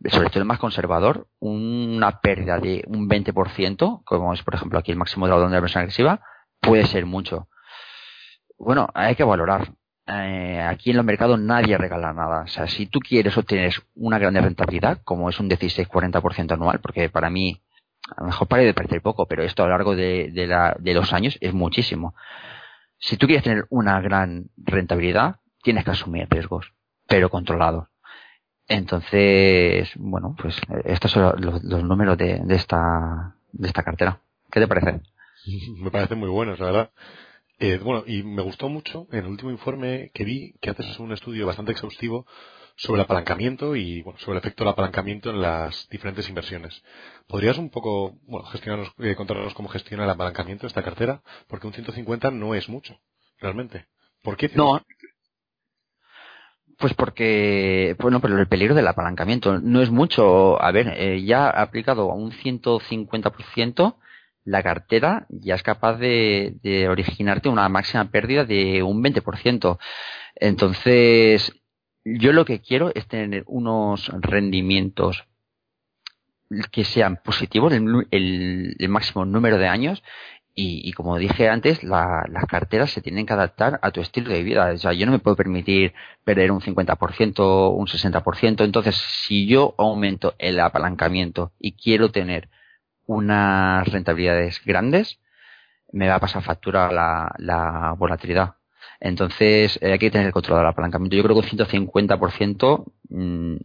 sobre 0.10 0.30
todo 0.30 0.40
el 0.40 0.46
más 0.46 0.60
conservador, 0.60 1.28
una 1.40 2.20
pérdida 2.20 2.60
de 2.60 2.84
un 2.88 3.10
20%, 3.10 4.04
como 4.04 4.34
es 4.34 4.44
por 4.44 4.56
ejemplo 4.56 4.80
aquí 4.80 4.92
el 4.92 4.98
máximo 4.98 5.26
de 5.28 5.34
la 5.34 5.40
de 5.40 5.50
la 5.50 5.60
versión 5.60 5.82
agresiva, 5.82 6.22
puede 6.60 6.86
ser 6.86 7.06
mucho. 7.06 7.48
Bueno, 8.58 8.88
hay 8.94 9.16
que 9.16 9.24
valorar. 9.24 9.74
Eh, 10.08 10.62
aquí 10.62 10.92
en 10.92 10.98
los 10.98 11.06
mercados 11.06 11.40
nadie 11.40 11.78
regala 11.78 12.14
nada. 12.14 12.44
O 12.44 12.48
sea, 12.48 12.68
si 12.68 12.86
tú 12.86 13.00
quieres 13.00 13.38
obtener 13.38 13.74
una 13.96 14.20
gran 14.20 14.36
rentabilidad, 14.36 15.02
como 15.04 15.30
es 15.30 15.40
un 15.40 15.50
16-40% 15.50 16.54
anual, 16.54 16.80
porque 16.80 17.10
para 17.10 17.30
mí, 17.30 17.62
a 18.16 18.22
lo 18.22 18.28
mejor 18.28 18.48
parece 18.48 18.74
parecer 18.74 19.02
poco, 19.02 19.28
pero 19.28 19.44
esto 19.44 19.64
a 19.64 19.66
lo 19.66 19.72
largo 19.72 19.96
de, 19.96 20.32
de, 20.32 20.48
la, 20.48 20.76
de 20.80 20.94
los 20.94 21.12
años 21.14 21.38
es 21.42 21.54
muchísimo. 21.54 22.16
Si 22.98 23.18
tú 23.18 23.28
quieres 23.28 23.44
tener 23.44 23.66
una 23.70 24.00
gran 24.02 24.50
rentabilidad, 24.58 25.38
tienes 25.64 25.84
que 25.84 25.92
asumir 25.92 26.28
riesgos, 26.30 26.74
pero 27.08 27.30
controlados. 27.30 27.88
Entonces, 28.68 29.92
bueno, 29.96 30.36
pues 30.42 30.60
estos 30.86 31.12
son 31.12 31.36
los, 31.40 31.84
números 31.84 32.18
de, 32.18 32.42
esta, 32.50 33.36
de 33.52 33.68
esta 33.68 33.84
cartera. 33.84 34.20
¿Qué 34.52 34.60
te 34.60 34.68
parece? 34.68 35.02
Me 35.78 35.92
parecen 35.92 36.20
muy 36.20 36.30
buenos, 36.30 36.60
la 36.60 36.66
verdad. 36.66 36.92
Eh, 37.58 37.80
bueno, 37.82 38.04
y 38.06 38.22
me 38.24 38.42
gustó 38.42 38.68
mucho 38.68 39.08
en 39.12 39.20
el 39.20 39.28
último 39.28 39.50
informe 39.50 40.12
que 40.14 40.26
vi 40.26 40.56
que 40.60 40.72
haces 40.72 41.00
un 41.00 41.14
estudio 41.14 41.48
bastante 41.48 41.72
exhaustivo 41.72 42.26
sobre 42.76 43.00
el 43.00 43.06
apalancamiento 43.06 43.78
y 43.78 44.02
bueno, 44.02 44.20
sobre 44.20 44.38
el 44.38 44.40
efecto 44.40 44.64
del 44.64 44.74
apalancamiento 44.74 45.30
en 45.30 45.42
las 45.42 45.88
diferentes 45.90 46.28
inversiones. 46.28 46.84
¿Podrías 47.28 47.58
un 47.58 47.70
poco, 47.70 48.18
bueno, 48.24 48.46
gestionarnos, 48.48 48.92
eh, 49.00 49.16
contarnos 49.16 49.54
cómo 49.54 49.70
gestiona 49.70 50.04
el 50.04 50.10
apalancamiento 50.10 50.64
de 50.64 50.68
esta 50.68 50.84
cartera? 50.84 51.22
Porque 51.48 51.68
un 51.68 51.74
150 51.74 52.32
no 52.32 52.56
es 52.56 52.68
mucho, 52.68 53.00
realmente. 53.40 53.86
¿Por 54.22 54.36
qué? 54.36 54.50
No, 54.54 54.82
pues 56.78 56.94
porque, 56.94 57.96
bueno, 58.00 58.20
pero 58.20 58.38
el 58.38 58.48
peligro 58.48 58.76
del 58.76 58.88
apalancamiento 58.88 59.60
no 59.60 59.82
es 59.82 59.90
mucho. 59.92 60.62
A 60.62 60.72
ver, 60.72 60.94
eh, 60.98 61.24
ya 61.24 61.50
aplicado 61.50 62.12
a 62.12 62.16
un 62.16 62.32
150%, 62.32 63.96
la 64.44 64.64
cartera 64.64 65.26
ya 65.30 65.56
es 65.56 65.64
capaz 65.64 65.98
de, 65.98 66.56
de 66.62 66.88
originarte 66.90 67.50
una 67.50 67.68
máxima 67.70 68.10
pérdida 68.12 68.46
de 68.46 68.84
un 68.84 69.04
20%. 69.04 69.80
Entonces, 70.36 71.54
yo 72.04 72.34
lo 72.34 72.46
que 72.46 72.62
quiero 72.62 72.92
es 72.94 73.08
tener 73.08 73.44
unos 73.48 74.10
rendimientos 74.22 75.26
que 76.72 76.84
sean 76.84 77.18
positivos 77.18 77.74
el, 77.74 78.08
el, 78.12 78.90
máximo 78.90 79.26
número 79.26 79.58
de 79.58 79.68
años 79.68 80.04
y, 80.58 80.94
como 80.94 81.18
dije 81.18 81.50
antes, 81.50 81.84
las 81.84 82.46
carteras 82.48 82.90
se 82.92 83.02
tienen 83.02 83.26
que 83.26 83.34
adaptar 83.34 83.78
a 83.82 83.92
tu 83.92 84.00
estilo 84.00 84.30
de 84.32 84.42
vida. 84.42 84.72
O 84.74 84.78
sea, 84.78 84.94
yo 84.94 85.06
no 85.06 85.12
me 85.12 85.20
puedo 85.20 85.36
permitir 85.36 85.94
perder 86.24 86.52
un 86.52 86.62
50%, 86.62 87.76
un 87.76 87.88
60%. 87.88 88.64
Entonces, 88.64 88.96
si 88.96 89.48
yo 89.48 89.76
aumento 89.78 90.34
el 90.40 90.62
apalancamiento 90.62 91.52
y 91.60 91.74
quiero 91.74 92.10
tener 92.10 92.48
unas 93.06 93.86
rentabilidades 93.90 94.62
grandes, 94.64 95.20
me 95.92 96.08
va 96.08 96.16
a 96.16 96.20
pasar 96.22 96.42
factura 96.42 96.90
la, 96.90 97.94
volatilidad. 97.98 98.56
Entonces, 99.02 99.78
eh, 99.82 99.92
hay 99.92 100.00
que 100.00 100.10
tener 100.10 100.28
el 100.28 100.34
control 100.34 100.60
del 100.60 100.68
apalancamiento. 100.68 101.18
Yo 101.18 101.24
creo 101.24 101.36
que 101.36 101.48
un 101.54 101.58
150% 101.60 102.86
mm, 103.10 103.56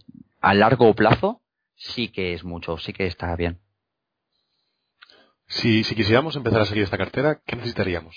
a 0.41 0.55
largo 0.55 0.93
plazo 0.95 1.41
sí 1.77 2.09
que 2.09 2.35
es 2.35 2.43
mucho, 2.45 2.79
sí 2.79 2.93
que 2.93 3.07
está 3.07 3.35
bien. 3.37 3.61
Si, 5.51 5.83
si 5.83 5.97
quisiéramos 5.97 6.37
empezar 6.37 6.61
a 6.61 6.65
seguir 6.65 6.85
esta 6.85 6.97
cartera, 6.97 7.41
¿qué 7.45 7.57
necesitaríamos? 7.57 8.17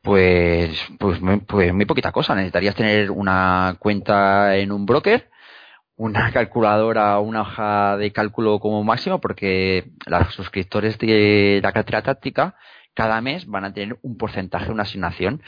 Pues, 0.00 0.70
pues, 0.98 1.20
pues 1.46 1.74
muy 1.74 1.84
poquita 1.84 2.10
cosa. 2.10 2.34
Necesitarías 2.34 2.74
tener 2.74 3.10
una 3.10 3.76
cuenta 3.78 4.56
en 4.56 4.72
un 4.72 4.86
broker, 4.86 5.30
una 5.94 6.32
calculadora, 6.32 7.18
una 7.20 7.42
hoja 7.42 7.98
de 7.98 8.12
cálculo 8.12 8.60
como 8.60 8.82
máximo, 8.82 9.20
porque 9.20 9.92
los 10.06 10.34
suscriptores 10.34 10.98
de 10.98 11.60
la 11.62 11.72
cartera 11.72 12.02
táctica 12.02 12.56
cada 12.94 13.20
mes 13.20 13.46
van 13.46 13.66
a 13.66 13.74
tener 13.74 13.98
un 14.00 14.16
porcentaje, 14.16 14.72
una 14.72 14.84
asignación 14.84 15.42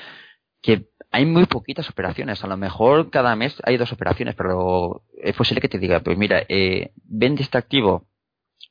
que 0.61 0.87
hay 1.13 1.25
muy 1.25 1.47
poquitas 1.47 1.89
operaciones. 1.89 2.45
A 2.45 2.47
lo 2.47 2.59
mejor 2.59 3.11
cada 3.11 3.35
mes 3.37 3.57
hay 3.65 3.79
dos 3.79 3.93
operaciones, 3.93 4.35
pero 4.35 5.03
es 5.17 5.35
posible 5.35 5.63
que 5.63 5.69
te 5.71 5.79
diga, 5.79 6.01
pues 6.01 6.19
mira, 6.19 6.43
eh, 6.47 6.93
vende 7.05 7.43
este 7.43 7.57
activo 7.57 8.07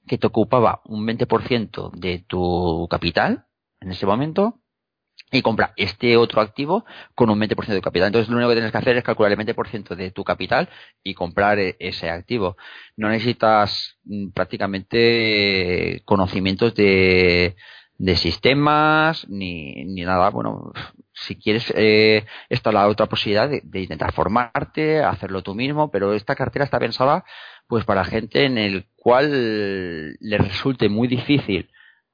que 0.08 0.18
te 0.18 0.28
ocupaba 0.28 0.82
un 0.86 1.06
20% 1.06 1.92
de 1.92 2.20
tu 2.28 2.88
capital 2.90 3.46
en 3.80 3.92
ese 3.92 4.06
momento 4.06 4.60
y 5.32 5.42
compra 5.42 5.74
este 5.78 6.16
otro 6.18 6.42
activo 6.42 6.86
con 7.16 7.30
un 7.30 7.40
20% 7.40 7.68
de 7.68 7.82
capital. 7.82 8.08
Entonces 8.08 8.30
lo 8.30 8.38
único 8.38 8.50
que 8.50 8.56
tienes 8.56 8.72
que 8.72 8.78
hacer 8.78 8.98
es 8.98 9.04
calcular 9.04 9.32
el 9.32 9.38
20% 9.38 9.96
de 9.96 10.12
tu 10.12 10.24
capital 10.24 10.70
y 11.04 11.14
comprar 11.14 11.60
e-, 11.60 11.76
ese 11.80 12.10
activo. 12.10 12.56
No 12.96 13.10
necesitas 13.10 13.98
mm, 14.04 14.30
prácticamente 14.30 16.02
conocimientos 16.06 16.76
de, 16.76 17.56
de 17.98 18.16
sistemas 18.16 19.28
ni, 19.30 19.86
ni 19.86 20.04
nada. 20.04 20.30
Bueno, 20.30 20.72
si 21.14 21.36
quieres, 21.36 21.72
eh, 21.76 22.26
esta 22.50 22.70
es 22.72 22.74
la 22.74 22.88
otra 22.88 23.06
posibilidad 23.06 23.48
de, 23.48 23.62
de, 23.64 23.82
intentar 23.82 24.12
formarte, 24.14 25.04
hacerlo 25.04 25.44
tú 25.44 25.54
mismo, 25.56 25.92
pero 25.92 26.14
esta 26.14 26.36
cartera 26.36 26.66
está 26.66 26.80
pensada 26.80 27.24
pues 27.68 27.86
para 27.86 28.04
gente 28.04 28.46
en 28.46 28.58
el 28.58 28.88
cual 28.96 30.14
le 30.20 30.38
resulte 30.38 30.90
muy 30.90 31.08
difícil 31.08 31.70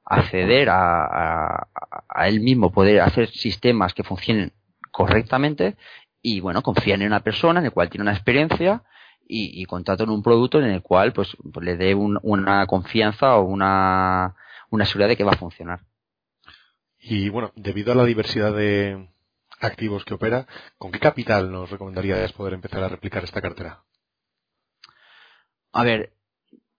acceder 0.05 0.69
a, 0.69 1.67
a, 2.09 2.27
él 2.27 2.41
mismo, 2.41 2.71
poder 2.71 3.01
hacer 3.01 3.27
sistemas 3.29 3.93
que 3.93 4.03
funcionen 4.03 4.53
correctamente 4.91 5.75
y 6.21 6.39
bueno, 6.39 6.61
confían 6.61 7.01
en 7.01 7.07
una 7.07 7.21
persona 7.21 7.59
en 7.59 7.67
el 7.67 7.71
cual 7.71 7.89
tiene 7.89 8.03
una 8.03 8.13
experiencia 8.13 8.83
y, 9.27 9.61
y 9.61 9.65
contratan 9.65 10.09
un 10.09 10.23
producto 10.23 10.59
en 10.59 10.65
el 10.65 10.81
cual 10.81 11.13
pues, 11.13 11.37
pues 11.53 11.63
le 11.63 11.77
dé 11.77 11.93
un, 11.93 12.19
una 12.23 12.65
confianza 12.65 13.37
o 13.37 13.43
una, 13.43 14.35
una 14.71 14.85
seguridad 14.85 15.09
de 15.09 15.17
que 15.17 15.23
va 15.23 15.33
a 15.33 15.37
funcionar. 15.37 15.81
Y 16.99 17.29
bueno, 17.29 17.51
debido 17.55 17.91
a 17.91 17.95
la 17.95 18.05
diversidad 18.05 18.53
de 18.53 19.09
activos 19.59 20.05
que 20.05 20.13
opera, 20.13 20.47
¿con 20.77 20.91
qué 20.91 20.99
capital 20.99 21.51
nos 21.51 21.69
recomendarías 21.69 22.33
poder 22.33 22.53
empezar 22.53 22.83
a 22.83 22.89
replicar 22.89 23.23
esta 23.23 23.41
cartera? 23.41 23.83
A 25.71 25.83
ver, 25.83 26.13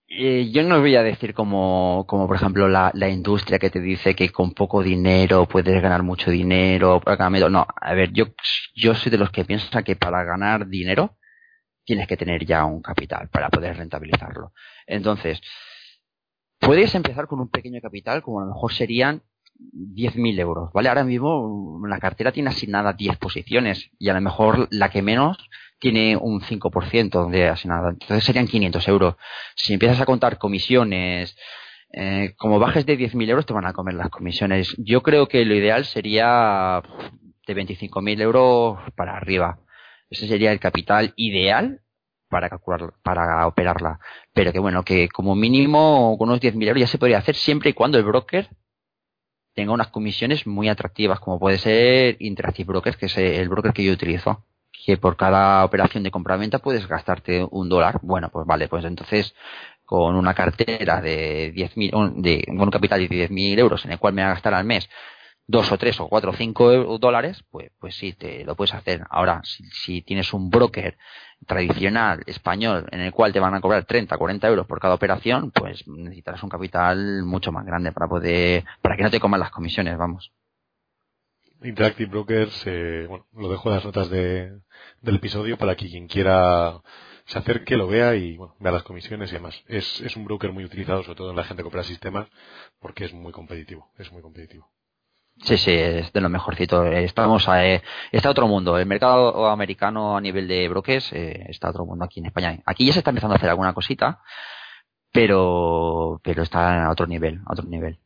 eh, 0.08 0.50
yo 0.50 0.62
no 0.64 0.80
voy 0.80 0.96
a 0.96 1.02
decir 1.02 1.34
como, 1.34 2.04
como 2.08 2.26
por 2.26 2.36
ejemplo 2.36 2.68
la, 2.68 2.90
la, 2.94 3.08
industria 3.08 3.60
que 3.60 3.70
te 3.70 3.80
dice 3.80 4.16
que 4.16 4.30
con 4.30 4.52
poco 4.52 4.82
dinero 4.82 5.46
puedes 5.46 5.80
ganar 5.80 6.02
mucho 6.02 6.30
dinero. 6.30 7.00
No, 7.48 7.66
a 7.80 7.94
ver, 7.94 8.12
yo, 8.12 8.26
yo 8.74 8.94
soy 8.94 9.10
de 9.10 9.18
los 9.18 9.30
que 9.30 9.44
piensan 9.44 9.84
que 9.84 9.96
para 9.96 10.24
ganar 10.24 10.66
dinero 10.68 11.16
tienes 11.84 12.08
que 12.08 12.16
tener 12.16 12.44
ya 12.44 12.64
un 12.64 12.82
capital 12.82 13.28
para 13.30 13.50
poder 13.50 13.76
rentabilizarlo. 13.76 14.52
Entonces, 14.86 15.40
puedes 16.58 16.94
empezar 16.94 17.26
con 17.26 17.40
un 17.40 17.48
pequeño 17.48 17.80
capital, 17.80 18.22
como 18.22 18.40
a 18.40 18.44
lo 18.44 18.54
mejor 18.54 18.72
serían 18.72 19.22
10.000 19.72 20.38
euros, 20.40 20.72
¿vale? 20.72 20.88
Ahora 20.88 21.04
mismo 21.04 21.80
la 21.86 21.98
cartera 21.98 22.32
tiene 22.32 22.50
asignada 22.50 22.92
10 22.92 23.16
posiciones 23.18 23.90
y 23.98 24.08
a 24.08 24.14
lo 24.14 24.20
mejor 24.20 24.68
la 24.70 24.90
que 24.90 25.02
menos 25.02 25.38
tiene 25.78 26.16
un 26.16 26.40
5% 26.40 27.30
de 27.30 27.48
asignada. 27.48 27.90
Entonces 27.90 28.24
serían 28.24 28.46
500 28.46 28.88
euros. 28.88 29.14
Si 29.54 29.72
empiezas 29.72 30.00
a 30.00 30.06
contar 30.06 30.38
comisiones, 30.38 31.36
eh, 31.92 32.34
como 32.36 32.58
bajes 32.58 32.86
de 32.86 32.98
10.000 32.98 33.30
euros 33.30 33.46
te 33.46 33.52
van 33.52 33.66
a 33.66 33.72
comer 33.72 33.94
las 33.94 34.10
comisiones. 34.10 34.74
Yo 34.78 35.02
creo 35.02 35.26
que 35.26 35.44
lo 35.44 35.54
ideal 35.54 35.84
sería 35.84 36.82
de 37.46 37.56
25.000 37.56 38.20
euros 38.20 38.78
para 38.94 39.16
arriba. 39.16 39.58
Ese 40.10 40.28
sería 40.28 40.52
el 40.52 40.60
capital 40.60 41.12
ideal 41.16 41.80
para 42.28 42.48
calcular, 42.48 42.92
para 43.02 43.46
operarla. 43.46 43.98
Pero 44.32 44.52
que 44.52 44.58
bueno, 44.58 44.84
que 44.84 45.08
como 45.08 45.34
mínimo 45.34 46.16
con 46.18 46.28
unos 46.28 46.40
10.000 46.40 46.68
euros 46.68 46.80
ya 46.80 46.86
se 46.86 46.98
podría 46.98 47.18
hacer 47.18 47.34
siempre 47.34 47.70
y 47.70 47.74
cuando 47.74 47.98
el 47.98 48.04
broker 48.04 48.48
tenga 49.54 49.72
unas 49.72 49.88
comisiones 49.88 50.46
muy 50.46 50.68
atractivas, 50.68 51.20
como 51.20 51.38
puede 51.38 51.58
ser 51.58 52.16
Interactive 52.20 52.68
Brokers, 52.68 52.96
que 52.96 53.06
es 53.06 53.16
el 53.18 53.48
broker 53.48 53.72
que 53.72 53.84
yo 53.84 53.92
utilizo 53.92 54.44
que 54.84 54.96
por 54.96 55.16
cada 55.16 55.64
operación 55.64 56.02
de 56.02 56.10
compra-venta 56.10 56.58
puedes 56.58 56.86
gastarte 56.88 57.46
un 57.50 57.68
dólar. 57.68 58.00
Bueno, 58.02 58.30
pues 58.30 58.46
vale, 58.46 58.68
pues 58.68 58.84
entonces 58.84 59.34
con 59.84 60.14
una 60.14 60.34
cartera 60.34 61.00
de 61.00 61.52
10.000, 61.52 62.22
de, 62.22 62.44
con 62.46 62.60
un 62.60 62.70
capital 62.70 63.00
de 63.00 63.28
10.000 63.28 63.58
euros 63.58 63.84
en 63.84 63.92
el 63.92 63.98
cual 63.98 64.14
me 64.14 64.22
va 64.22 64.28
a 64.28 64.34
gastar 64.34 64.54
al 64.54 64.64
mes 64.64 64.88
dos 65.50 65.72
o 65.72 65.78
tres 65.78 65.98
o 66.00 66.08
cuatro 66.08 66.30
o 66.30 66.34
cinco 66.34 66.98
dólares, 66.98 67.44
pues, 67.50 67.72
pues 67.80 67.96
sí, 67.96 68.12
te 68.12 68.44
lo 68.44 68.54
puedes 68.54 68.72
hacer. 68.72 69.04
Ahora, 69.10 69.42
si, 69.44 70.00
tienes 70.02 70.32
un 70.32 70.48
broker 70.48 70.96
tradicional 71.46 72.22
español 72.26 72.86
en 72.92 73.00
el 73.00 73.12
cual 73.12 73.32
te 73.32 73.40
van 73.40 73.54
a 73.54 73.60
cobrar 73.60 73.84
30, 73.84 74.16
40 74.16 74.46
euros 74.46 74.66
por 74.66 74.80
cada 74.80 74.94
operación, 74.94 75.50
pues 75.50 75.86
necesitarás 75.88 76.42
un 76.44 76.50
capital 76.50 77.24
mucho 77.24 77.50
más 77.50 77.66
grande 77.66 77.90
para 77.92 78.06
poder, 78.06 78.64
para 78.80 78.96
que 78.96 79.02
no 79.02 79.10
te 79.10 79.18
coman 79.18 79.40
las 79.40 79.50
comisiones, 79.50 79.98
vamos. 79.98 80.32
Interactive 81.62 82.10
Brokers, 82.10 82.62
eh, 82.66 83.06
bueno, 83.08 83.26
lo 83.34 83.50
dejo 83.50 83.68
en 83.68 83.74
las 83.74 83.84
notas 83.84 84.08
de, 84.08 84.60
del 85.02 85.16
episodio 85.16 85.58
para 85.58 85.74
que 85.74 85.88
quien 85.88 86.06
quiera 86.06 86.80
se 87.26 87.38
acerque, 87.38 87.76
lo 87.76 87.86
vea 87.86 88.14
y 88.14 88.36
bueno, 88.36 88.54
vea 88.60 88.72
las 88.72 88.82
comisiones 88.84 89.30
y 89.30 89.34
demás. 89.34 89.62
Es, 89.66 90.00
es 90.00 90.16
un 90.16 90.24
broker 90.24 90.52
muy 90.52 90.64
utilizado, 90.64 91.02
sobre 91.02 91.16
todo 91.16 91.30
en 91.30 91.36
la 91.36 91.44
gente 91.44 91.62
que 91.62 91.68
opera 91.68 91.82
sistemas, 91.82 92.28
porque 92.78 93.04
es 93.04 93.12
muy 93.12 93.32
competitivo, 93.32 93.90
es 93.98 94.10
muy 94.12 94.22
competitivo. 94.22 94.70
Sí, 95.42 95.56
sí, 95.56 95.70
es 95.72 96.12
de 96.12 96.20
lo 96.20 96.28
mejorcito. 96.28 96.84
Estamos 96.86 97.48
a, 97.48 97.66
eh, 97.66 97.82
está 98.12 98.30
otro 98.30 98.46
mundo. 98.46 98.78
El 98.78 98.86
mercado 98.86 99.46
americano 99.48 100.16
a 100.16 100.20
nivel 100.20 100.46
de 100.46 100.68
brokers 100.68 101.12
eh, 101.12 101.46
está 101.48 101.70
otro 101.70 101.86
mundo 101.86 102.04
aquí 102.04 102.20
en 102.20 102.26
España. 102.26 102.60
Aquí 102.66 102.84
ya 102.84 102.92
se 102.92 102.98
está 102.98 103.10
empezando 103.10 103.34
a 103.34 103.36
hacer 103.38 103.48
alguna 103.48 103.72
cosita, 103.72 104.20
pero 105.12 106.20
pero 106.22 106.42
está 106.42 106.84
a 106.84 106.90
otro 106.90 107.06
nivel, 107.06 107.40
a 107.46 107.52
otro 107.52 107.66
nivel. 107.66 107.98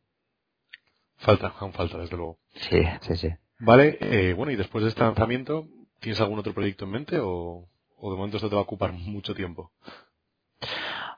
Falta, 1.17 1.53
aún 1.59 1.73
falta, 1.73 1.97
desde 1.97 2.15
luego. 2.15 2.39
Sí, 2.53 2.81
sí, 3.01 3.15
sí. 3.15 3.29
Vale, 3.59 3.97
eh, 4.01 4.33
bueno, 4.33 4.51
y 4.51 4.55
después 4.55 4.83
de 4.83 4.89
este 4.89 5.01
lanzamiento, 5.01 5.67
¿tienes 5.99 6.19
algún 6.21 6.39
otro 6.39 6.53
proyecto 6.53 6.85
en 6.85 6.91
mente 6.91 7.19
o, 7.19 7.67
o 7.97 8.11
de 8.11 8.17
momento 8.17 8.37
esto 8.37 8.49
te 8.49 8.55
va 8.55 8.61
a 8.61 8.63
ocupar 8.63 8.93
mucho 8.93 9.33
tiempo? 9.33 9.71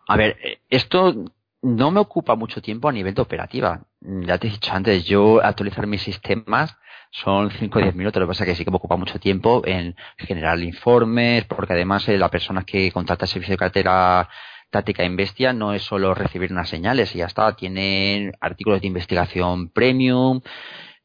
A 0.08 0.16
ver, 0.16 0.38
eh, 0.44 0.60
esto 0.70 1.14
no 1.62 1.92
me 1.92 2.00
ocupa 2.00 2.36
mucho 2.36 2.62
tiempo 2.62 2.90
a 2.90 2.92
nivel 2.92 3.14
de 3.14 3.22
operativa. 3.22 3.82
Ya 4.02 4.38
te 4.38 4.48
he 4.48 4.52
dicho 4.52 4.72
antes, 4.74 5.06
yo 5.06 5.44
actualizar 5.44 5.88
mis 5.88 6.02
sistemas 6.02 6.78
son 7.12 7.52
5 7.52 7.80
o 7.80 7.82
10 7.82 7.96
minutos. 7.96 8.20
Lo 8.20 8.28
que 8.28 8.32
pasa 8.32 8.44
es 8.44 8.50
que 8.50 8.56
sí 8.56 8.66
que 8.66 8.72
me 8.72 8.78
ocupa 8.78 8.98
mucho 8.98 9.20
tiempo 9.20 9.62
en 9.66 9.96
generar 10.18 10.60
informes, 10.60 11.46
porque 11.46 11.74
además 11.74 12.08
eh, 12.10 12.18
la 12.18 12.30
persona 12.30 12.64
que 12.64 12.92
contrata 12.92 13.26
el 13.26 13.30
servicio 13.30 13.54
de 13.54 13.58
cartera 13.58 14.30
táctica 14.70 15.04
Investia 15.04 15.54
no 15.54 15.74
es 15.74 15.84
solo 15.84 16.14
recibir 16.14 16.52
unas 16.52 16.70
señales 16.70 17.16
y 17.16 17.20
ya 17.20 17.26
está. 17.26 17.56
Tienen 17.56 18.34
artículos 18.40 18.82
de 18.82 18.88
investigación 18.88 19.70
premium, 19.70 20.42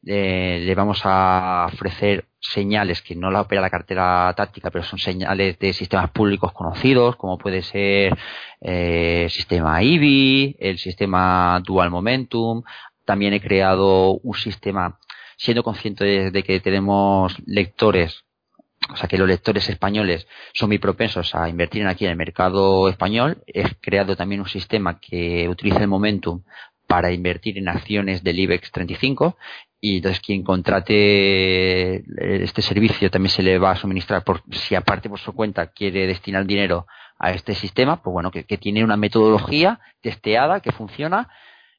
eh, 0.05 0.61
le 0.65 0.75
vamos 0.75 1.01
a 1.05 1.69
ofrecer 1.73 2.25
señales 2.43 3.01
que 3.01 3.15
no 3.15 3.31
la 3.31 3.41
opera 3.41 3.61
la 3.61 3.69
cartera 3.69 4.33
táctica, 4.35 4.69
pero 4.69 4.83
son 4.83 4.99
señales 4.99 5.57
de 5.59 5.73
sistemas 5.73 6.11
públicos 6.11 6.51
conocidos, 6.51 7.15
como 7.15 7.37
puede 7.37 7.61
ser 7.63 8.17
eh, 8.61 9.23
el 9.23 9.29
sistema 9.31 9.81
IBI, 9.81 10.57
el 10.59 10.77
sistema 10.77 11.61
Dual 11.65 11.89
Momentum. 11.89 12.63
También 13.05 13.33
he 13.33 13.41
creado 13.41 14.13
un 14.15 14.35
sistema, 14.35 14.99
siendo 15.37 15.63
consciente 15.63 16.03
de, 16.03 16.31
de 16.31 16.43
que 16.43 16.59
tenemos 16.59 17.35
lectores 17.45 18.25
o 18.91 18.97
sea 18.97 19.07
que 19.07 19.17
los 19.17 19.29
lectores 19.29 19.69
españoles 19.69 20.27
son 20.53 20.67
muy 20.67 20.77
propensos 20.77 21.33
a 21.35 21.47
invertir 21.47 21.87
aquí 21.87 22.03
en 22.03 22.11
el 22.11 22.17
mercado 22.17 22.89
español. 22.89 23.41
He 23.47 23.63
creado 23.75 24.17
también 24.17 24.41
un 24.41 24.49
sistema 24.49 24.99
que 24.99 25.47
utiliza 25.47 25.79
el 25.79 25.87
momentum 25.87 26.43
para 26.85 27.13
invertir 27.13 27.57
en 27.57 27.69
acciones 27.69 28.23
del 28.25 28.39
IBEX 28.39 28.71
35 28.71 29.37
y 29.85 29.97
entonces 29.97 30.21
quien 30.21 30.43
contrate 30.43 32.05
este 32.41 32.61
servicio 32.61 33.11
también 33.11 33.31
se 33.31 33.43
le 33.43 33.59
va 33.59 33.71
a 33.71 33.75
suministrar 33.75 34.23
por 34.23 34.41
si 34.49 34.75
aparte 34.75 35.09
por 35.09 35.19
su 35.19 35.33
cuenta 35.33 35.73
quiere 35.73 36.07
destinar 36.07 36.45
dinero 36.45 36.87
a 37.19 37.31
este 37.31 37.53
sistema 37.53 38.01
pues 38.01 38.13
bueno 38.13 38.31
que, 38.31 38.45
tiene 38.57 38.85
una 38.85 38.95
metodología 38.95 39.81
testeada 40.01 40.61
que 40.61 40.71
funciona 40.71 41.29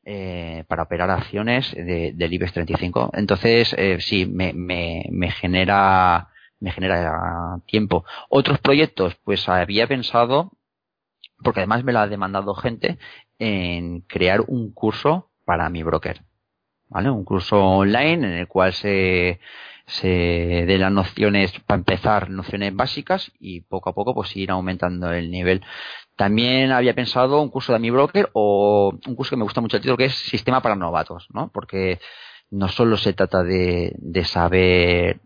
eh, 0.04 0.64
para 0.68 0.82
operar 0.82 1.08
acciones 1.08 1.72
de, 1.72 2.12
del 2.14 2.34
IBEX 2.34 2.52
35 2.52 3.12
entonces 3.14 3.74
eh, 3.78 3.96
sí 4.00 4.26
me, 4.26 4.52
me, 4.52 5.06
me 5.10 5.30
genera 5.30 6.28
me 6.60 6.72
genera 6.72 7.58
tiempo. 7.66 8.04
Otros 8.28 8.58
proyectos 8.58 9.16
pues 9.24 9.48
había 9.48 9.86
pensado 9.86 10.52
porque 11.42 11.60
además 11.60 11.84
me 11.84 11.92
lo 11.92 11.98
ha 11.98 12.06
demandado 12.06 12.54
gente 12.54 12.98
en 13.38 14.00
crear 14.02 14.42
un 14.46 14.72
curso 14.72 15.30
para 15.44 15.68
mi 15.68 15.82
broker 15.82 16.22
¿vale? 16.88 17.10
Un 17.10 17.24
curso 17.24 17.58
online 17.58 18.26
en 18.26 18.32
el 18.34 18.48
cual 18.48 18.72
se, 18.72 19.40
se 19.86 20.08
den 20.08 20.80
las 20.80 20.92
nociones, 20.92 21.52
para 21.66 21.78
empezar, 21.78 22.30
nociones 22.30 22.74
básicas 22.74 23.32
y 23.38 23.60
poco 23.60 23.90
a 23.90 23.94
poco 23.94 24.14
pues 24.14 24.36
ir 24.36 24.50
aumentando 24.50 25.12
el 25.12 25.30
nivel. 25.30 25.62
También 26.16 26.72
había 26.72 26.94
pensado 26.94 27.42
un 27.42 27.50
curso 27.50 27.72
de 27.72 27.78
mi 27.80 27.90
broker 27.90 28.30
o 28.32 28.92
un 29.06 29.14
curso 29.14 29.30
que 29.30 29.36
me 29.36 29.44
gusta 29.44 29.60
mucho 29.60 29.76
el 29.76 29.82
título 29.82 29.96
que 29.96 30.06
es 30.06 30.14
Sistema 30.14 30.62
para 30.62 30.76
novatos, 30.76 31.28
¿no? 31.32 31.50
Porque 31.52 32.00
no 32.50 32.68
solo 32.68 32.96
se 32.96 33.12
trata 33.12 33.42
de, 33.42 33.92
de 33.98 34.24
saber 34.24 35.20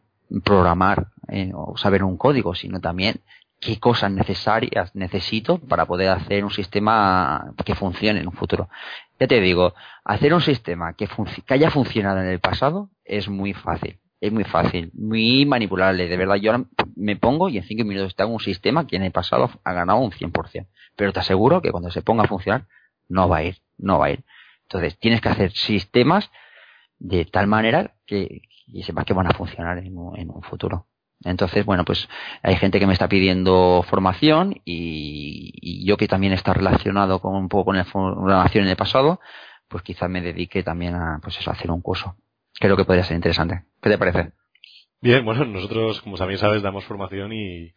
programar 0.45 1.09
eh, 1.29 1.53
o 1.55 1.77
saber 1.77 2.05
un 2.05 2.17
código, 2.17 2.55
sino 2.55 2.81
también 2.81 3.21
qué 3.61 3.79
cosas 3.81 4.11
necesarias 4.13 4.95
necesito 4.95 5.59
para 5.59 5.87
poder 5.87 6.11
hacer 6.11 6.45
un 6.45 6.51
sistema 6.51 7.53
que 7.65 7.75
funcione 7.75 8.21
en 8.21 8.29
un 8.29 8.35
futuro. 8.35 8.69
Ya 9.19 9.27
te 9.27 9.41
digo, 9.41 9.75
hacer 10.05 10.33
un 10.33 10.41
sistema 10.41 10.95
que, 10.95 11.09
que 11.47 11.55
haya 11.55 11.71
funcionado 11.71 12.21
en 12.21 12.29
el 12.29 12.41
pasado 12.41 12.91
es 13.05 13.29
muy 13.29 13.53
fácil. 13.53 13.99
es 14.21 14.33
muy 14.33 14.45
fácil, 14.45 14.91
muy 14.95 15.47
manipulable. 15.47 16.09
De 16.09 16.17
verdad, 16.17 16.37
yo 16.37 16.53
ahora 16.53 16.65
me 16.97 17.17
pongo 17.17 17.49
y 17.49 17.59
en 17.59 17.65
cinco 17.65 17.85
minutos 17.85 18.17
tengo 18.17 18.33
un 18.33 18.41
sistema 18.41 18.87
que 18.87 18.97
en 18.97 19.05
el 19.05 19.13
pasado 19.13 19.51
ha 19.65 19.73
ganado 19.73 20.01
un 20.01 20.11
100%. 20.11 20.67
Pero 20.97 21.13
te 21.13 21.21
aseguro 21.21 21.63
que 21.63 21.71
cuando 21.71 21.91
se 21.91 22.03
ponga 22.03 22.25
a 22.25 22.29
funcionar, 22.29 22.67
no 23.09 23.29
va 23.29 23.39
a 23.39 23.43
ir, 23.45 23.59
no 23.77 23.99
va 23.99 24.07
a 24.07 24.11
ir. 24.11 24.25
Entonces, 24.63 24.99
tienes 24.99 25.21
que 25.21 25.29
hacer 25.31 25.53
sistemas 25.53 26.31
de 26.99 27.25
tal 27.25 27.47
manera 27.47 27.95
que, 28.07 28.43
y 28.67 28.83
sepas 28.83 29.05
que 29.05 29.15
van 29.15 29.27
a 29.27 29.35
funcionar 29.35 29.79
en 29.79 29.97
un, 29.97 30.43
futuro. 30.43 30.87
Entonces, 31.25 31.65
bueno, 31.65 31.85
pues 31.85 32.09
hay 32.43 32.57
gente 32.57 32.79
que 32.79 32.87
me 32.87 32.93
está 32.93 33.09
pidiendo 33.09 33.85
formación 33.89 34.61
y, 34.65 35.85
yo 35.85 35.97
que 35.97 36.09
también 36.09 36.33
está 36.33 36.55
relacionado 36.55 37.21
con 37.21 37.35
un 37.35 37.49
poco 37.49 37.67
con 37.67 37.77
la 37.77 37.85
formación 37.85 38.65
en 38.65 38.71
el 38.71 38.77
pasado, 38.77 39.21
pues 39.69 39.83
quizás 39.83 40.09
me 40.09 40.21
dedique 40.21 40.63
también 40.63 40.95
a, 40.95 41.19
pues 41.23 41.39
eso, 41.39 41.51
a 41.51 41.55
hacer 41.55 41.71
un 41.71 41.83
curso. 41.83 42.17
Creo 42.61 42.77
que 42.77 42.85
podría 42.85 43.05
ser 43.05 43.17
interesante. 43.17 43.65
¿Qué 43.83 43.91
te 43.91 43.99
parece? 43.99 44.33
Bien, 45.01 45.25
bueno, 45.25 45.45
nosotros, 45.45 46.01
como 46.03 46.17
también 46.17 46.39
sabes, 46.39 46.63
damos 46.63 46.85
formación 46.85 47.33
y, 47.33 47.73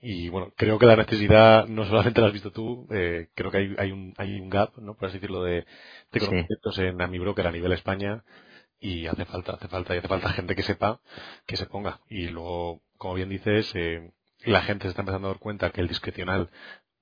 y 0.00 0.28
bueno, 0.28 0.52
creo 0.56 0.78
que 0.78 0.86
la 0.86 0.96
necesidad 0.96 1.66
no 1.68 1.84
solamente 1.84 2.20
la 2.20 2.28
has 2.28 2.32
visto 2.32 2.50
tú, 2.50 2.86
eh, 2.90 3.28
creo 3.34 3.50
que 3.50 3.58
hay, 3.58 3.74
hay, 3.78 3.92
un, 3.92 4.14
hay 4.16 4.40
un 4.40 4.48
gap, 4.48 4.76
¿no? 4.78 4.94
por 4.94 5.08
así 5.08 5.18
decirlo, 5.18 5.42
de, 5.42 5.66
de 6.12 6.20
conocimientos 6.20 6.78
en 6.78 7.00
AmiBroker 7.00 7.46
a 7.46 7.52
nivel 7.52 7.72
España 7.72 8.24
y 8.82 9.06
hace 9.06 9.24
falta, 9.24 9.52
hace 9.52 9.68
falta, 9.68 9.94
y 9.94 9.98
hace 9.98 10.08
falta 10.08 10.30
gente 10.30 10.56
que 10.56 10.64
sepa, 10.64 11.00
que 11.46 11.56
se 11.56 11.66
ponga. 11.66 12.00
Y 12.08 12.26
luego, 12.26 12.82
como 12.98 13.14
bien 13.14 13.28
dices, 13.28 13.70
eh, 13.76 14.10
la 14.44 14.62
gente 14.62 14.84
se 14.84 14.90
está 14.90 15.02
empezando 15.02 15.28
a 15.28 15.30
dar 15.32 15.40
cuenta 15.40 15.70
que 15.70 15.80
el 15.80 15.88
discrecional 15.88 16.50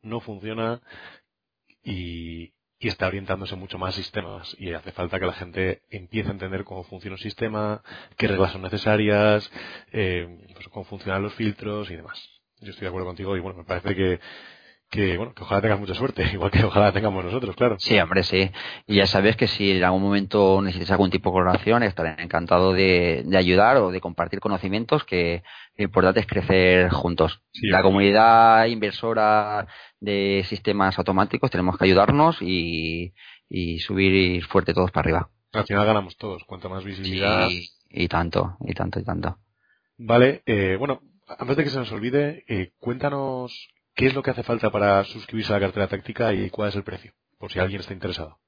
no 0.03 0.20
funciona 0.20 0.83
y, 1.83 2.53
y 2.78 2.89
está 2.89 3.07
orientándose 3.07 3.57
mucho 3.57 3.78
más 3.78 3.95
a 3.95 3.97
sistemas 3.97 4.55
y 4.59 4.74
hace 4.74 4.93
falta 4.93 5.18
que 5.18 5.26
la 5.26 5.33
gente 5.33 5.83
empiece 5.89 6.28
a 6.28 6.33
entender 6.33 6.64
cómo 6.64 6.85
funciona 6.85 7.14
un 7.14 7.18
sistema, 7.18 7.83
qué 8.18 8.28
reglas 8.28 8.53
son 8.53 8.62
necesarias, 8.62 9.51
eh, 9.93 10.47
pues 10.53 10.68
cómo 10.68 10.85
funcionan 10.85 11.22
los 11.22 11.35
filtros 11.35 11.91
y 11.91 11.97
demás. 11.97 12.22
Yo 12.61 12.70
estoy 12.70 12.83
de 12.83 12.89
acuerdo 12.89 13.07
contigo 13.07 13.37
y 13.39 13.41
bueno, 13.41 13.59
me 13.59 13.64
parece 13.64 13.95
que 13.95 14.20
que 14.91 15.16
bueno, 15.16 15.32
que 15.34 15.43
ojalá 15.45 15.62
tengas 15.62 15.78
mucha 15.78 15.95
suerte, 15.95 16.24
igual 16.32 16.51
que 16.51 16.64
ojalá 16.64 16.93
tengamos 16.93 17.24
nosotros, 17.24 17.55
claro. 17.57 17.76
Sí, 17.78 17.99
hombre, 17.99 18.24
sí. 18.24 18.51
Y 18.86 18.97
ya 18.97 19.07
sabes 19.07 19.36
que 19.36 19.47
si 19.47 19.70
en 19.70 19.84
algún 19.84 20.03
momento 20.03 20.61
necesitas 20.61 20.91
algún 20.91 21.11
tipo 21.11 21.30
de 21.30 21.34
colaboración, 21.34 21.82
estaré 21.84 22.22
encantado 22.22 22.72
de, 22.72 23.24
ayudar 23.36 23.76
o 23.76 23.91
de 23.91 24.01
compartir 24.01 24.41
conocimientos, 24.41 25.05
que 25.05 25.43
lo 25.76 25.84
importante 25.84 26.20
es 26.20 26.26
crecer 26.26 26.91
juntos. 26.91 27.41
La 27.62 27.82
comunidad 27.82 28.66
inversora 28.66 29.66
de 30.01 30.45
sistemas 30.47 30.99
automáticos 30.99 31.51
tenemos 31.51 31.78
que 31.78 31.84
ayudarnos 31.84 32.38
y, 32.43 33.14
y 33.49 33.78
subir 33.78 34.45
fuerte 34.45 34.74
todos 34.74 34.91
para 34.91 35.05
arriba. 35.05 35.30
Al 35.53 35.66
final 35.66 35.86
ganamos 35.86 36.16
todos, 36.16 36.45
cuanto 36.45 36.68
más 36.68 36.84
visibilidad. 36.84 37.49
y 37.88 38.09
tanto, 38.09 38.57
y 38.66 38.74
tanto, 38.74 39.01
y 39.01 39.05
tanto. 39.05 39.38
Vale, 39.99 40.43
eh, 40.47 40.76
bueno, 40.78 41.01
antes 41.38 41.57
de 41.57 41.64
que 41.64 41.70
se 41.70 41.78
nos 41.78 41.93
olvide, 41.93 42.45
eh, 42.49 42.72
cuéntanos 42.78 43.68
¿Qué 44.01 44.07
es 44.07 44.15
lo 44.15 44.23
que 44.23 44.31
hace 44.31 44.43
falta 44.43 44.71
para 44.71 45.05
suscribirse 45.05 45.53
a 45.53 45.57
la 45.57 45.67
cartera 45.67 45.87
táctica 45.87 46.33
y 46.33 46.49
cuál 46.49 46.71
es 46.71 46.75
el 46.75 46.85
precio? 46.85 47.13
Por 47.37 47.53
si 47.53 47.59
alguien 47.59 47.81
está 47.81 47.93
interesado. 47.93 48.39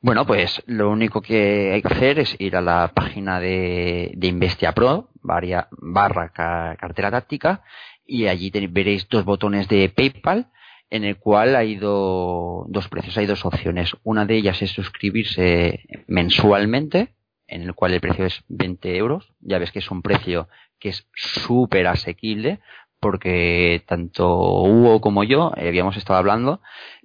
Bueno, 0.00 0.24
pues 0.24 0.62
lo 0.66 0.88
único 0.88 1.20
que 1.20 1.72
hay 1.72 1.82
que 1.82 1.92
hacer 1.92 2.20
es 2.20 2.36
ir 2.38 2.54
a 2.54 2.60
la 2.60 2.92
página 2.94 3.40
de, 3.40 4.16
Investia 4.22 4.70
Pro, 4.70 5.10
barra 5.20 6.28
cartera 6.32 7.10
táctica, 7.10 7.64
y 8.06 8.28
allí 8.28 8.52
veréis 8.68 9.08
dos 9.08 9.24
botones 9.24 9.66
de 9.66 9.88
PayPal, 9.88 10.52
en 10.90 11.02
el 11.02 11.16
cual 11.16 11.56
hay 11.56 11.74
dos 11.74 12.88
precios, 12.88 13.18
hay 13.18 13.26
dos 13.26 13.44
opciones. 13.44 13.96
Una 14.04 14.26
de 14.26 14.36
ellas 14.36 14.62
es 14.62 14.70
suscribirse 14.70 15.80
mensualmente, 16.06 17.16
en 17.48 17.62
el 17.62 17.74
cual 17.74 17.94
el 17.94 18.00
precio 18.00 18.26
es 18.26 18.44
20 18.46 18.96
euros. 18.96 19.32
Ya 19.40 19.58
ves 19.58 19.72
que 19.72 19.80
es 19.80 19.90
un 19.90 20.02
precio 20.02 20.48
que 20.78 20.88
es 20.88 21.06
súper 21.14 21.86
asequible, 21.86 22.60
porque 23.00 23.82
tanto 23.86 24.62
Hugo 24.62 25.00
como 25.00 25.24
yo 25.24 25.52
habíamos 25.56 25.96
estado 25.96 26.18
hablando 26.18 26.60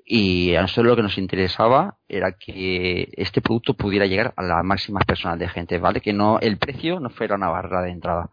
y 0.05 0.53
a 0.55 0.61
nosotros 0.61 0.85
lo 0.85 0.95
que 0.95 1.01
nos 1.01 1.17
interesaba 1.17 1.97
era 2.07 2.33
que 2.33 3.09
este 3.13 3.41
producto 3.41 3.73
pudiera 3.73 4.05
llegar 4.05 4.33
a 4.37 4.43
las 4.43 4.63
máximas 4.63 5.03
personas 5.05 5.39
de 5.39 5.49
gente, 5.49 5.79
¿vale? 5.79 5.99
Que 6.01 6.13
no 6.13 6.39
el 6.39 6.57
precio 6.57 6.99
no 6.99 7.09
fuera 7.09 7.35
una 7.35 7.49
barrera 7.49 7.81
de 7.81 7.91
entrada. 7.91 8.29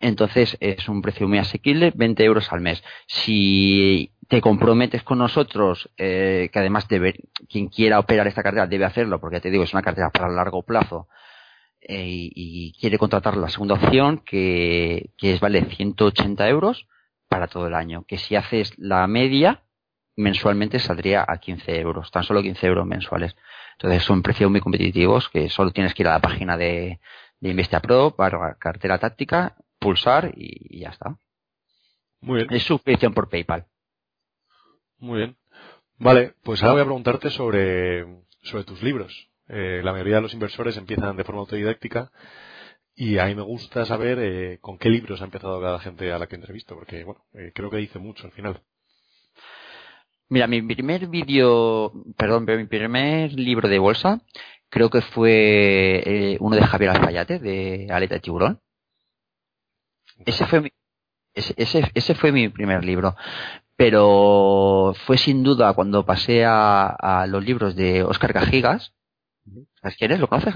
Entonces 0.00 0.56
es 0.60 0.88
un 0.88 1.02
precio 1.02 1.26
muy 1.28 1.38
asequible, 1.38 1.92
20 1.94 2.24
euros 2.24 2.52
al 2.52 2.60
mes. 2.60 2.82
Si 3.06 4.12
te 4.28 4.40
comprometes 4.40 5.02
con 5.02 5.18
nosotros, 5.18 5.90
eh, 5.96 6.50
que 6.52 6.58
además 6.58 6.88
debe, 6.88 7.14
quien 7.48 7.68
quiera 7.68 7.98
operar 7.98 8.26
esta 8.26 8.42
cartera 8.42 8.66
debe 8.66 8.84
hacerlo, 8.84 9.20
porque 9.20 9.40
te 9.40 9.50
digo, 9.50 9.64
es 9.64 9.72
una 9.72 9.82
cartera 9.82 10.10
para 10.10 10.28
largo 10.28 10.62
plazo, 10.62 11.08
eh, 11.82 12.06
y 12.06 12.72
quiere 12.80 12.98
contratar 12.98 13.36
la 13.36 13.48
segunda 13.48 13.74
opción 13.74 14.18
que, 14.24 15.10
que 15.18 15.34
es 15.34 15.40
vale 15.40 15.64
180 15.64 16.48
euros 16.48 16.86
para 17.28 17.48
todo 17.48 17.66
el 17.66 17.74
año. 17.74 18.04
Que 18.06 18.18
si 18.18 18.36
haces 18.36 18.72
la 18.78 19.06
media, 19.06 19.62
mensualmente 20.16 20.78
saldría 20.78 21.24
a 21.26 21.38
15 21.38 21.80
euros, 21.80 22.10
tan 22.10 22.22
solo 22.22 22.42
15 22.42 22.66
euros 22.66 22.86
mensuales. 22.86 23.36
Entonces 23.72 24.02
son 24.04 24.22
precios 24.22 24.50
muy 24.50 24.60
competitivos 24.60 25.28
que 25.28 25.48
solo 25.48 25.70
tienes 25.72 25.94
que 25.94 26.02
ir 26.02 26.08
a 26.08 26.12
la 26.12 26.20
página 26.20 26.56
de, 26.56 27.00
de 27.40 27.50
Investia 27.50 27.80
Pro 27.80 28.14
para 28.14 28.54
cartera 28.54 28.98
táctica, 28.98 29.56
pulsar 29.78 30.32
y, 30.36 30.80
ya 30.80 30.90
está. 30.90 31.16
Muy 32.20 32.38
bien. 32.38 32.52
Es 32.52 32.62
suscripción 32.62 33.12
por 33.14 33.28
PayPal. 33.28 33.66
Muy 34.98 35.18
bien. 35.18 35.36
Vale, 35.98 36.34
pues 36.42 36.62
ahora 36.62 36.74
voy 36.74 36.82
a 36.82 36.84
preguntarte 36.84 37.30
sobre, 37.30 38.06
sobre 38.42 38.64
tus 38.64 38.82
libros. 38.82 39.31
Eh, 39.48 39.80
la 39.82 39.92
mayoría 39.92 40.16
de 40.16 40.22
los 40.22 40.34
inversores 40.34 40.76
empiezan 40.76 41.16
de 41.16 41.24
forma 41.24 41.40
autodidáctica 41.40 42.10
y 42.94 43.18
a 43.18 43.26
mí 43.26 43.34
me 43.34 43.42
gusta 43.42 43.84
saber 43.84 44.18
eh, 44.20 44.58
con 44.60 44.78
qué 44.78 44.88
libros 44.88 45.20
ha 45.20 45.24
empezado 45.24 45.60
cada 45.60 45.78
gente 45.80 46.12
a 46.12 46.18
la 46.18 46.26
que 46.26 46.36
entrevisto, 46.36 46.74
porque 46.74 47.04
bueno, 47.04 47.24
eh, 47.34 47.52
creo 47.54 47.70
que 47.70 47.78
dice 47.78 47.98
mucho 47.98 48.26
al 48.26 48.32
final. 48.32 48.62
Mira, 50.28 50.46
mi 50.46 50.62
primer 50.62 51.08
vídeo, 51.08 51.92
perdón, 52.16 52.46
pero 52.46 52.58
mi 52.58 52.66
primer 52.66 53.32
libro 53.34 53.68
de 53.68 53.78
bolsa 53.78 54.22
creo 54.70 54.88
que 54.88 55.02
fue 55.02 56.38
uno 56.40 56.56
de 56.56 56.62
Javier 56.62 56.90
Alfayate, 56.90 57.38
de 57.38 57.88
Aleta 57.90 58.18
Tiburón. 58.18 58.58
Ese 60.24 60.46
fue 60.46 60.62
mi, 60.62 60.70
ese, 61.34 61.90
ese, 61.94 62.14
fue 62.14 62.32
mi 62.32 62.48
primer 62.48 62.84
libro 62.84 63.14
pero 63.76 64.94
fue 65.06 65.18
sin 65.18 65.42
duda 65.42 65.72
cuando 65.72 66.06
pasé 66.06 66.44
a, 66.44 66.86
a 66.86 67.26
los 67.26 67.44
libros 67.44 67.74
de 67.74 68.04
Oscar 68.04 68.32
Cajigas, 68.32 68.92
¿Sabes 69.80 69.96
quién 69.96 70.12
es? 70.12 70.20
¿Lo 70.20 70.28
conoces, 70.28 70.54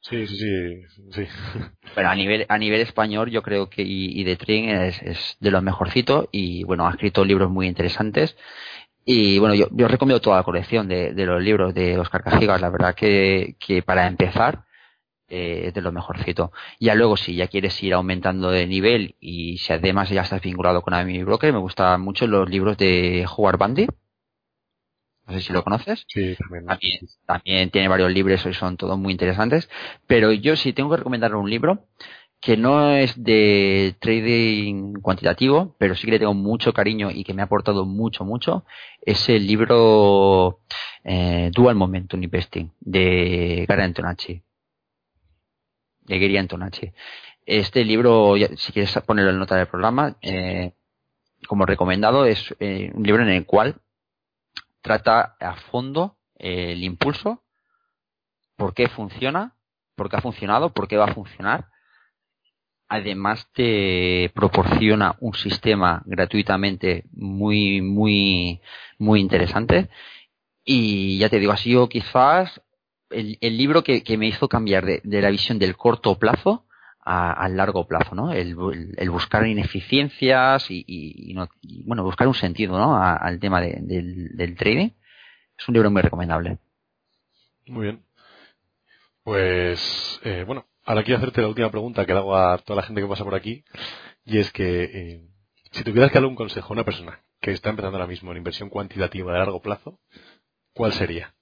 Sí, 0.00 0.26
sí, 0.26 0.36
sí, 0.36 1.02
sí. 1.10 1.26
Pero 1.94 2.08
a 2.08 2.14
nivel, 2.14 2.46
a 2.48 2.58
nivel 2.58 2.80
español 2.80 3.30
yo 3.30 3.42
creo 3.42 3.68
que 3.68 3.82
y, 3.82 4.24
de 4.24 4.36
Trin 4.36 4.70
es, 4.70 5.02
es, 5.02 5.36
de 5.40 5.50
lo 5.50 5.60
mejorcito 5.60 6.28
y 6.32 6.64
bueno, 6.64 6.86
ha 6.86 6.90
escrito 6.90 7.24
libros 7.24 7.50
muy 7.50 7.66
interesantes 7.66 8.36
y 9.04 9.38
bueno, 9.38 9.54
yo, 9.54 9.68
yo 9.70 9.86
recomiendo 9.86 10.20
toda 10.20 10.38
la 10.38 10.42
colección 10.42 10.88
de, 10.88 11.12
de 11.12 11.26
los 11.26 11.42
libros 11.42 11.74
de 11.74 11.98
Oscar 11.98 12.24
Cajigas, 12.24 12.60
la 12.60 12.70
verdad 12.70 12.94
que, 12.94 13.56
que 13.60 13.82
para 13.82 14.06
empezar 14.06 14.64
eh, 15.28 15.64
es 15.66 15.74
de 15.74 15.80
lo 15.80 15.92
mejorcito. 15.92 16.52
Ya 16.80 16.94
luego, 16.94 17.16
si 17.16 17.34
ya 17.34 17.48
quieres 17.48 17.82
ir 17.82 17.94
aumentando 17.94 18.50
de 18.50 18.66
nivel 18.66 19.16
y 19.20 19.58
si 19.58 19.72
además 19.72 20.08
ya 20.10 20.22
estás 20.22 20.40
vinculado 20.40 20.82
con 20.82 20.94
Amy 20.94 21.22
Broker, 21.24 21.52
me 21.52 21.58
gustan 21.58 22.00
mucho 22.00 22.26
los 22.26 22.48
libros 22.48 22.76
de 22.78 23.26
Howard 23.36 23.58
Bandy 23.58 23.86
no 25.26 25.34
sé 25.34 25.40
si 25.40 25.52
lo 25.52 25.64
conoces. 25.64 26.04
Sí, 26.08 26.36
también. 26.36 26.66
También, 27.26 27.70
tiene 27.70 27.88
varios 27.88 28.12
libros 28.12 28.46
y 28.46 28.52
son 28.52 28.76
todos 28.76 28.98
muy 28.98 29.12
interesantes. 29.12 29.68
Pero 30.06 30.32
yo 30.32 30.56
sí 30.56 30.72
tengo 30.72 30.90
que 30.90 30.98
recomendar 30.98 31.34
un 31.34 31.50
libro 31.50 31.86
que 32.40 32.56
no 32.56 32.92
es 32.92 33.20
de 33.22 33.96
trading 33.98 34.94
cuantitativo, 35.00 35.74
pero 35.78 35.96
sí 35.96 36.04
que 36.04 36.12
le 36.12 36.18
tengo 36.20 36.34
mucho 36.34 36.72
cariño 36.72 37.10
y 37.10 37.24
que 37.24 37.34
me 37.34 37.42
ha 37.42 37.46
aportado 37.46 37.84
mucho, 37.86 38.24
mucho, 38.24 38.64
es 39.02 39.28
el 39.28 39.46
libro 39.46 40.60
eh, 41.02 41.50
Dual 41.52 41.74
Momentum 41.74 42.22
Investing 42.22 42.70
de 42.80 43.64
Gary 43.68 43.82
Antonacci. 43.82 44.42
De 46.02 46.18
Gary 46.20 46.36
Antonacci. 46.36 46.92
Este 47.44 47.84
libro, 47.84 48.34
si 48.56 48.72
quieres 48.72 48.96
ponerlo 49.06 49.30
en 49.30 49.38
nota 49.38 49.56
del 49.56 49.66
programa, 49.66 50.16
eh, 50.22 50.72
como 51.48 51.66
recomendado, 51.66 52.26
es 52.26 52.54
eh, 52.60 52.92
un 52.94 53.02
libro 53.02 53.22
en 53.22 53.30
el 53.30 53.44
cual 53.44 53.80
trata 54.86 55.36
a 55.40 55.56
fondo 55.56 56.16
el 56.36 56.84
impulso, 56.84 57.42
por 58.54 58.72
qué 58.72 58.88
funciona, 58.88 59.56
por 59.96 60.08
qué 60.08 60.16
ha 60.16 60.20
funcionado, 60.20 60.72
por 60.72 60.86
qué 60.86 60.96
va 60.96 61.06
a 61.06 61.14
funcionar. 61.14 61.66
Además 62.88 63.48
te 63.52 64.30
proporciona 64.32 65.16
un 65.18 65.34
sistema 65.34 66.04
gratuitamente 66.06 67.02
muy, 67.10 67.80
muy, 67.82 68.60
muy 68.96 69.20
interesante. 69.20 69.88
Y 70.64 71.18
ya 71.18 71.28
te 71.30 71.40
digo, 71.40 71.50
ha 71.50 71.56
sido 71.56 71.88
quizás 71.88 72.62
el, 73.10 73.56
libro 73.56 73.82
que, 73.82 74.04
me 74.16 74.28
hizo 74.28 74.48
cambiar 74.48 74.86
de, 74.86 75.20
la 75.20 75.30
visión 75.30 75.58
del 75.58 75.76
corto 75.76 76.16
plazo 76.16 76.65
al 77.06 77.56
largo 77.56 77.86
plazo, 77.86 78.14
¿no? 78.14 78.32
El, 78.32 78.54
buscar 79.10 79.46
ineficiencias 79.46 80.66
y, 80.68 81.34
bueno, 81.84 82.02
buscar 82.02 82.26
un 82.28 82.34
sentido, 82.34 82.76
¿no? 82.78 82.96
al 82.96 83.38
tema 83.38 83.60
del, 83.60 84.56
trading. 84.58 84.90
Es 85.58 85.68
un 85.68 85.74
libro 85.74 85.90
muy 85.90 86.02
recomendable. 86.02 86.58
Muy 87.66 87.84
bien. 87.84 88.02
Pues, 89.22 90.20
eh, 90.24 90.44
bueno, 90.46 90.66
Ahora 90.86 91.02
quiero 91.02 91.18
hacerte 91.18 91.42
la 91.42 91.48
última 91.48 91.68
pregunta 91.68 92.06
que 92.06 92.12
le 92.12 92.20
hago 92.20 92.36
a 92.36 92.58
toda 92.58 92.80
la 92.80 92.86
gente 92.86 93.02
que 93.02 93.08
pasa 93.08 93.24
por 93.24 93.34
aquí, 93.34 93.64
y 94.24 94.38
es 94.38 94.52
que 94.52 94.84
eh, 94.84 95.28
si 95.72 95.82
tuvieras 95.82 96.12
que 96.12 96.14
darle 96.14 96.28
un 96.28 96.36
consejo 96.36 96.68
a 96.68 96.74
una 96.74 96.84
persona 96.84 97.24
que 97.40 97.50
está 97.50 97.70
empezando 97.70 97.96
ahora 97.98 98.06
mismo 98.06 98.30
en 98.30 98.38
inversión 98.38 98.70
cuantitativa 98.70 99.32
de 99.32 99.38
largo 99.38 99.60
plazo, 99.60 99.98
¿cuál 100.72 100.92
sería? 100.92 101.34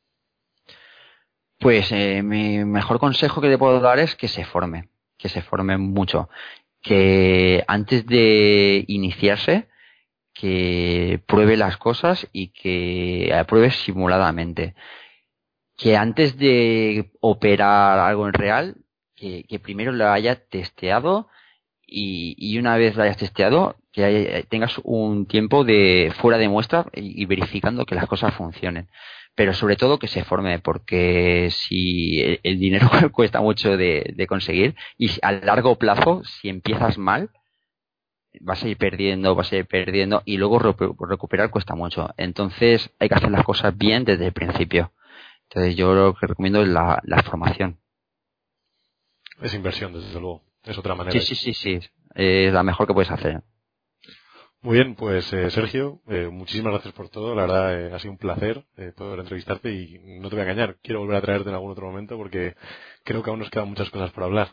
Pues 1.58 1.92
eh, 1.92 2.22
mi 2.22 2.64
mejor 2.64 2.98
consejo 2.98 3.42
que 3.42 3.50
te 3.50 3.58
puedo 3.58 3.80
dar 3.80 3.98
es 3.98 4.16
que 4.16 4.28
se 4.28 4.46
forme, 4.46 4.88
que 5.24 5.30
se 5.30 5.40
forme 5.40 5.78
mucho, 5.78 6.28
que 6.82 7.64
antes 7.66 8.04
de 8.04 8.84
iniciarse, 8.88 9.68
que 10.34 11.18
pruebe 11.26 11.56
las 11.56 11.78
cosas 11.78 12.28
y 12.30 12.48
que 12.48 13.34
pruebe 13.48 13.70
simuladamente. 13.70 14.74
Que 15.78 15.96
antes 15.96 16.36
de 16.36 17.10
operar 17.20 17.98
algo 18.00 18.26
en 18.26 18.34
real, 18.34 18.76
que, 19.16 19.58
primero 19.62 19.92
lo 19.92 20.10
haya 20.10 20.44
testeado 20.46 21.30
y, 21.86 22.58
una 22.58 22.76
vez 22.76 22.94
lo 22.94 23.04
hayas 23.04 23.16
testeado, 23.16 23.76
que 23.92 24.44
tengas 24.50 24.78
un 24.84 25.24
tiempo 25.24 25.64
de 25.64 26.12
fuera 26.18 26.36
de 26.36 26.50
muestra 26.50 26.84
y, 26.92 27.24
verificando 27.24 27.86
que 27.86 27.94
las 27.94 28.08
cosas 28.08 28.34
funcionen. 28.34 28.90
Pero 29.34 29.52
sobre 29.52 29.76
todo 29.76 29.98
que 29.98 30.06
se 30.06 30.24
forme, 30.24 30.60
porque 30.60 31.48
si 31.50 32.38
el, 32.42 32.58
dinero 32.58 32.88
cuesta 33.12 33.40
mucho 33.40 33.76
de, 33.76 34.26
conseguir 34.28 34.76
y 34.96 35.10
a 35.22 35.32
largo 35.32 35.76
plazo, 35.76 36.22
si 36.24 36.48
empiezas 36.48 36.98
mal, 36.98 37.30
vas 38.40 38.62
a 38.62 38.68
ir 38.68 38.76
perdiendo, 38.76 39.34
vas 39.34 39.52
a 39.52 39.56
ir 39.56 39.66
perdiendo 39.66 40.22
y 40.24 40.36
luego 40.36 40.58
recuperar 40.58 41.50
cuesta 41.50 41.74
mucho. 41.74 42.10
Entonces 42.16 42.90
hay 42.98 43.08
que 43.08 43.14
hacer 43.16 43.30
las 43.30 43.44
cosas 43.44 43.76
bien 43.76 44.04
desde 44.04 44.26
el 44.26 44.32
principio. 44.32 44.92
Entonces 45.48 45.76
yo 45.76 45.94
lo 45.94 46.14
que 46.14 46.26
recomiendo 46.26 46.62
es 46.62 46.68
la 46.68 47.22
formación. 47.24 47.78
Es 49.40 49.54
inversión, 49.54 49.92
desde 49.92 50.20
luego. 50.20 50.42
Es 50.64 50.78
otra 50.78 50.94
manera. 50.94 51.18
Sí, 51.20 51.34
sí, 51.34 51.34
sí, 51.34 51.54
sí. 51.54 51.88
Es 52.14 52.52
la 52.52 52.62
mejor 52.62 52.86
que 52.86 52.94
puedes 52.94 53.10
hacer. 53.10 53.42
Muy 54.64 54.76
bien, 54.76 54.94
pues 54.94 55.30
eh, 55.34 55.50
Sergio, 55.50 56.00
eh, 56.08 56.30
muchísimas 56.32 56.72
gracias 56.72 56.94
por 56.94 57.10
todo. 57.10 57.34
La 57.34 57.42
verdad 57.42 57.78
eh, 57.78 57.92
ha 57.92 57.98
sido 57.98 58.12
un 58.12 58.16
placer 58.16 58.64
poder 58.96 59.20
entrevistarte 59.20 59.70
y 59.70 60.18
no 60.20 60.30
te 60.30 60.36
voy 60.36 60.40
a 60.40 60.50
engañar. 60.50 60.78
Quiero 60.82 61.00
volver 61.00 61.16
a 61.16 61.20
traerte 61.20 61.50
en 61.50 61.54
algún 61.54 61.72
otro 61.72 61.84
momento 61.84 62.16
porque 62.16 62.56
creo 63.04 63.22
que 63.22 63.28
aún 63.28 63.40
nos 63.40 63.50
quedan 63.50 63.68
muchas 63.68 63.90
cosas 63.90 64.10
por 64.12 64.24
hablar. 64.24 64.52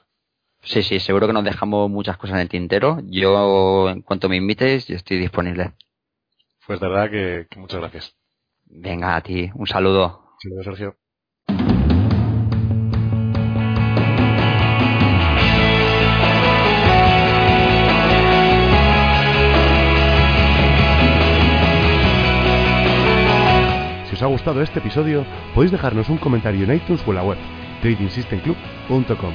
Sí, 0.63 0.83
sí, 0.83 0.99
seguro 0.99 1.27
que 1.27 1.33
nos 1.33 1.45
dejamos 1.45 1.89
muchas 1.89 2.17
cosas 2.17 2.35
en 2.35 2.41
el 2.41 2.49
tintero. 2.49 2.99
Yo, 3.05 3.89
en 3.89 4.01
cuanto 4.01 4.27
me 4.27 4.35
invites, 4.35 4.85
yo 4.85 4.97
estoy 4.97 5.17
disponible. 5.17 5.75
Pues 6.67 6.81
de 6.81 6.89
verdad 6.89 7.09
que, 7.09 7.47
que 7.49 7.59
muchas 7.61 7.79
gracias. 7.79 8.13
Venga, 8.65 9.15
a 9.15 9.21
ti. 9.21 9.49
Un 9.55 9.65
saludo. 9.65 10.35
Saludos, 10.41 10.65
Sergio. 10.65 11.00
Os 24.21 24.23
ha 24.23 24.27
gustado 24.27 24.61
este 24.61 24.77
episodio, 24.77 25.25
podéis 25.55 25.71
dejarnos 25.71 26.07
un 26.09 26.17
comentario 26.17 26.63
en 26.65 26.75
iTunes 26.75 27.01
o 27.07 27.09
en 27.09 27.15
la 27.15 27.23
web 27.23 27.37
tradingsystemclub.com. 27.81 29.33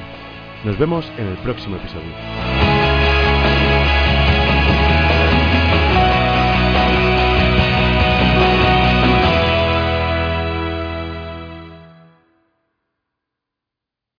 Nos 0.63 0.77
vemos 0.77 1.11
en 1.17 1.27
el 1.27 1.35
próximo 1.39 1.75
episodio. 1.75 2.56